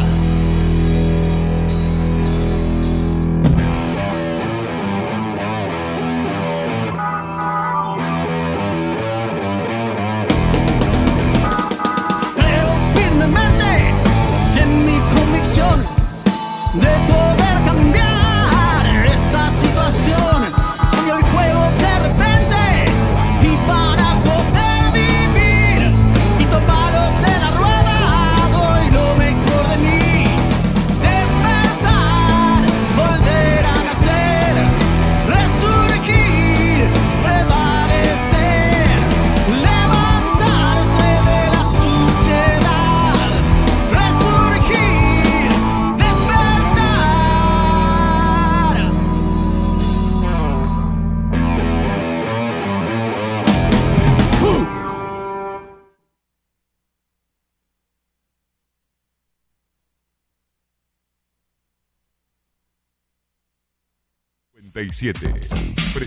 57. 65.02 65.50
Pre- 65.96 66.06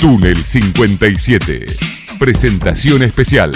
Túnel 0.00 0.44
57. 0.44 1.66
Presentación 2.18 3.04
especial. 3.04 3.52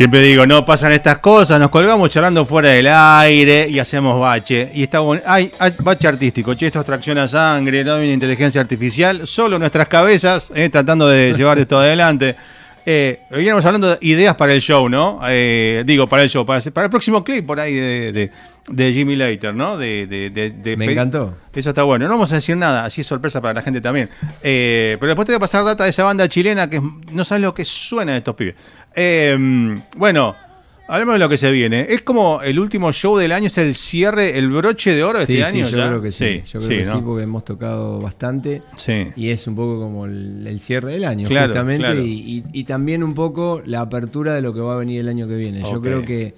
Siempre 0.00 0.22
digo, 0.22 0.46
no 0.46 0.64
pasan 0.64 0.92
estas 0.92 1.18
cosas, 1.18 1.60
nos 1.60 1.68
colgamos 1.68 2.08
charlando 2.08 2.46
fuera 2.46 2.70
del 2.70 2.86
aire 2.86 3.68
y 3.68 3.78
hacemos 3.78 4.18
bache. 4.18 4.70
Y 4.72 4.84
está 4.84 5.00
bueno. 5.00 5.22
Ay, 5.26 5.52
ay, 5.58 5.74
bache 5.80 6.08
artístico, 6.08 6.56
che, 6.56 6.68
esto 6.68 6.80
es 6.80 6.86
tracción 6.86 7.18
a 7.18 7.28
sangre, 7.28 7.84
no 7.84 7.96
hay 7.96 8.04
una 8.04 8.14
inteligencia 8.14 8.62
artificial, 8.62 9.26
solo 9.26 9.58
nuestras 9.58 9.88
cabezas 9.88 10.50
eh, 10.54 10.70
tratando 10.70 11.06
de 11.06 11.34
llevar 11.34 11.58
esto 11.58 11.78
adelante. 11.78 12.34
Eh, 12.92 13.20
veníamos 13.30 13.64
hablando 13.64 13.88
de 13.90 13.98
ideas 14.00 14.34
para 14.34 14.52
el 14.52 14.60
show, 14.60 14.88
¿no? 14.88 15.20
Eh, 15.28 15.84
digo, 15.86 16.08
para 16.08 16.24
el 16.24 16.28
show, 16.28 16.44
para, 16.44 16.60
para 16.72 16.86
el 16.86 16.90
próximo 16.90 17.22
clip 17.22 17.46
por 17.46 17.60
ahí 17.60 17.74
de, 17.74 18.10
de- 18.12 18.30
de 18.68 18.92
Jimmy 18.92 19.14
Later, 19.14 19.54
¿no? 19.54 19.76
De, 19.78 20.06
de- 20.08 20.76
Me 20.76 20.90
encantó. 20.92 21.34
Eso 21.54 21.68
está 21.68 21.84
bueno. 21.84 22.06
No 22.06 22.14
vamos 22.14 22.32
a 22.32 22.36
decir 22.36 22.56
nada, 22.56 22.84
así 22.84 23.00
es 23.02 23.06
sorpresa 23.06 23.40
para 23.40 23.54
la 23.54 23.62
gente 23.62 23.80
también. 23.80 24.10
Eh, 24.42 24.96
pero 24.98 25.10
después 25.10 25.26
te 25.26 25.32
voy 25.32 25.36
a 25.36 25.40
pasar 25.40 25.64
data 25.64 25.84
de 25.84 25.90
esa 25.90 26.02
banda 26.02 26.28
chilena 26.28 26.68
que 26.68 26.76
es- 26.78 26.82
no 27.12 27.24
sabes 27.24 27.42
lo 27.42 27.54
que 27.54 27.64
suena 27.64 28.12
de 28.12 28.18
estos 28.18 28.34
pibes. 28.34 28.56
Eh, 28.94 29.76
bueno, 29.96 30.34
hablemos 30.90 31.14
de 31.14 31.18
lo 31.20 31.28
que 31.28 31.38
se 31.38 31.50
viene. 31.50 31.86
Es 31.88 32.02
como 32.02 32.42
el 32.42 32.58
último 32.58 32.92
show 32.92 33.16
del 33.16 33.32
año, 33.32 33.46
es 33.46 33.56
el 33.58 33.74
cierre, 33.74 34.38
el 34.38 34.48
broche 34.50 34.94
de 34.94 35.02
oro 35.04 35.18
de 35.20 35.26
Sí, 35.26 35.38
este 35.38 35.52
sí, 35.52 35.58
año. 35.60 35.68
yo 35.68 35.76
ya? 35.78 35.88
creo 35.88 36.02
que 36.02 36.12
sí. 36.12 36.42
Yo 36.50 36.58
creo 36.60 36.68
que 36.68 36.84
¿no? 36.84 36.92
sí, 36.92 36.98
porque 37.04 37.22
hemos 37.24 37.44
tocado 37.44 38.00
bastante. 38.00 38.60
Sí. 38.76 39.06
Y 39.16 39.30
es 39.30 39.46
un 39.46 39.56
poco 39.56 39.78
como 39.80 40.06
el, 40.06 40.46
el 40.46 40.60
cierre 40.60 40.92
del 40.92 41.04
año, 41.04 41.28
Claro, 41.28 41.48
justamente. 41.48 41.84
claro. 41.84 42.02
Y, 42.02 42.10
y- 42.12 42.44
y 42.52 42.64
también 42.64 43.02
un 43.02 43.14
poco 43.14 43.62
la 43.64 43.80
apertura 43.82 44.34
de 44.34 44.42
lo 44.42 44.52
que 44.52 44.60
va 44.60 44.74
a 44.74 44.78
venir 44.78 45.00
el 45.00 45.08
año 45.08 45.26
que 45.28 45.36
viene. 45.36 45.60
Yo 45.62 45.80
creo 45.80 46.04
que 46.04 46.34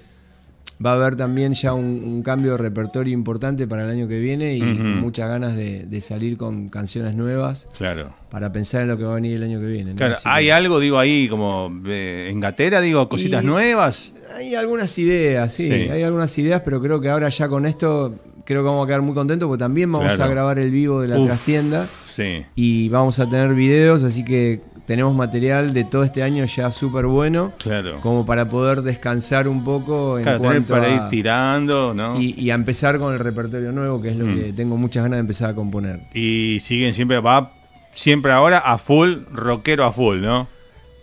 va 0.85 0.93
a 0.93 0.95
haber 0.95 1.17
también 1.17 1.53
ya 1.55 1.73
un, 1.73 2.03
un 2.05 2.23
cambio 2.23 2.53
de 2.53 2.59
repertorio 2.59 3.13
importante 3.15 3.67
para 3.67 3.85
el 3.85 3.91
año 3.91 4.09
que 4.09 4.19
viene 4.19 4.57
y 4.57 4.63
muchas 4.63 5.29
ganas 5.29 5.57
de, 5.57 5.85
de 5.87 6.01
salir 6.01 6.37
con 6.37 6.69
canciones 6.69 7.15
nuevas 7.15 7.69
Claro. 7.77 8.13
para 8.31 8.53
pensar 8.53 8.83
en 8.83 8.89
lo 8.89 8.97
que 8.99 9.05
va 9.05 9.13
a 9.13 9.15
venir 9.17 9.37
el 9.37 9.43
año 9.45 9.61
que 9.61 9.67
viene. 9.67 9.91
¿no? 9.93 9.97
Claro, 9.97 10.15
Así 10.15 10.23
hay 10.27 10.47
que- 10.47 10.53
algo, 10.53 10.81
digo, 10.81 10.99
ahí 10.99 11.29
como 11.29 11.71
eh, 11.87 12.29
en 12.31 12.41
gatera, 12.41 12.81
digo, 12.81 13.09
cositas 13.09 13.43
Y- 13.43 13.47
nuevas. 13.47 14.15
Hay 14.37 14.55
algunas 14.55 14.97
ideas, 14.99 15.53
sí, 15.53 15.67
Sí. 15.67 15.73
hay 15.73 16.03
algunas 16.03 16.37
ideas, 16.39 16.63
pero 16.65 16.81
creo 16.81 17.01
que 17.01 17.09
ahora 17.11 17.29
ya 17.29 17.49
con 17.49 17.67
esto 17.67 18.15
creo 18.45 18.63
que 18.63 18.67
vamos 18.67 18.85
a 18.85 18.87
quedar 18.89 19.03
muy 19.03 19.15
contentos 19.15 19.47
porque 19.47 19.61
también 19.61 19.93
vamos 19.93 20.15
Claro. 20.15 20.31
a 20.31 20.35
grabar 20.35 20.59
el 20.59 20.71
vivo 20.71 21.01
de 21.01 21.09
la 21.09 21.19
Uf. 21.21 21.27
trastienda 21.27 21.87
Sí. 22.11 22.45
y 22.57 22.89
vamos 22.89 23.21
a 23.21 23.29
tener 23.31 23.55
videos, 23.55 24.03
así 24.05 24.25
que 24.25 24.61
tenemos 24.93 25.15
material 25.15 25.73
de 25.73 25.85
todo 25.85 26.05
este 26.05 26.23
año 26.23 26.45
ya 26.45 26.71
súper 26.71 27.07
bueno, 27.07 27.53
Claro. 27.59 28.01
como 28.03 28.27
para 28.27 28.49
poder 28.49 28.83
descansar 28.83 29.49
un 29.49 29.65
poco 29.65 30.19
en 30.19 30.25
Claro, 30.25 30.39
cuanto 30.41 30.75
para 30.75 30.87
a... 30.87 30.95
ir 30.95 31.09
tirando, 31.09 31.95
¿no? 31.95 32.21
y, 32.21 32.35
y 32.39 32.51
a 32.51 32.55
empezar 32.55 32.99
con 32.99 33.15
el 33.15 33.19
repertorio 33.21 33.73
nuevo, 33.73 34.01
que 34.03 34.11
es 34.11 34.17
lo 34.17 34.27
Mm. 34.27 34.35
que 34.35 34.53
tengo 34.53 34.77
muchas 34.77 35.03
ganas 35.03 35.17
de 35.17 35.21
empezar 35.21 35.51
a 35.51 35.55
componer. 35.55 36.01
Y 36.13 36.59
siguen 36.61 36.93
siempre, 36.95 37.21
va 37.21 37.53
siempre 37.95 38.33
ahora 38.33 38.59
a 38.59 38.77
full, 38.79 39.15
rockero 39.33 39.85
a 39.85 39.93
full, 39.93 40.21
¿no? 40.21 40.47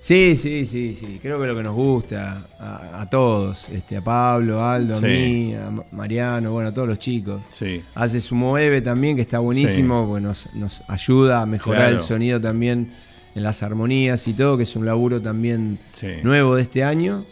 Sí, 0.01 0.37
sí, 0.37 0.65
sí, 0.65 0.95
sí. 0.95 1.19
Creo 1.21 1.41
que 1.41 1.45
lo 1.47 1.55
que 1.57 1.61
nos 1.63 1.73
gusta 1.75 2.37
a, 2.57 3.01
a 3.01 3.09
todos, 3.09 3.67
este, 3.67 3.97
a 3.97 4.01
Pablo, 4.01 4.61
a 4.61 4.75
Aldo, 4.75 4.97
Sí. 4.99 5.05
a 5.05 5.09
mí, 5.09 5.55
a 5.55 5.69
Ma- 5.71 5.83
Mariano, 5.91 6.53
bueno, 6.53 6.69
a 6.69 6.71
todos 6.73 6.87
los 6.87 6.99
chicos. 6.99 7.41
Sí. 7.51 7.81
Hace 7.95 8.21
su 8.21 8.33
Moeve 8.33 8.79
también, 8.81 9.17
que 9.17 9.23
está 9.23 9.39
buenísimo, 9.39 10.07
porque 10.07 10.21
nos, 10.23 10.55
nos 10.55 10.83
ayuda 10.87 11.41
a 11.41 11.45
mejorar 11.45 11.81
Claro. 11.81 11.95
el 11.97 12.01
sonido 12.01 12.39
también 12.39 12.93
en 13.35 13.43
las 13.43 13.63
armonías 13.63 14.27
y 14.27 14.33
todo, 14.33 14.57
que 14.57 14.63
es 14.63 14.75
un 14.75 14.85
laburo 14.85 15.21
también 15.21 15.77
Sí. 15.95 16.07
nuevo 16.23 16.55
de 16.55 16.63
este 16.63 16.83
año, 16.83 17.23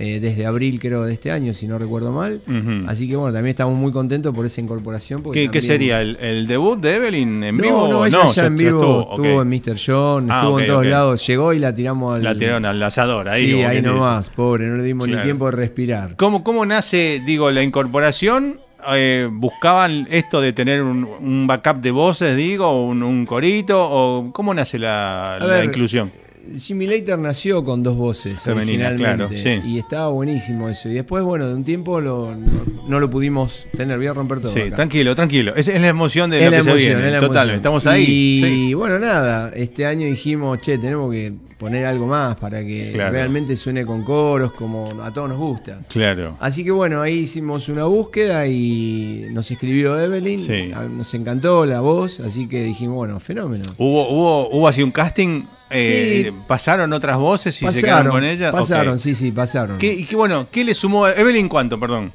eh, 0.00 0.20
desde 0.20 0.46
abril 0.46 0.78
creo 0.78 1.02
de 1.04 1.12
este 1.12 1.32
año, 1.32 1.52
si 1.52 1.66
no 1.66 1.76
recuerdo 1.76 2.12
mal. 2.12 2.40
Así 2.86 3.08
que 3.08 3.16
bueno, 3.16 3.32
también 3.32 3.50
estamos 3.50 3.76
muy 3.76 3.90
contentos 3.90 4.32
por 4.32 4.46
esa 4.46 4.60
incorporación. 4.60 5.22
porque 5.24 5.50
¿Qué, 5.50 5.60
sería? 5.60 6.00
¿El, 6.00 6.14
el 6.20 6.46
debut 6.46 6.78
de 6.80 6.94
Evelyn 6.96 7.42
en 7.42 7.56
no, 7.56 7.62
vivo? 7.64 7.88
no, 7.88 8.06
ella 8.06 8.26
ya 8.26 8.46
en 8.46 8.56
vivo 8.56 8.78
estuvo, 8.78 9.00
estuvo, 9.10 9.36
ok. 9.38 9.42
en 9.42 9.48
Mr. 9.48 9.76
John, 9.84 10.30
Ah, 10.30 10.38
estuvo 10.38 10.60
en 10.60 10.66
todos 10.66 10.86
lados, 10.86 11.26
llegó 11.26 11.52
y 11.52 11.58
la 11.58 11.74
tiramos 11.74 12.14
al... 12.16 12.22
La 12.22 12.36
tiraron 12.38 12.64
al 12.64 12.80
asador, 12.80 13.28
ahí. 13.28 13.50
sí, 13.50 13.62
ahí 13.62 13.82
nomás, 13.82 14.30
pobre, 14.30 14.66
no 14.68 14.76
le 14.76 14.84
dimos 14.84 15.08
Claro. 15.08 15.22
ni 15.22 15.24
tiempo 15.26 15.46
de 15.46 15.52
respirar. 15.56 16.14
¿Cómo, 16.14 16.44
¿Cómo 16.44 16.64
nace, 16.64 17.20
digo, 17.26 17.50
la 17.50 17.64
incorporación? 17.64 18.60
Eh, 18.90 19.28
¿Buscaban 19.30 20.06
esto 20.10 20.40
de 20.40 20.52
tener 20.52 20.82
un, 20.82 21.04
un 21.04 21.46
backup 21.46 21.76
de 21.78 21.90
voces, 21.90 22.36
digo, 22.36 22.84
un, 22.84 23.02
un 23.02 23.26
corito? 23.26 23.76
¿O 23.90 24.32
cómo 24.32 24.54
nace 24.54 24.78
la, 24.78 25.36
A 25.36 25.38
la 25.38 25.46
ver, 25.46 25.64
inclusión? 25.64 26.12
Jimmy 26.56 26.86
Later 26.86 27.18
nació 27.18 27.64
con 27.64 27.82
dos 27.82 27.96
voces 27.96 28.40
Femenina, 28.42 28.88
originalmente 28.88 29.42
claro, 29.42 29.62
sí. 29.62 29.68
y 29.68 29.78
estaba 29.78 30.08
buenísimo 30.08 30.68
eso. 30.68 30.88
Y 30.88 30.94
después, 30.94 31.22
bueno, 31.24 31.46
de 31.48 31.54
un 31.54 31.64
tiempo 31.64 32.00
lo- 32.00 32.34
no, 32.34 32.46
no 32.88 33.00
lo 33.00 33.10
pudimos 33.10 33.66
tener, 33.76 33.98
voy 33.98 34.06
a 34.06 34.14
romper 34.14 34.40
todo. 34.40 34.52
Sí, 34.52 34.60
acá. 34.60 34.76
tranquilo, 34.76 35.14
tranquilo. 35.14 35.54
Es, 35.56 35.68
es 35.68 35.80
la 35.80 35.88
emoción 35.88 36.30
de 36.30 36.38
Es 36.38 36.44
lo 36.44 36.50
la 36.50 36.56
que 36.58 36.62
se 36.64 36.74
viene. 36.74 37.06
es 37.06 37.12
la 37.12 37.20
Total, 37.20 37.36
emoción. 37.50 37.56
estamos 37.56 37.86
ahí. 37.86 38.04
Y 38.04 38.42
sí. 38.68 38.74
bueno, 38.74 38.98
nada, 38.98 39.50
este 39.54 39.86
año 39.86 40.06
dijimos, 40.06 40.60
che, 40.60 40.78
tenemos 40.78 41.10
que 41.12 41.32
poner 41.58 41.86
algo 41.86 42.06
más 42.06 42.36
para 42.36 42.60
que 42.64 42.92
Claro. 42.94 43.10
realmente 43.12 43.56
suene 43.56 43.84
con 43.84 44.04
coros, 44.04 44.52
como 44.52 45.02
a 45.02 45.12
todos 45.12 45.28
nos 45.28 45.38
gusta. 45.38 45.80
Claro. 45.88 46.36
Así 46.38 46.62
que 46.64 46.70
bueno, 46.70 47.02
ahí 47.02 47.14
hicimos 47.20 47.68
una 47.68 47.84
búsqueda 47.84 48.46
y 48.46 49.26
nos 49.32 49.50
escribió 49.50 49.98
Evelyn, 49.98 50.38
Sí. 50.46 50.70
nos 50.96 51.12
encantó 51.14 51.66
la 51.66 51.80
voz, 51.80 52.20
así 52.20 52.46
que 52.46 52.62
dijimos, 52.62 52.94
bueno, 52.96 53.18
fenómeno. 53.18 53.64
¿Hubo, 53.76 54.08
hubo, 54.08 54.48
hubo 54.50 54.68
así 54.68 54.82
un 54.84 54.92
casting? 54.92 55.42
Eh, 55.70 56.24
Sí. 56.30 56.36
¿Pasaron 56.46 56.92
otras 56.92 57.18
voces 57.18 57.60
y 57.62 57.72
se 57.72 57.80
quedaron 57.82 58.10
con 58.12 58.24
ella? 58.24 58.50
pasaron, 58.52 58.98
sí, 58.98 59.14
sí, 59.14 59.30
pasaron. 59.32 59.78
¿Qué, 59.78 59.92
y 59.92 60.04
qué 60.04 60.16
bueno, 60.16 60.46
¿qué 60.50 60.64
le 60.64 60.74
sumó 60.74 61.04
a 61.04 61.12
Evelyn 61.12 61.48
cuánto, 61.48 61.78
perdón? 61.78 62.12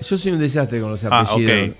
Yo 0.00 0.18
soy 0.18 0.32
un 0.32 0.38
desastre 0.38 0.80
con 0.80 0.90
los 0.90 1.04
Ah, 1.04 1.20
apellidos. 1.20 1.70
ok. 1.70 1.76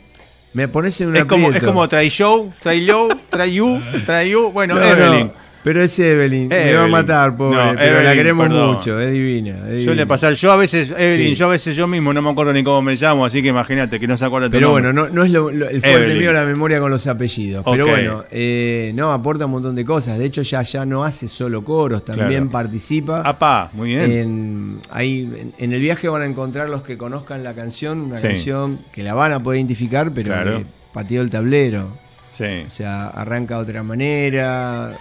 Me 0.54 0.68
pones 0.68 0.98
en 1.02 1.08
un 1.10 1.16
Es 1.16 1.24
como, 1.26 1.50
es 1.52 1.62
como 1.62 1.86
try 1.88 2.08
show, 2.08 2.52
try 2.62 2.84
yo, 2.84 3.08
try 3.30 3.52
you, 3.52 3.78
try 4.06 4.30
you. 4.30 4.50
Bueno, 4.52 4.74
No, 4.76 4.82
Evelyn. 4.82 5.26
no, 5.26 5.32
pero 5.66 5.82
es 5.82 5.98
Evelyn, 5.98 6.46
me 6.46 6.54
va 6.56 6.62
a 6.62 6.68
Evelyn. 6.70 6.90
matar, 6.92 7.36
pobre, 7.36 7.56
No, 7.56 7.72
pero 7.74 7.92
la 7.94 7.98
Evelyn, 8.02 8.12
queremos 8.16 8.46
perdón. 8.46 8.74
mucho, 8.76 9.00
es 9.00 9.12
divina. 9.12 9.50
es 9.50 9.64
Suele 9.64 9.80
divina. 9.80 10.06
pasar, 10.06 10.34
yo 10.34 10.52
a 10.52 10.56
veces, 10.56 10.90
Evelyn, 10.96 11.30
Sí. 11.30 11.34
yo 11.34 11.46
a 11.46 11.48
veces 11.48 11.76
yo 11.76 11.88
mismo 11.88 12.14
no 12.14 12.22
me 12.22 12.30
acuerdo 12.30 12.52
ni 12.52 12.62
cómo 12.62 12.82
me 12.82 12.94
llamo, 12.94 13.26
así 13.26 13.42
que 13.42 13.48
imagínate 13.48 13.98
que 13.98 14.06
no 14.06 14.16
se 14.16 14.24
acuerda 14.24 14.48
Pero 14.48 14.70
bueno, 14.70 14.92
no, 14.92 15.08
no 15.08 15.24
es 15.24 15.30
lo, 15.32 15.50
lo- 15.50 15.68
el 15.68 15.80
fuerte 15.80 16.02
Evelyn. 16.04 16.18
mío 16.18 16.32
la 16.32 16.44
memoria 16.44 16.78
con 16.78 16.92
los 16.92 17.04
apellidos. 17.08 17.64
Pero 17.68 17.88
bueno, 17.88 18.24
eh, 18.30 18.92
no, 18.94 19.10
aporta 19.10 19.46
un 19.46 19.50
montón 19.50 19.74
de 19.74 19.84
cosas. 19.84 20.18
De 20.20 20.24
hecho, 20.26 20.42
ya, 20.42 20.62
ya 20.62 20.86
no 20.86 21.02
hace 21.02 21.26
solo 21.26 21.64
coros, 21.64 22.04
también 22.04 22.28
Claro. 22.44 22.50
participa. 22.50 23.22
Apá, 23.22 23.68
muy 23.72 23.88
bien. 23.88 24.12
En, 24.12 24.78
ahí, 24.92 25.28
en, 25.36 25.52
en 25.58 25.72
el 25.72 25.80
viaje 25.80 26.08
van 26.08 26.22
a 26.22 26.26
encontrar 26.26 26.68
los 26.68 26.82
que 26.82 26.96
conozcan 26.96 27.42
la 27.42 27.54
canción, 27.54 28.02
una 28.02 28.18
Sí. 28.18 28.28
canción 28.28 28.78
que 28.92 29.02
la 29.02 29.14
van 29.14 29.32
a 29.32 29.42
poder 29.42 29.58
identificar, 29.58 30.12
pero 30.14 30.28
Claro. 30.32 30.58
que 30.58 30.66
pateó 30.94 31.22
el 31.22 31.30
tablero. 31.30 31.88
sí. 32.36 32.44
O 32.66 32.70
sea, 32.70 33.06
arranca 33.08 33.56
de 33.56 33.62
otra 33.62 33.82
manera, 33.82 34.92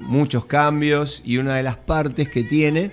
muchos 0.00 0.44
cambios, 0.46 1.22
y 1.24 1.38
una 1.38 1.56
de 1.56 1.62
las 1.62 1.76
partes 1.76 2.28
que 2.28 2.44
tiene 2.44 2.90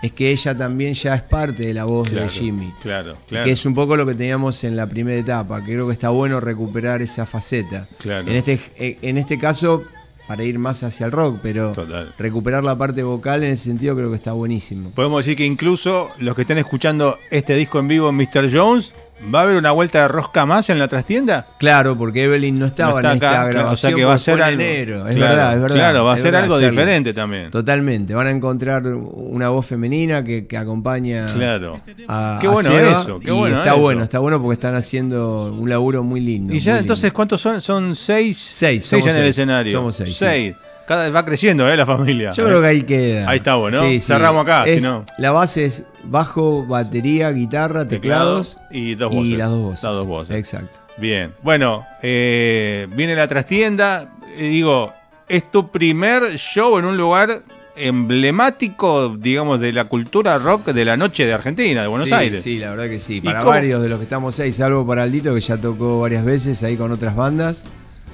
es 0.00 0.12
que 0.12 0.30
ella 0.30 0.56
también 0.56 0.94
ya 0.94 1.14
es 1.16 1.22
parte 1.22 1.66
de 1.66 1.74
la 1.74 1.84
voz 1.84 2.08
Claro, 2.08 2.24
de 2.26 2.30
Jimmy. 2.30 2.72
Claro, 2.82 3.16
claro. 3.28 3.44
Que 3.44 3.50
es 3.50 3.66
un 3.66 3.74
poco 3.74 3.96
lo 3.96 4.06
que 4.06 4.14
teníamos 4.14 4.62
en 4.64 4.76
la 4.76 4.86
primera 4.86 5.18
etapa, 5.18 5.60
creo 5.64 5.86
que 5.88 5.92
está 5.92 6.10
bueno 6.10 6.40
recuperar 6.40 7.02
esa 7.02 7.26
faceta. 7.26 7.88
Claro. 7.98 8.28
En 8.28 8.36
este, 8.36 8.60
en 8.78 9.18
este 9.18 9.38
caso, 9.40 9.82
para 10.28 10.44
ir 10.44 10.58
más 10.58 10.82
hacia 10.84 11.06
el 11.06 11.12
rock, 11.12 11.38
pero 11.42 11.72
Total. 11.72 12.12
recuperar 12.18 12.62
la 12.62 12.76
parte 12.76 13.02
vocal 13.02 13.42
en 13.42 13.50
ese 13.52 13.64
sentido 13.64 13.96
creo 13.96 14.10
que 14.10 14.16
está 14.16 14.32
buenísimo. 14.32 14.90
Podemos 14.90 15.24
decir 15.24 15.36
que 15.36 15.44
incluso 15.46 16.10
los 16.18 16.36
que 16.36 16.42
estén 16.42 16.58
escuchando 16.58 17.18
este 17.30 17.56
disco 17.56 17.78
en 17.80 17.88
vivo 17.88 18.12
Mr. 18.12 18.50
Jones, 18.52 18.92
¿va 19.34 19.40
a 19.40 19.42
haber 19.42 19.56
una 19.56 19.70
vuelta 19.72 20.02
de 20.02 20.08
rosca 20.08 20.46
más 20.46 20.70
en 20.70 20.78
la 20.78 20.88
trastienda? 20.88 21.46
Claro, 21.58 21.96
porque 21.96 22.24
Evelyn 22.24 22.58
no 22.58 22.66
estaba 22.66 22.92
No 22.92 22.98
está 22.98 23.10
en 23.10 23.14
esta 23.16 23.28
acá, 23.28 23.36
claro, 23.40 23.52
grabación, 23.58 23.72
o 23.72 23.76
sea 23.76 23.96
que 23.96 24.04
va 24.04 24.14
a 24.14 24.18
ser 24.18 24.42
algo. 24.42 24.60
enero. 24.62 25.08
Es 25.08 25.16
Claro, 25.16 25.34
verdad, 25.36 25.54
es 25.54 25.60
verdad. 25.62 25.76
Claro, 25.76 26.04
va 26.04 26.12
a 26.12 26.16
ser 26.16 26.24
verdad, 26.24 26.42
algo 26.42 26.54
Charlie. 26.56 26.70
diferente 26.70 27.14
también. 27.14 27.50
Totalmente, 27.50 28.14
van 28.14 28.26
a 28.26 28.30
encontrar 28.30 28.86
una 28.86 29.48
voz 29.48 29.66
femenina 29.66 30.22
que, 30.24 30.46
que 30.46 30.56
acompaña 30.56 31.32
Claro. 31.34 31.80
a, 32.08 32.38
Qué 32.40 32.46
a 32.46 32.50
bueno 32.50 32.68
Seba, 32.70 33.00
eso, 33.02 33.20
qué 33.20 33.28
y 33.28 33.30
bueno 33.32 33.58
está 33.58 33.70
eso. 33.70 33.78
bueno, 33.80 34.02
está 34.02 34.18
bueno 34.20 34.40
porque 34.40 34.54
están 34.54 34.74
haciendo 34.74 35.52
un 35.52 35.68
laburo 35.68 36.02
muy 36.02 36.20
lindo. 36.20 36.54
Y 36.54 36.60
ya 36.60 36.78
entonces, 36.78 37.04
lindo. 37.04 37.14
¿cuántos 37.16 37.40
son? 37.40 37.60
Son 37.60 37.94
seis. 37.94 38.38
Seis, 38.52 38.84
seis 38.84 39.02
en 39.04 39.10
el 39.10 39.16
seis. 39.16 39.28
escenario. 39.30 39.72
Somos 39.72 39.96
seis, 39.96 40.16
sí. 40.16 40.54
Cada 40.88 41.04
vez 41.04 41.14
va 41.14 41.24
creciendo, 41.24 41.68
¿eh? 41.68 41.76
La 41.76 41.84
familia. 41.86 42.30
Yo 42.30 42.44
creo 42.46 42.60
que 42.62 42.66
ahí 42.66 42.82
queda. 42.82 43.28
Ahí 43.28 43.36
está 43.38 43.56
bueno. 43.56 43.80
Cerramos 44.00 44.42
acá, 44.42 44.64
Es- 44.64 44.76
si 44.76 44.80
no. 44.82 45.04
La 45.18 45.30
base 45.32 45.66
es 45.66 45.84
bajo, 46.02 46.64
batería, 46.66 47.30
guitarra, 47.30 47.84
teclados 47.86 48.56
y 48.70 48.94
dos 48.94 49.14
voces. 49.14 49.30
y 49.30 49.36
las 49.36 49.50
dos 49.50 49.60
voces. 49.62 49.84
Las 49.84 49.94
dos 49.94 50.06
voces. 50.06 50.36
Exacto. 50.36 50.80
Bien. 50.96 51.32
Bueno, 51.42 51.86
eh, 52.02 52.88
viene 52.96 53.14
la 53.14 53.28
trastienda. 53.28 54.14
y 54.36 54.48
digo, 54.48 54.92
es 55.28 55.50
tu 55.50 55.70
primer 55.70 56.36
show 56.38 56.78
en 56.78 56.84
un 56.86 56.96
lugar 56.96 57.42
emblemático, 57.76 59.16
digamos, 59.18 59.60
de 59.60 59.72
la 59.72 59.84
cultura 59.84 60.38
rock 60.38 60.66
de 60.68 60.84
la 60.84 60.96
noche 60.96 61.26
de 61.26 61.34
Argentina, 61.34 61.82
de 61.82 61.88
Buenos 61.88 62.08
Sí, 62.08 62.14
Aires. 62.14 62.42
Sí, 62.42 62.58
la 62.58 62.70
verdad 62.70 62.88
que 62.88 62.98
sí. 62.98 63.20
Para 63.20 63.44
varios 63.44 63.82
de 63.82 63.88
los 63.88 63.98
que 63.98 64.04
estamos 64.04 64.38
ahí, 64.40 64.52
salvo 64.52 64.86
para 64.86 65.02
Aldito, 65.02 65.34
que 65.34 65.40
ya 65.40 65.56
tocó 65.58 66.00
varias 66.00 66.24
veces 66.24 66.62
ahí 66.62 66.76
con 66.76 66.90
otras 66.92 67.14
bandas. 67.14 67.64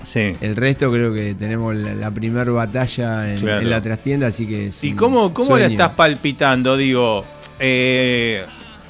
Sí. 0.06 0.32
El 0.40 0.56
resto 0.56 0.90
creo 0.92 1.12
que 1.12 1.34
tenemos 1.34 1.74
la, 1.74 1.94
la 1.94 2.10
primer 2.10 2.50
batalla 2.50 3.32
en, 3.32 3.40
Claro. 3.40 3.60
en 3.62 3.70
la 3.70 3.80
trastienda, 3.80 4.26
así 4.28 4.46
que 4.46 4.66
es 4.68 4.82
¿Y 4.84 4.92
cómo, 4.92 5.32
cómo 5.34 5.48
sueño. 5.50 5.66
estás 5.66 5.90
palpitando? 5.90 6.76
Digo, 6.76 7.24
eh, 7.58 8.44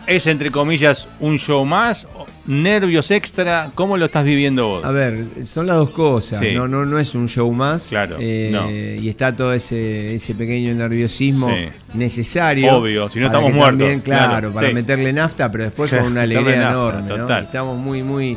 ¿es 0.07 0.27
entre 0.27 0.51
comillas 0.51 1.07
un 1.21 1.39
show 1.39 1.65
más? 1.65 2.07
¿Nervios 2.47 3.11
extra? 3.11 3.71
¿Cómo 3.75 3.97
lo 3.97 4.05
estás 4.05 4.23
viviendo 4.23 4.69
vos? 4.69 4.85
A 4.85 4.91
ver, 4.93 5.25
son 5.45 5.67
las 5.67 5.77
dos 5.77 5.89
cosas. 5.91 6.41
Sí. 6.41 6.53
No, 6.53 6.69
no, 6.69 6.85
no 6.85 6.99
es 6.99 7.15
un 7.15 7.27
show 7.27 7.51
más. 7.53 7.87
Claro, 7.89 8.17
Eh, 8.21 8.51
no. 8.53 8.71
Y 8.71 9.09
está 9.09 9.35
todo 9.35 9.55
ese, 9.55 10.15
ese 10.17 10.35
pequeño 10.35 10.75
nerviosismo 10.75 11.49
Sí. 11.49 11.69
necesario. 11.95 12.75
Obvio, 12.77 13.09
si 13.09 13.19
no 13.19 13.27
estamos 13.27 13.51
muertos, 13.51 13.79
también, 13.79 14.01
claro, 14.01 14.29
claro, 14.31 14.53
para 14.53 14.71
meterle 14.73 15.11
nafta, 15.15 15.51
pero 15.51 15.65
después 15.65 15.91
con 15.91 16.05
una 16.05 16.23
alegría 16.25 16.57
nafta, 16.61 16.99
enorme. 16.99 17.19
¿no? 17.19 17.39
Estamos 17.39 17.79
muy, 17.79 18.03
muy, 18.03 18.37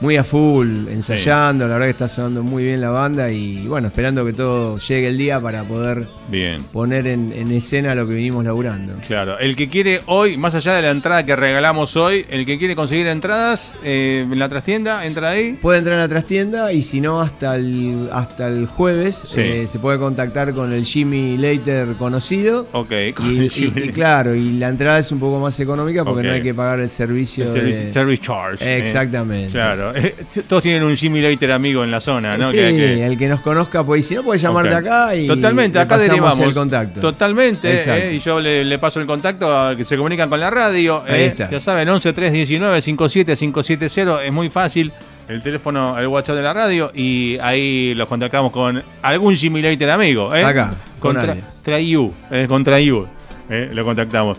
muy 0.00 0.16
a 0.16 0.24
full 0.24 0.88
ensayando. 0.88 1.66
La 1.66 1.74
verdad 1.74 1.86
que 1.86 1.90
está 1.90 2.08
sonando 2.08 2.42
muy 2.42 2.64
bien 2.64 2.80
la 2.80 2.90
banda 2.90 3.30
y 3.30 3.66
bueno, 3.66 3.88
esperando 3.88 4.24
que 4.24 4.32
todo 4.32 4.78
llegue 4.78 5.08
el 5.08 5.18
día 5.18 5.40
para 5.40 5.64
poder 5.64 6.08
Bien. 6.28 6.62
poner 6.64 7.06
en, 7.06 7.32
en 7.32 7.50
escena 7.52 7.94
lo 7.94 8.06
que 8.06 8.14
venimos 8.14 8.44
laburando. 8.44 8.94
Claro, 9.06 9.38
el 9.38 9.56
que 9.56 9.68
quiere 9.68 10.00
hoy, 10.06 10.36
más 10.36 10.54
allá 10.54 10.74
de 10.74 10.82
la 10.82 10.90
entrada 10.90 11.24
que 11.26 11.34
regalamos 11.36 11.96
hoy, 11.96 12.24
el 12.30 12.46
que 12.46 12.58
quiere 12.58 12.76
conseguir 12.76 13.06
entradas 13.08 13.74
eh, 13.84 14.26
en 14.30 14.38
la 14.38 14.48
trastienda, 14.48 15.04
entra 15.04 15.30
ahí. 15.30 15.58
Puede 15.60 15.78
entrar 15.78 15.96
a 15.98 16.02
la 16.02 16.08
trastienda 16.08 16.72
y 16.72 16.82
si 16.82 17.00
no, 17.00 17.20
hasta 17.20 17.56
el, 17.56 18.08
hasta 18.12 18.48
el 18.48 18.66
jueves 18.66 19.24
Sí. 19.28 19.40
eh, 19.40 19.66
se 19.66 19.78
puede 19.78 19.98
contactar 19.98 20.52
con 20.54 20.72
el 20.72 20.84
Jimmy 20.84 21.36
Later 21.38 21.94
conocido. 21.98 22.66
Ok, 22.72 22.92
con 23.14 23.32
Y, 23.32 23.38
el 23.38 23.50
Jimmy- 23.50 23.84
y 23.86 23.88
claro, 23.90 24.34
y 24.34 24.52
la 24.58 24.68
entrada 24.68 24.98
es 24.98 25.10
un 25.12 25.18
poco 25.18 25.38
más 25.40 25.58
económica 25.60 26.04
porque 26.04 26.22
no 26.26 26.32
hay 26.32 26.42
que 26.42 26.54
pagar 26.54 26.80
el 26.80 26.90
servicio 26.90 27.44
el 27.46 27.52
service, 27.52 27.84
de... 27.86 27.92
service 27.92 28.22
charge. 28.22 28.64
eh. 28.64 28.78
Exactamente. 28.78 29.52
Claro, 29.52 29.87
Claro, 29.92 30.06
eh, 30.06 30.14
todos 30.48 30.62
tienen 30.62 30.82
un 30.84 30.96
Jimmy 30.96 31.20
Leiter 31.20 31.52
amigo 31.52 31.84
en 31.84 31.90
la 31.90 32.00
zona, 32.00 32.36
¿no? 32.36 32.50
sí, 32.50 32.56
Que- 32.56 32.70
que- 32.76 33.06
el 33.06 33.18
que 33.18 33.28
nos 33.28 33.40
conozca, 33.40 33.82
pues 33.84 34.06
si 34.06 34.14
no 34.14 34.22
puede 34.22 34.38
llamar 34.38 34.68
de 34.68 34.74
acá 34.76 35.14
y 35.14 35.26
Totalmente, 35.26 35.78
le 35.78 35.82
acá 35.84 35.98
derivamos. 35.98 36.38
el 36.40 36.54
contacto. 36.54 37.00
Totalmente, 37.00 37.80
eh, 37.86 38.14
y 38.14 38.18
yo 38.20 38.40
le, 38.40 38.64
le 38.64 38.78
paso 38.78 39.00
el 39.00 39.06
contacto 39.06 39.56
a 39.56 39.74
que 39.76 39.84
se 39.84 39.96
comunican 39.96 40.28
con 40.28 40.40
la 40.40 40.50
radio. 40.50 41.02
Ahí 41.06 41.22
eh, 41.22 41.26
está. 41.26 41.50
Ya 41.50 41.60
saben, 41.60 41.88
11 41.88 42.12
319 42.12 42.80
57570, 42.82 44.24
es 44.24 44.32
muy 44.32 44.48
fácil. 44.48 44.92
El 45.28 45.42
teléfono, 45.42 45.98
el 45.98 46.06
WhatsApp 46.06 46.36
de 46.36 46.42
la 46.42 46.54
radio, 46.54 46.90
y 46.94 47.36
ahí 47.42 47.94
los 47.94 48.08
contactamos 48.08 48.50
con 48.50 48.82
algún 49.02 49.36
Jimmy 49.36 49.60
Leiter 49.60 49.90
amigo. 49.90 50.34
¿eh? 50.34 50.42
Acá, 50.42 50.72
con 50.98 51.12
contra 51.14 51.32
Ale. 51.32 51.42
Trayu, 51.62 52.14
eh, 52.30 52.46
contra 52.48 52.80
You, 52.80 53.06
lo 53.50 53.84
contactamos. 53.84 54.38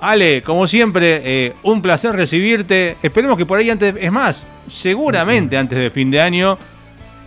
Ale, 0.00 0.42
como 0.42 0.66
siempre, 0.68 1.20
eh, 1.24 1.52
un 1.64 1.82
placer 1.82 2.14
recibirte. 2.14 2.96
Esperemos 3.02 3.36
que 3.36 3.44
por 3.46 3.58
ahí 3.58 3.68
antes, 3.70 3.94
es 4.00 4.12
más, 4.12 4.46
seguramente 4.68 5.56
antes 5.56 5.76
de 5.78 5.90
fin 5.90 6.10
de 6.10 6.20
año, 6.20 6.56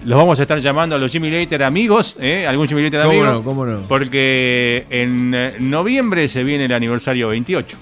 los 0.06 0.18
vamos 0.18 0.40
a 0.40 0.44
estar 0.44 0.58
llamando 0.60 0.96
a 0.96 0.98
los 1.00 1.12
Jimmy 1.12 1.30
Later 1.30 1.64
amigos, 1.64 2.16
¿eh? 2.20 2.48
algún 2.48 2.68
Jimmy 2.68 2.84
Later 2.84 3.02
¿Cómo 3.02 3.12
amigo. 3.12 3.26
no? 3.26 3.44
¿Cómo 3.44 3.66
no? 3.66 3.88
Porque 3.88 4.86
en 4.90 5.34
eh, 5.36 5.56
noviembre 5.60 6.28
se 6.30 6.44
viene 6.44 6.66
el 6.66 6.74
aniversario 6.74 7.28
28. 7.28 7.78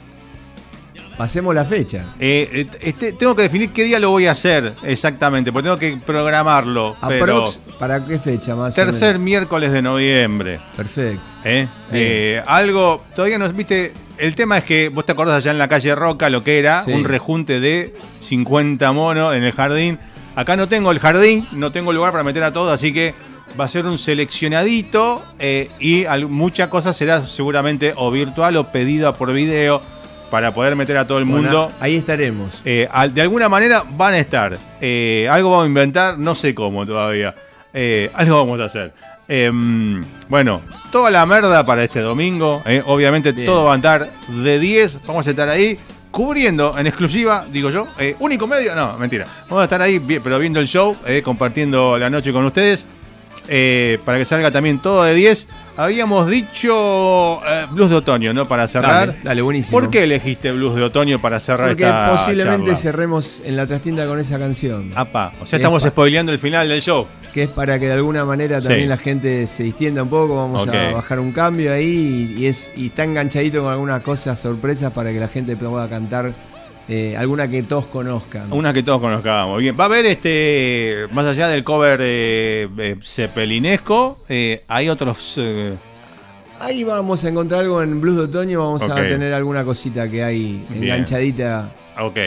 Pasemos 1.17 1.53
la 1.53 1.65
fecha. 1.65 2.15
Eh, 2.19 2.65
este- 2.81 3.11
tengo 3.11 3.35
que 3.35 3.43
definir 3.43 3.71
qué 3.71 3.83
día 3.83 3.99
lo 3.99 4.09
voy 4.09 4.25
a 4.25 4.31
hacer 4.31 4.73
exactamente, 4.83 5.51
porque 5.51 5.65
tengo 5.67 5.77
que 5.77 5.97
programarlo. 6.03 6.95
Pero 7.07 7.23
Aprox, 7.43 7.59
¿Para 7.77 8.03
qué 8.05 8.17
fecha 8.17 8.55
más? 8.55 8.71
o 8.73 8.75
tercer 8.75 9.15
menos? 9.15 9.21
miércoles 9.21 9.71
de 9.71 9.81
noviembre. 9.81 10.59
Perfecto. 10.75 11.21
algo, 12.47 13.03
todavía 13.15 13.37
no 13.37 13.47
viste. 13.53 13.93
El 14.19 14.35
tema 14.35 14.57
es 14.57 14.63
que 14.65 14.89
vos 14.89 15.05
te 15.05 15.13
acordás 15.13 15.37
allá 15.37 15.51
en 15.51 15.57
la 15.57 15.67
calle 15.67 15.95
Roca 15.95 16.29
lo 16.29 16.43
que 16.43 16.59
era 16.59 16.81
Sí. 16.81 16.91
un 16.91 17.05
rejunte 17.05 17.59
de 17.59 17.95
50 18.21 18.91
monos 18.91 19.33
en 19.35 19.43
el 19.43 19.51
jardín. 19.53 19.97
Acá 20.35 20.55
no 20.57 20.67
tengo 20.67 20.91
el 20.91 20.99
jardín, 20.99 21.47
no 21.53 21.71
tengo 21.71 21.93
lugar 21.93 22.11
para 22.11 22.23
meter 22.23 22.43
a 22.43 22.51
todos, 22.53 22.71
así 22.73 22.93
que 22.93 23.13
va 23.59 23.65
a 23.65 23.67
ser 23.69 23.85
un 23.85 23.97
seleccionadito 23.97 25.23
eh, 25.39 25.69
y 25.79 26.05
al- 26.05 26.27
mucha 26.27 26.69
cosa 26.69 26.93
será 26.93 27.25
seguramente 27.27 27.93
o 27.95 28.11
virtual 28.11 28.55
o 28.57 28.65
pedida 28.71 29.13
por 29.13 29.31
video 29.33 29.81
para 30.29 30.53
poder 30.53 30.75
meter 30.75 30.97
a 30.97 31.07
todo 31.07 31.17
el 31.17 31.25
Bueno, 31.25 31.41
mundo. 31.43 31.71
ahí 31.79 31.95
estaremos. 31.95 32.61
Eh, 32.65 32.87
de 33.13 33.21
alguna 33.21 33.49
manera 33.49 33.83
van 33.97 34.13
a 34.13 34.19
estar. 34.19 34.57
Eh, 34.81 35.27
algo 35.31 35.49
vamos 35.49 35.63
a 35.65 35.67
inventar, 35.67 36.17
no 36.19 36.35
sé 36.35 36.53
cómo 36.53 36.85
todavía. 36.85 37.33
Algo 38.13 38.37
vamos 38.37 38.59
a 38.59 38.65
hacer. 38.65 38.93
Em, 39.31 40.01
bueno, 40.27 40.61
toda 40.91 41.11
la 41.11 41.25
merda 41.25 41.63
para 41.65 41.83
este 41.83 41.99
domingo. 42.01 42.61
eh, 42.65 42.81
obviamente 42.85 43.31
Bien. 43.31 43.45
todo 43.45 43.65
va 43.65 43.73
a 43.73 43.77
estar 43.77 44.11
de 44.27 44.59
10. 44.59 45.05
Vamos 45.05 45.27
a 45.27 45.29
estar 45.29 45.47
ahí 45.47 45.77
cubriendo 46.11 46.75
en 46.77 46.87
exclusiva, 46.87 47.45
digo 47.51 47.69
yo. 47.69 47.87
eh, 47.99 48.15
único 48.19 48.47
medio, 48.47 48.73
no, 48.75 48.97
mentira. 48.97 49.25
Vamos 49.47 49.61
a 49.61 49.65
estar 49.65 49.81
ahí, 49.83 49.99
pero 49.99 50.39
viendo 50.39 50.59
el 50.59 50.67
show, 50.67 50.95
eh, 51.05 51.21
compartiendo 51.21 51.97
la 51.97 52.09
noche 52.09 52.33
con 52.33 52.43
ustedes. 52.45 52.87
para 54.03 54.17
que 54.17 54.25
salga 54.25 54.49
también 54.51 54.79
todo 54.79 55.03
de 55.03 55.13
10. 55.13 55.47
Habíamos 55.83 56.27
dicho 56.27 57.39
eh, 57.47 57.65
blues 57.71 57.89
de 57.89 57.95
otoño, 57.95 58.33
¿no? 58.33 58.45
Para 58.45 58.67
cerrar. 58.67 59.07
Dale, 59.07 59.19
dale, 59.23 59.41
buenísimo. 59.41 59.79
¿Por 59.79 59.89
qué 59.89 60.03
elegiste 60.03 60.51
blues 60.51 60.75
de 60.75 60.83
otoño 60.83 61.19
para 61.19 61.39
cerrar 61.39 61.69
Porque 61.69 61.83
esta 61.83 62.11
posiblemente 62.17 62.65
charla? 62.65 62.75
cerremos 62.75 63.41
en 63.45 63.55
la 63.55 63.65
trastienda 63.65 64.05
con 64.05 64.19
esa 64.19 64.37
canción. 64.37 64.91
Apa, 64.95 65.31
o 65.41 65.45
sea, 65.45 65.55
estamos 65.57 65.81
Epa. 65.83 65.91
spoileando 65.91 66.33
el 66.33 66.39
final 66.39 66.67
del 66.67 66.81
show. 66.81 67.07
Que 67.33 67.43
es 67.43 67.49
para 67.49 67.79
que 67.79 67.85
de 67.85 67.93
alguna 67.93 68.25
manera 68.25 68.59
Sí. 68.59 68.67
también 68.67 68.89
la 68.89 68.97
gente 68.97 69.47
se 69.47 69.63
distienda 69.63 70.03
un 70.03 70.09
poco. 70.09 70.35
Vamos 70.35 70.67
a 70.67 70.91
bajar 70.91 71.19
un 71.19 71.31
cambio 71.31 71.71
ahí 71.71 72.35
y, 72.37 72.41
y 72.43 72.47
es, 72.47 72.71
y 72.75 72.87
está 72.87 73.05
enganchadito 73.05 73.61
con 73.63 73.71
algunas 73.71 74.01
cosas 74.01 74.37
sorpresas 74.37 74.91
para 74.91 75.13
que 75.13 75.19
la 75.21 75.27
gente 75.29 75.55
pueda 75.55 75.87
cantar 75.87 76.33
eh, 76.89 77.15
alguna 77.15 77.47
que 77.47 77.61
todos 77.63 77.85
conozcan. 77.85 78.51
Una 78.51 78.73
que 78.73 78.81
todos 78.83 78.99
conozcamos. 78.99 79.59
Bien, 79.59 79.75
va 79.79 79.83
a 79.83 79.87
haber 79.87 80.05
este, 80.07 81.05
más 81.11 81.25
allá 81.25 81.47
del 81.47 81.63
cover 81.63 81.99
eh, 82.01 82.67
eh, 82.77 82.95
cepelinesco, 83.01 84.17
hay 84.67 84.89
otros... 84.89 85.35
eh, 85.37 85.75
Ahí 86.61 86.83
vamos 86.83 87.23
a 87.23 87.29
encontrar 87.29 87.61
algo 87.61 87.81
en 87.81 88.01
Blues 88.01 88.17
de 88.17 88.23
Otoño. 88.23 88.59
Vamos 88.61 88.81
a 88.89 88.93
tener 88.95 89.33
alguna 89.33 89.63
cosita 89.63 90.09
que 90.09 90.21
hay 90.23 90.61
Bien. 90.69 90.83
enganchadita 90.83 91.71
ok, 92.01 92.17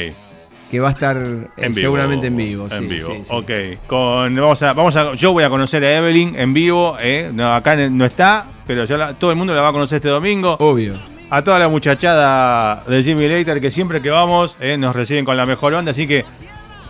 que 0.70 0.80
va 0.80 0.88
a 0.88 0.92
estar 0.92 1.18
eh, 1.18 1.48
vivo. 1.68 1.74
seguramente 1.74 2.28
en 2.28 2.36
vivo. 2.38 2.64
En 2.64 2.70
sí, 2.70 2.86
vivo, 2.86 3.08
sí, 3.12 3.20
sí. 3.24 3.28
ok. 3.30 3.50
Con, 3.86 4.34
vamos 4.36 4.62
a, 4.62 4.72
vamos 4.72 4.96
a, 4.96 5.12
yo 5.16 5.34
voy 5.34 5.44
a 5.44 5.50
conocer 5.50 5.84
a 5.84 5.98
Evelyn 5.98 6.34
en 6.38 6.54
vivo, 6.54 6.96
eh, 6.98 7.30
no, 7.30 7.52
acá 7.52 7.76
no 7.76 8.04
está, 8.06 8.46
pero 8.66 8.86
ya 8.86 8.96
la- 8.96 9.12
todo 9.18 9.30
el 9.32 9.36
mundo 9.36 9.54
la 9.54 9.60
va 9.60 9.68
a 9.68 9.72
conocer 9.72 9.96
este 9.96 10.08
domingo. 10.08 10.56
Obvio. 10.60 10.94
A 11.34 11.42
toda 11.42 11.58
la 11.58 11.68
muchachada 11.68 12.84
de 12.86 13.02
Jimmy 13.02 13.26
Later 13.26 13.58
que 13.58 13.70
siempre 13.70 14.02
que 14.02 14.10
vamos 14.10 14.54
eh, 14.60 14.76
nos 14.76 14.94
reciben 14.94 15.24
con 15.24 15.34
la 15.34 15.46
mejor 15.46 15.72
onda, 15.72 15.92
así 15.92 16.06
que 16.06 16.26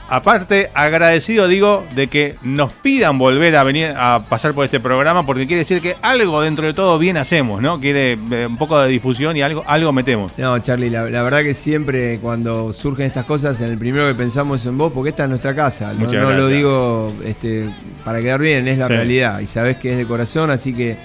aparte 0.08 0.68
agradecido 0.74 1.46
digo 1.46 1.84
de 1.94 2.08
que 2.08 2.34
nos 2.42 2.72
pidan 2.72 3.18
volver 3.18 3.54
a 3.54 3.62
venir 3.62 3.94
a 3.96 4.20
pasar 4.28 4.52
por 4.52 4.64
este 4.64 4.80
programa 4.80 5.24
porque 5.24 5.46
quiere 5.46 5.60
decir 5.60 5.80
que 5.80 5.96
algo 6.02 6.40
dentro 6.40 6.66
de 6.66 6.74
todo 6.74 6.98
bien 6.98 7.18
hacemos, 7.18 7.62
¿no? 7.62 7.78
Quiere 7.80 8.18
eh, 8.32 8.46
un 8.48 8.56
poco 8.58 8.80
de 8.80 8.88
difusión 8.88 9.36
y 9.36 9.42
algo 9.42 9.62
algo 9.64 9.92
metemos. 9.92 10.32
No, 10.36 10.58
Charlie, 10.58 10.90
la, 10.90 11.08
la 11.08 11.22
verdad 11.22 11.42
que 11.44 11.54
siempre 11.54 12.18
cuando 12.20 12.72
surgen 12.72 13.06
estas 13.06 13.24
cosas, 13.24 13.60
en 13.60 13.70
el 13.70 13.78
primero 13.78 14.08
que 14.08 14.14
pensamos 14.14 14.60
es 14.62 14.66
en 14.66 14.76
vos, 14.76 14.92
porque 14.92 15.10
esta 15.10 15.22
es 15.22 15.28
nuestra 15.28 15.54
casa. 15.54 15.92
No, 15.92 16.10
lo 16.32 16.48
digo 16.48 17.12
este, 17.24 17.68
para 18.04 18.20
quedar 18.20 18.40
bien, 18.40 18.66
es 18.66 18.76
la 18.78 18.88
Sí. 18.88 18.92
realidad. 18.94 19.38
Y 19.38 19.46
sabés 19.46 19.76
que 19.76 19.92
es 19.92 19.98
de 19.98 20.04
corazón, 20.04 20.50
así 20.50 20.74
que 20.74 20.96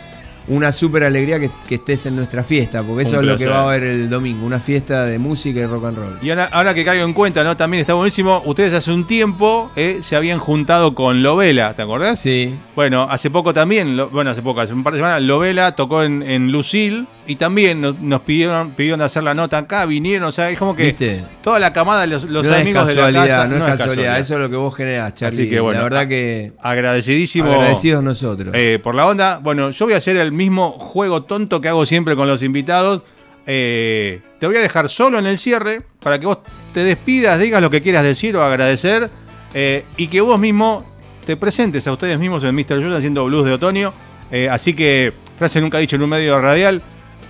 una 0.50 0.72
súper 0.72 1.04
alegría 1.04 1.40
que, 1.40 1.50
que 1.68 1.76
estés 1.76 2.06
en 2.06 2.16
nuestra 2.16 2.44
fiesta, 2.44 2.82
porque 2.84 3.04
eso 3.04 3.18
Un 3.20 3.26
es 3.26 3.32
lo 3.32 3.38
que 3.38 3.46
va 3.48 3.60
a 3.60 3.64
haber 3.70 3.84
el 3.84 4.10
domingo, 4.10 4.46
una 4.46 4.60
fiesta 4.60 5.06
de 5.06 5.20
música 5.20 5.60
y 5.60 5.66
rock 5.66 5.86
and 5.86 5.98
roll. 5.98 6.18
Y 6.22 6.30
ahora, 6.30 6.50
ahora 6.52 6.74
que 6.74 6.86
caigo 6.86 7.04
en 7.06 7.14
cuenta, 7.14 7.44
¿no? 7.44 7.58
También 7.58 7.82
está 7.82 7.94
buenísimo. 7.94 8.42
Ustedes 8.46 8.74
hace 8.74 8.92
un 8.92 9.06
tiempo 9.06 9.72
eh, 9.76 10.00
se 10.02 10.16
habían 10.16 10.40
juntado 10.40 10.96
con 10.96 11.22
Lovela, 11.22 11.74
¿te 11.74 11.82
acordás? 11.82 12.20
Sí, 12.20 12.54
Bueno, 12.76 13.08
hace 13.10 13.30
poco 13.30 13.54
también, 13.54 13.98
lo- 13.98 14.10
bueno, 14.10 14.32
hace 14.32 14.42
poco, 14.42 14.62
hace 14.62 14.74
un 14.74 14.84
par 14.84 14.94
de 14.94 15.00
semanas, 15.00 15.22
Lovela 15.22 15.74
tocó 15.76 16.04
en, 16.04 16.22
en 16.24 16.52
Lucil 16.52 17.08
y 17.26 17.36
también 17.36 17.82
nos, 17.82 18.00
nos 18.00 18.22
pidieron, 18.22 18.72
pidieron 18.72 19.02
hacer 19.02 19.24
la 19.24 19.34
nota 19.34 19.58
acá, 19.58 19.86
vinieron, 19.86 20.28
o 20.30 20.32
sea, 20.32 20.50
es 20.50 20.58
como 20.58 20.76
que 20.76 20.84
¿viste? 20.84 21.22
toda 21.44 21.60
la 21.60 21.74
camada 21.74 22.02
de 22.02 22.08
los, 22.08 22.24
los 22.24 22.48
no 22.48 22.56
amigos 22.56 22.88
de 22.88 22.96
la 22.96 23.02
casualidad, 23.02 23.28
casa. 23.28 23.48
no, 23.48 23.68
es 23.68 23.78
casualidad, 23.80 24.20
eso 24.20 24.34
es 24.36 24.40
lo 24.40 24.50
que 24.50 24.56
vos 24.56 24.76
generás, 24.76 25.14
Charlie. 25.16 25.42
Así 25.42 25.50
que 25.50 25.60
bueno, 25.60 25.80
la 25.80 25.84
verdad 25.84 26.08
que 26.08 26.54
Agradecidísimo 26.62 27.52
agradecidos 27.52 28.04
nosotros. 28.04 28.54
eh, 28.58 28.80
por 28.82 28.96
la 28.96 29.08
onda. 29.08 29.40
Bueno, 29.44 29.72
yo 29.72 29.86
voy 29.86 29.94
a 29.94 29.98
hacer 29.98 30.16
el 30.18 30.32
mismo 30.38 30.72
juego 30.72 31.24
tonto 31.24 31.60
que 31.60 31.68
hago 31.68 31.86
siempre 31.86 32.16
con 32.16 32.28
los 32.28 32.44
invitados. 32.44 33.02
Eh, 33.46 34.22
te 34.40 34.48
voy 34.48 34.58
a 34.58 34.60
dejar 34.60 34.90
solo 34.90 35.20
en 35.20 35.26
el 35.26 35.38
cierre 35.38 35.82
para 36.02 36.20
que 36.20 36.26
vos 36.26 36.40
te 36.74 36.84
despidas, 36.84 37.40
digas 37.40 37.62
lo 37.62 37.70
que 37.70 37.82
quieras 37.82 38.04
decir 38.04 38.36
o 38.36 38.44
agradecer 38.44 39.10
eh, 39.54 39.86
y 39.96 40.08
que 40.08 40.22
vos 40.22 40.40
mismo 40.40 40.86
te 41.26 41.36
presentes 41.36 41.88
a 41.88 41.94
ustedes 41.94 42.20
mismos 42.20 42.44
en 42.44 42.56
Mr. 42.56 42.82
Jones 42.82 42.98
haciendo 42.98 43.26
blues 43.26 43.46
de 43.46 43.54
otoño. 43.54 43.94
Eh, 44.32 44.50
así 44.50 44.74
que, 44.74 45.14
frase 45.38 45.60
nunca 45.62 45.78
dicho 45.78 45.96
en 45.96 46.04
un 46.04 46.10
medio 46.10 46.40
radial, 46.40 46.82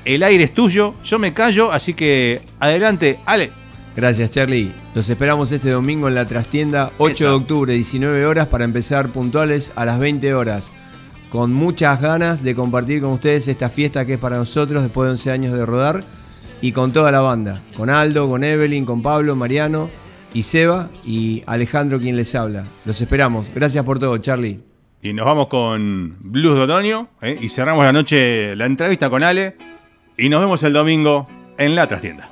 el 0.05 0.24
aire 0.24 0.45
es 0.45 0.53
tuyo, 0.53 0.93
yo 1.03 1.20
me 1.20 1.34
callo, 1.34 1.72
así 1.72 1.93
que 1.93 2.41
adelante, 2.60 3.20
Ale. 3.26 3.51
Gracias, 3.95 4.30
Charlie. 4.30 4.72
Los 4.93 5.10
esperamos 5.10 5.51
este 5.51 5.72
domingo 5.72 6.08
en 6.08 6.16
la 6.16 6.26
trastienda, 6.26 6.91
8 6.99 7.12
Esa. 7.12 7.24
de 7.26 7.32
octubre, 7.32 7.74
19 7.74 8.26
horas, 8.26 8.47
para 8.47 8.64
empezar 8.64 9.10
puntuales 9.10 9.74
a 9.76 9.86
las 9.86 9.99
20 9.99 10.34
horas. 10.36 10.72
Con 11.30 11.51
muchas 11.53 11.99
ganas 12.01 12.43
de 12.43 12.55
compartir 12.55 13.01
con 13.01 13.11
ustedes 13.11 13.47
esta 13.47 13.69
fiesta 13.69 14.05
que 14.05 14.13
es 14.13 14.19
para 14.19 14.38
nosotros 14.38 14.82
después 14.82 15.07
de 15.07 15.11
11 15.11 15.32
años 15.32 15.53
de 15.53 15.65
rodar 15.65 16.03
y 16.61 16.71
con 16.71 16.93
toda 16.93 17.11
la 17.11 17.19
banda. 17.19 17.61
Con 17.75 17.89
Aldo, 17.89 18.30
con 18.30 18.43
Evelyn, 18.43 18.86
con 18.86 19.01
Pablo, 19.01 19.36
Mariano 19.36 19.89
y 20.34 20.43
Seba 20.43 20.89
y 21.05 21.43
Alejandro 21.45 21.99
quien 21.99 22.15
les 22.15 22.34
habla. 22.36 22.65
Los 22.86 23.01
esperamos. 23.01 23.47
Gracias 23.53 23.84
por 23.84 23.99
todo, 23.99 24.17
Charlie. 24.19 24.61
Y 25.01 25.13
nos 25.13 25.25
vamos 25.25 25.47
con 25.47 26.17
Blues 26.19 26.55
de 26.55 26.61
Otoño 26.61 27.09
¿eh? 27.21 27.38
y 27.39 27.49
cerramos 27.49 27.84
la 27.84 27.93
noche 27.93 28.55
la 28.55 28.65
entrevista 28.65 29.09
con 29.09 29.23
Ale 29.23 29.55
y 30.17 30.30
nos 30.30 30.41
vemos 30.41 30.63
el 30.63 30.73
domingo 30.73 31.25
en 31.57 31.75
la 31.75 31.88
trastienda. 31.88 32.32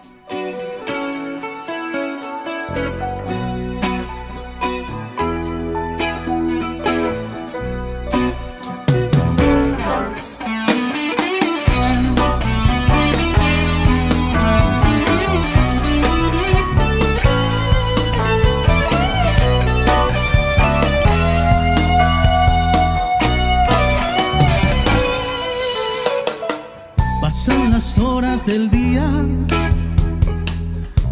Horas 27.97 28.45
del 28.45 28.69
día, 28.69 29.09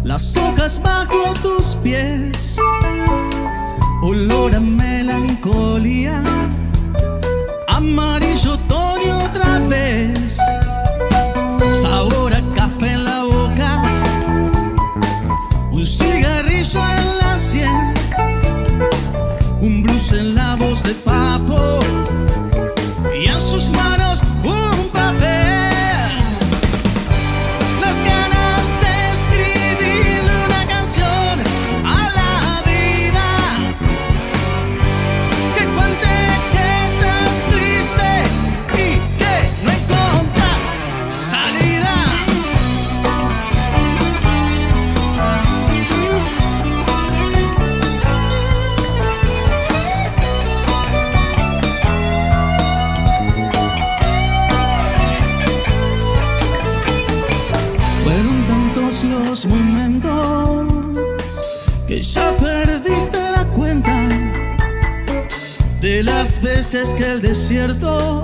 las 0.02 0.36
hojas 0.36 0.80
bajo 0.82 1.32
tus 1.42 1.76
pies, 1.82 2.56
olor 4.02 4.54
a 4.54 4.60
melancolía, 4.60 6.22
amarillo 7.68 8.54
otoño 8.54 9.24
otra 9.24 9.58
vez, 9.68 10.23
haces 66.74 66.94
que 66.94 67.12
el 67.12 67.22
desierto 67.22 68.22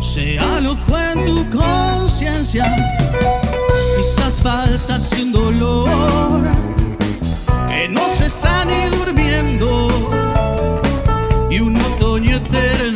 sea 0.00 0.60
loco 0.60 0.98
en 0.98 1.24
tu 1.24 1.50
conciencia. 1.50 2.74
Quizás 3.96 4.40
falsas 4.42 5.10
sin 5.10 5.30
dolor, 5.30 6.42
que 7.68 7.88
no 7.88 8.08
cesan 8.08 8.68
ni 8.68 8.96
durmiendo, 8.96 9.88
y 11.50 11.60
un 11.60 11.76
otoño 11.76 12.36
eterno. 12.36 12.89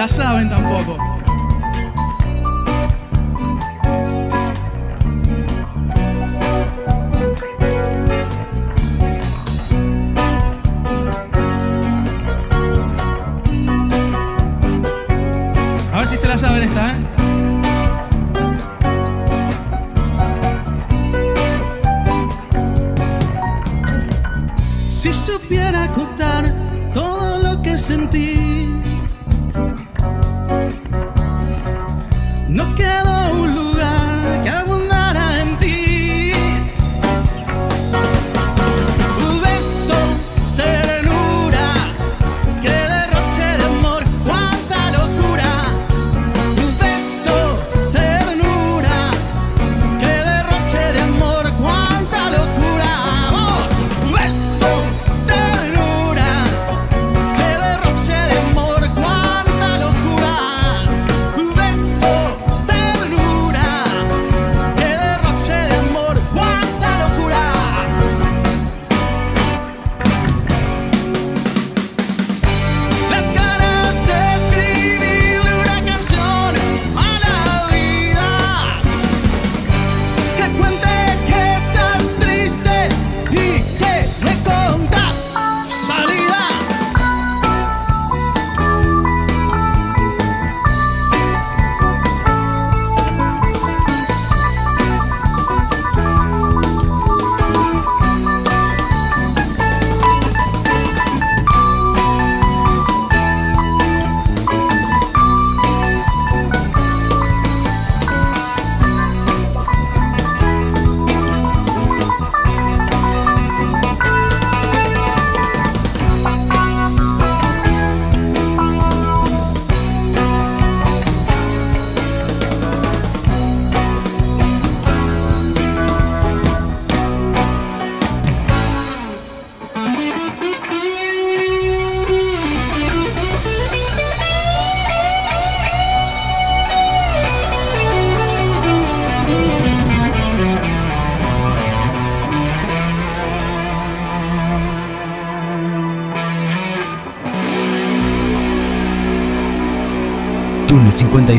la 0.00 0.08
saben 0.08 0.48
tampoco. 0.48 1.09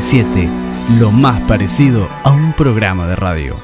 97, 0.01 0.49
lo 0.99 1.11
más 1.11 1.39
parecido 1.41 2.09
a 2.23 2.31
un 2.31 2.53
programa 2.53 3.05
de 3.05 3.15
radio. 3.15 3.55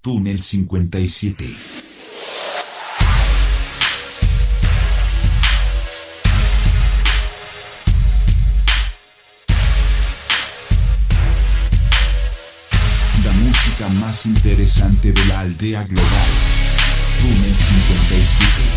Túnel 0.00 0.42
57. 0.42 1.44
La 13.24 13.32
música 13.32 13.88
más 14.00 14.26
interesante 14.26 15.12
de 15.12 15.24
la 15.26 15.40
aldea 15.40 15.84
global. 15.84 16.30
Túnel 17.22 17.56
57. 17.56 18.75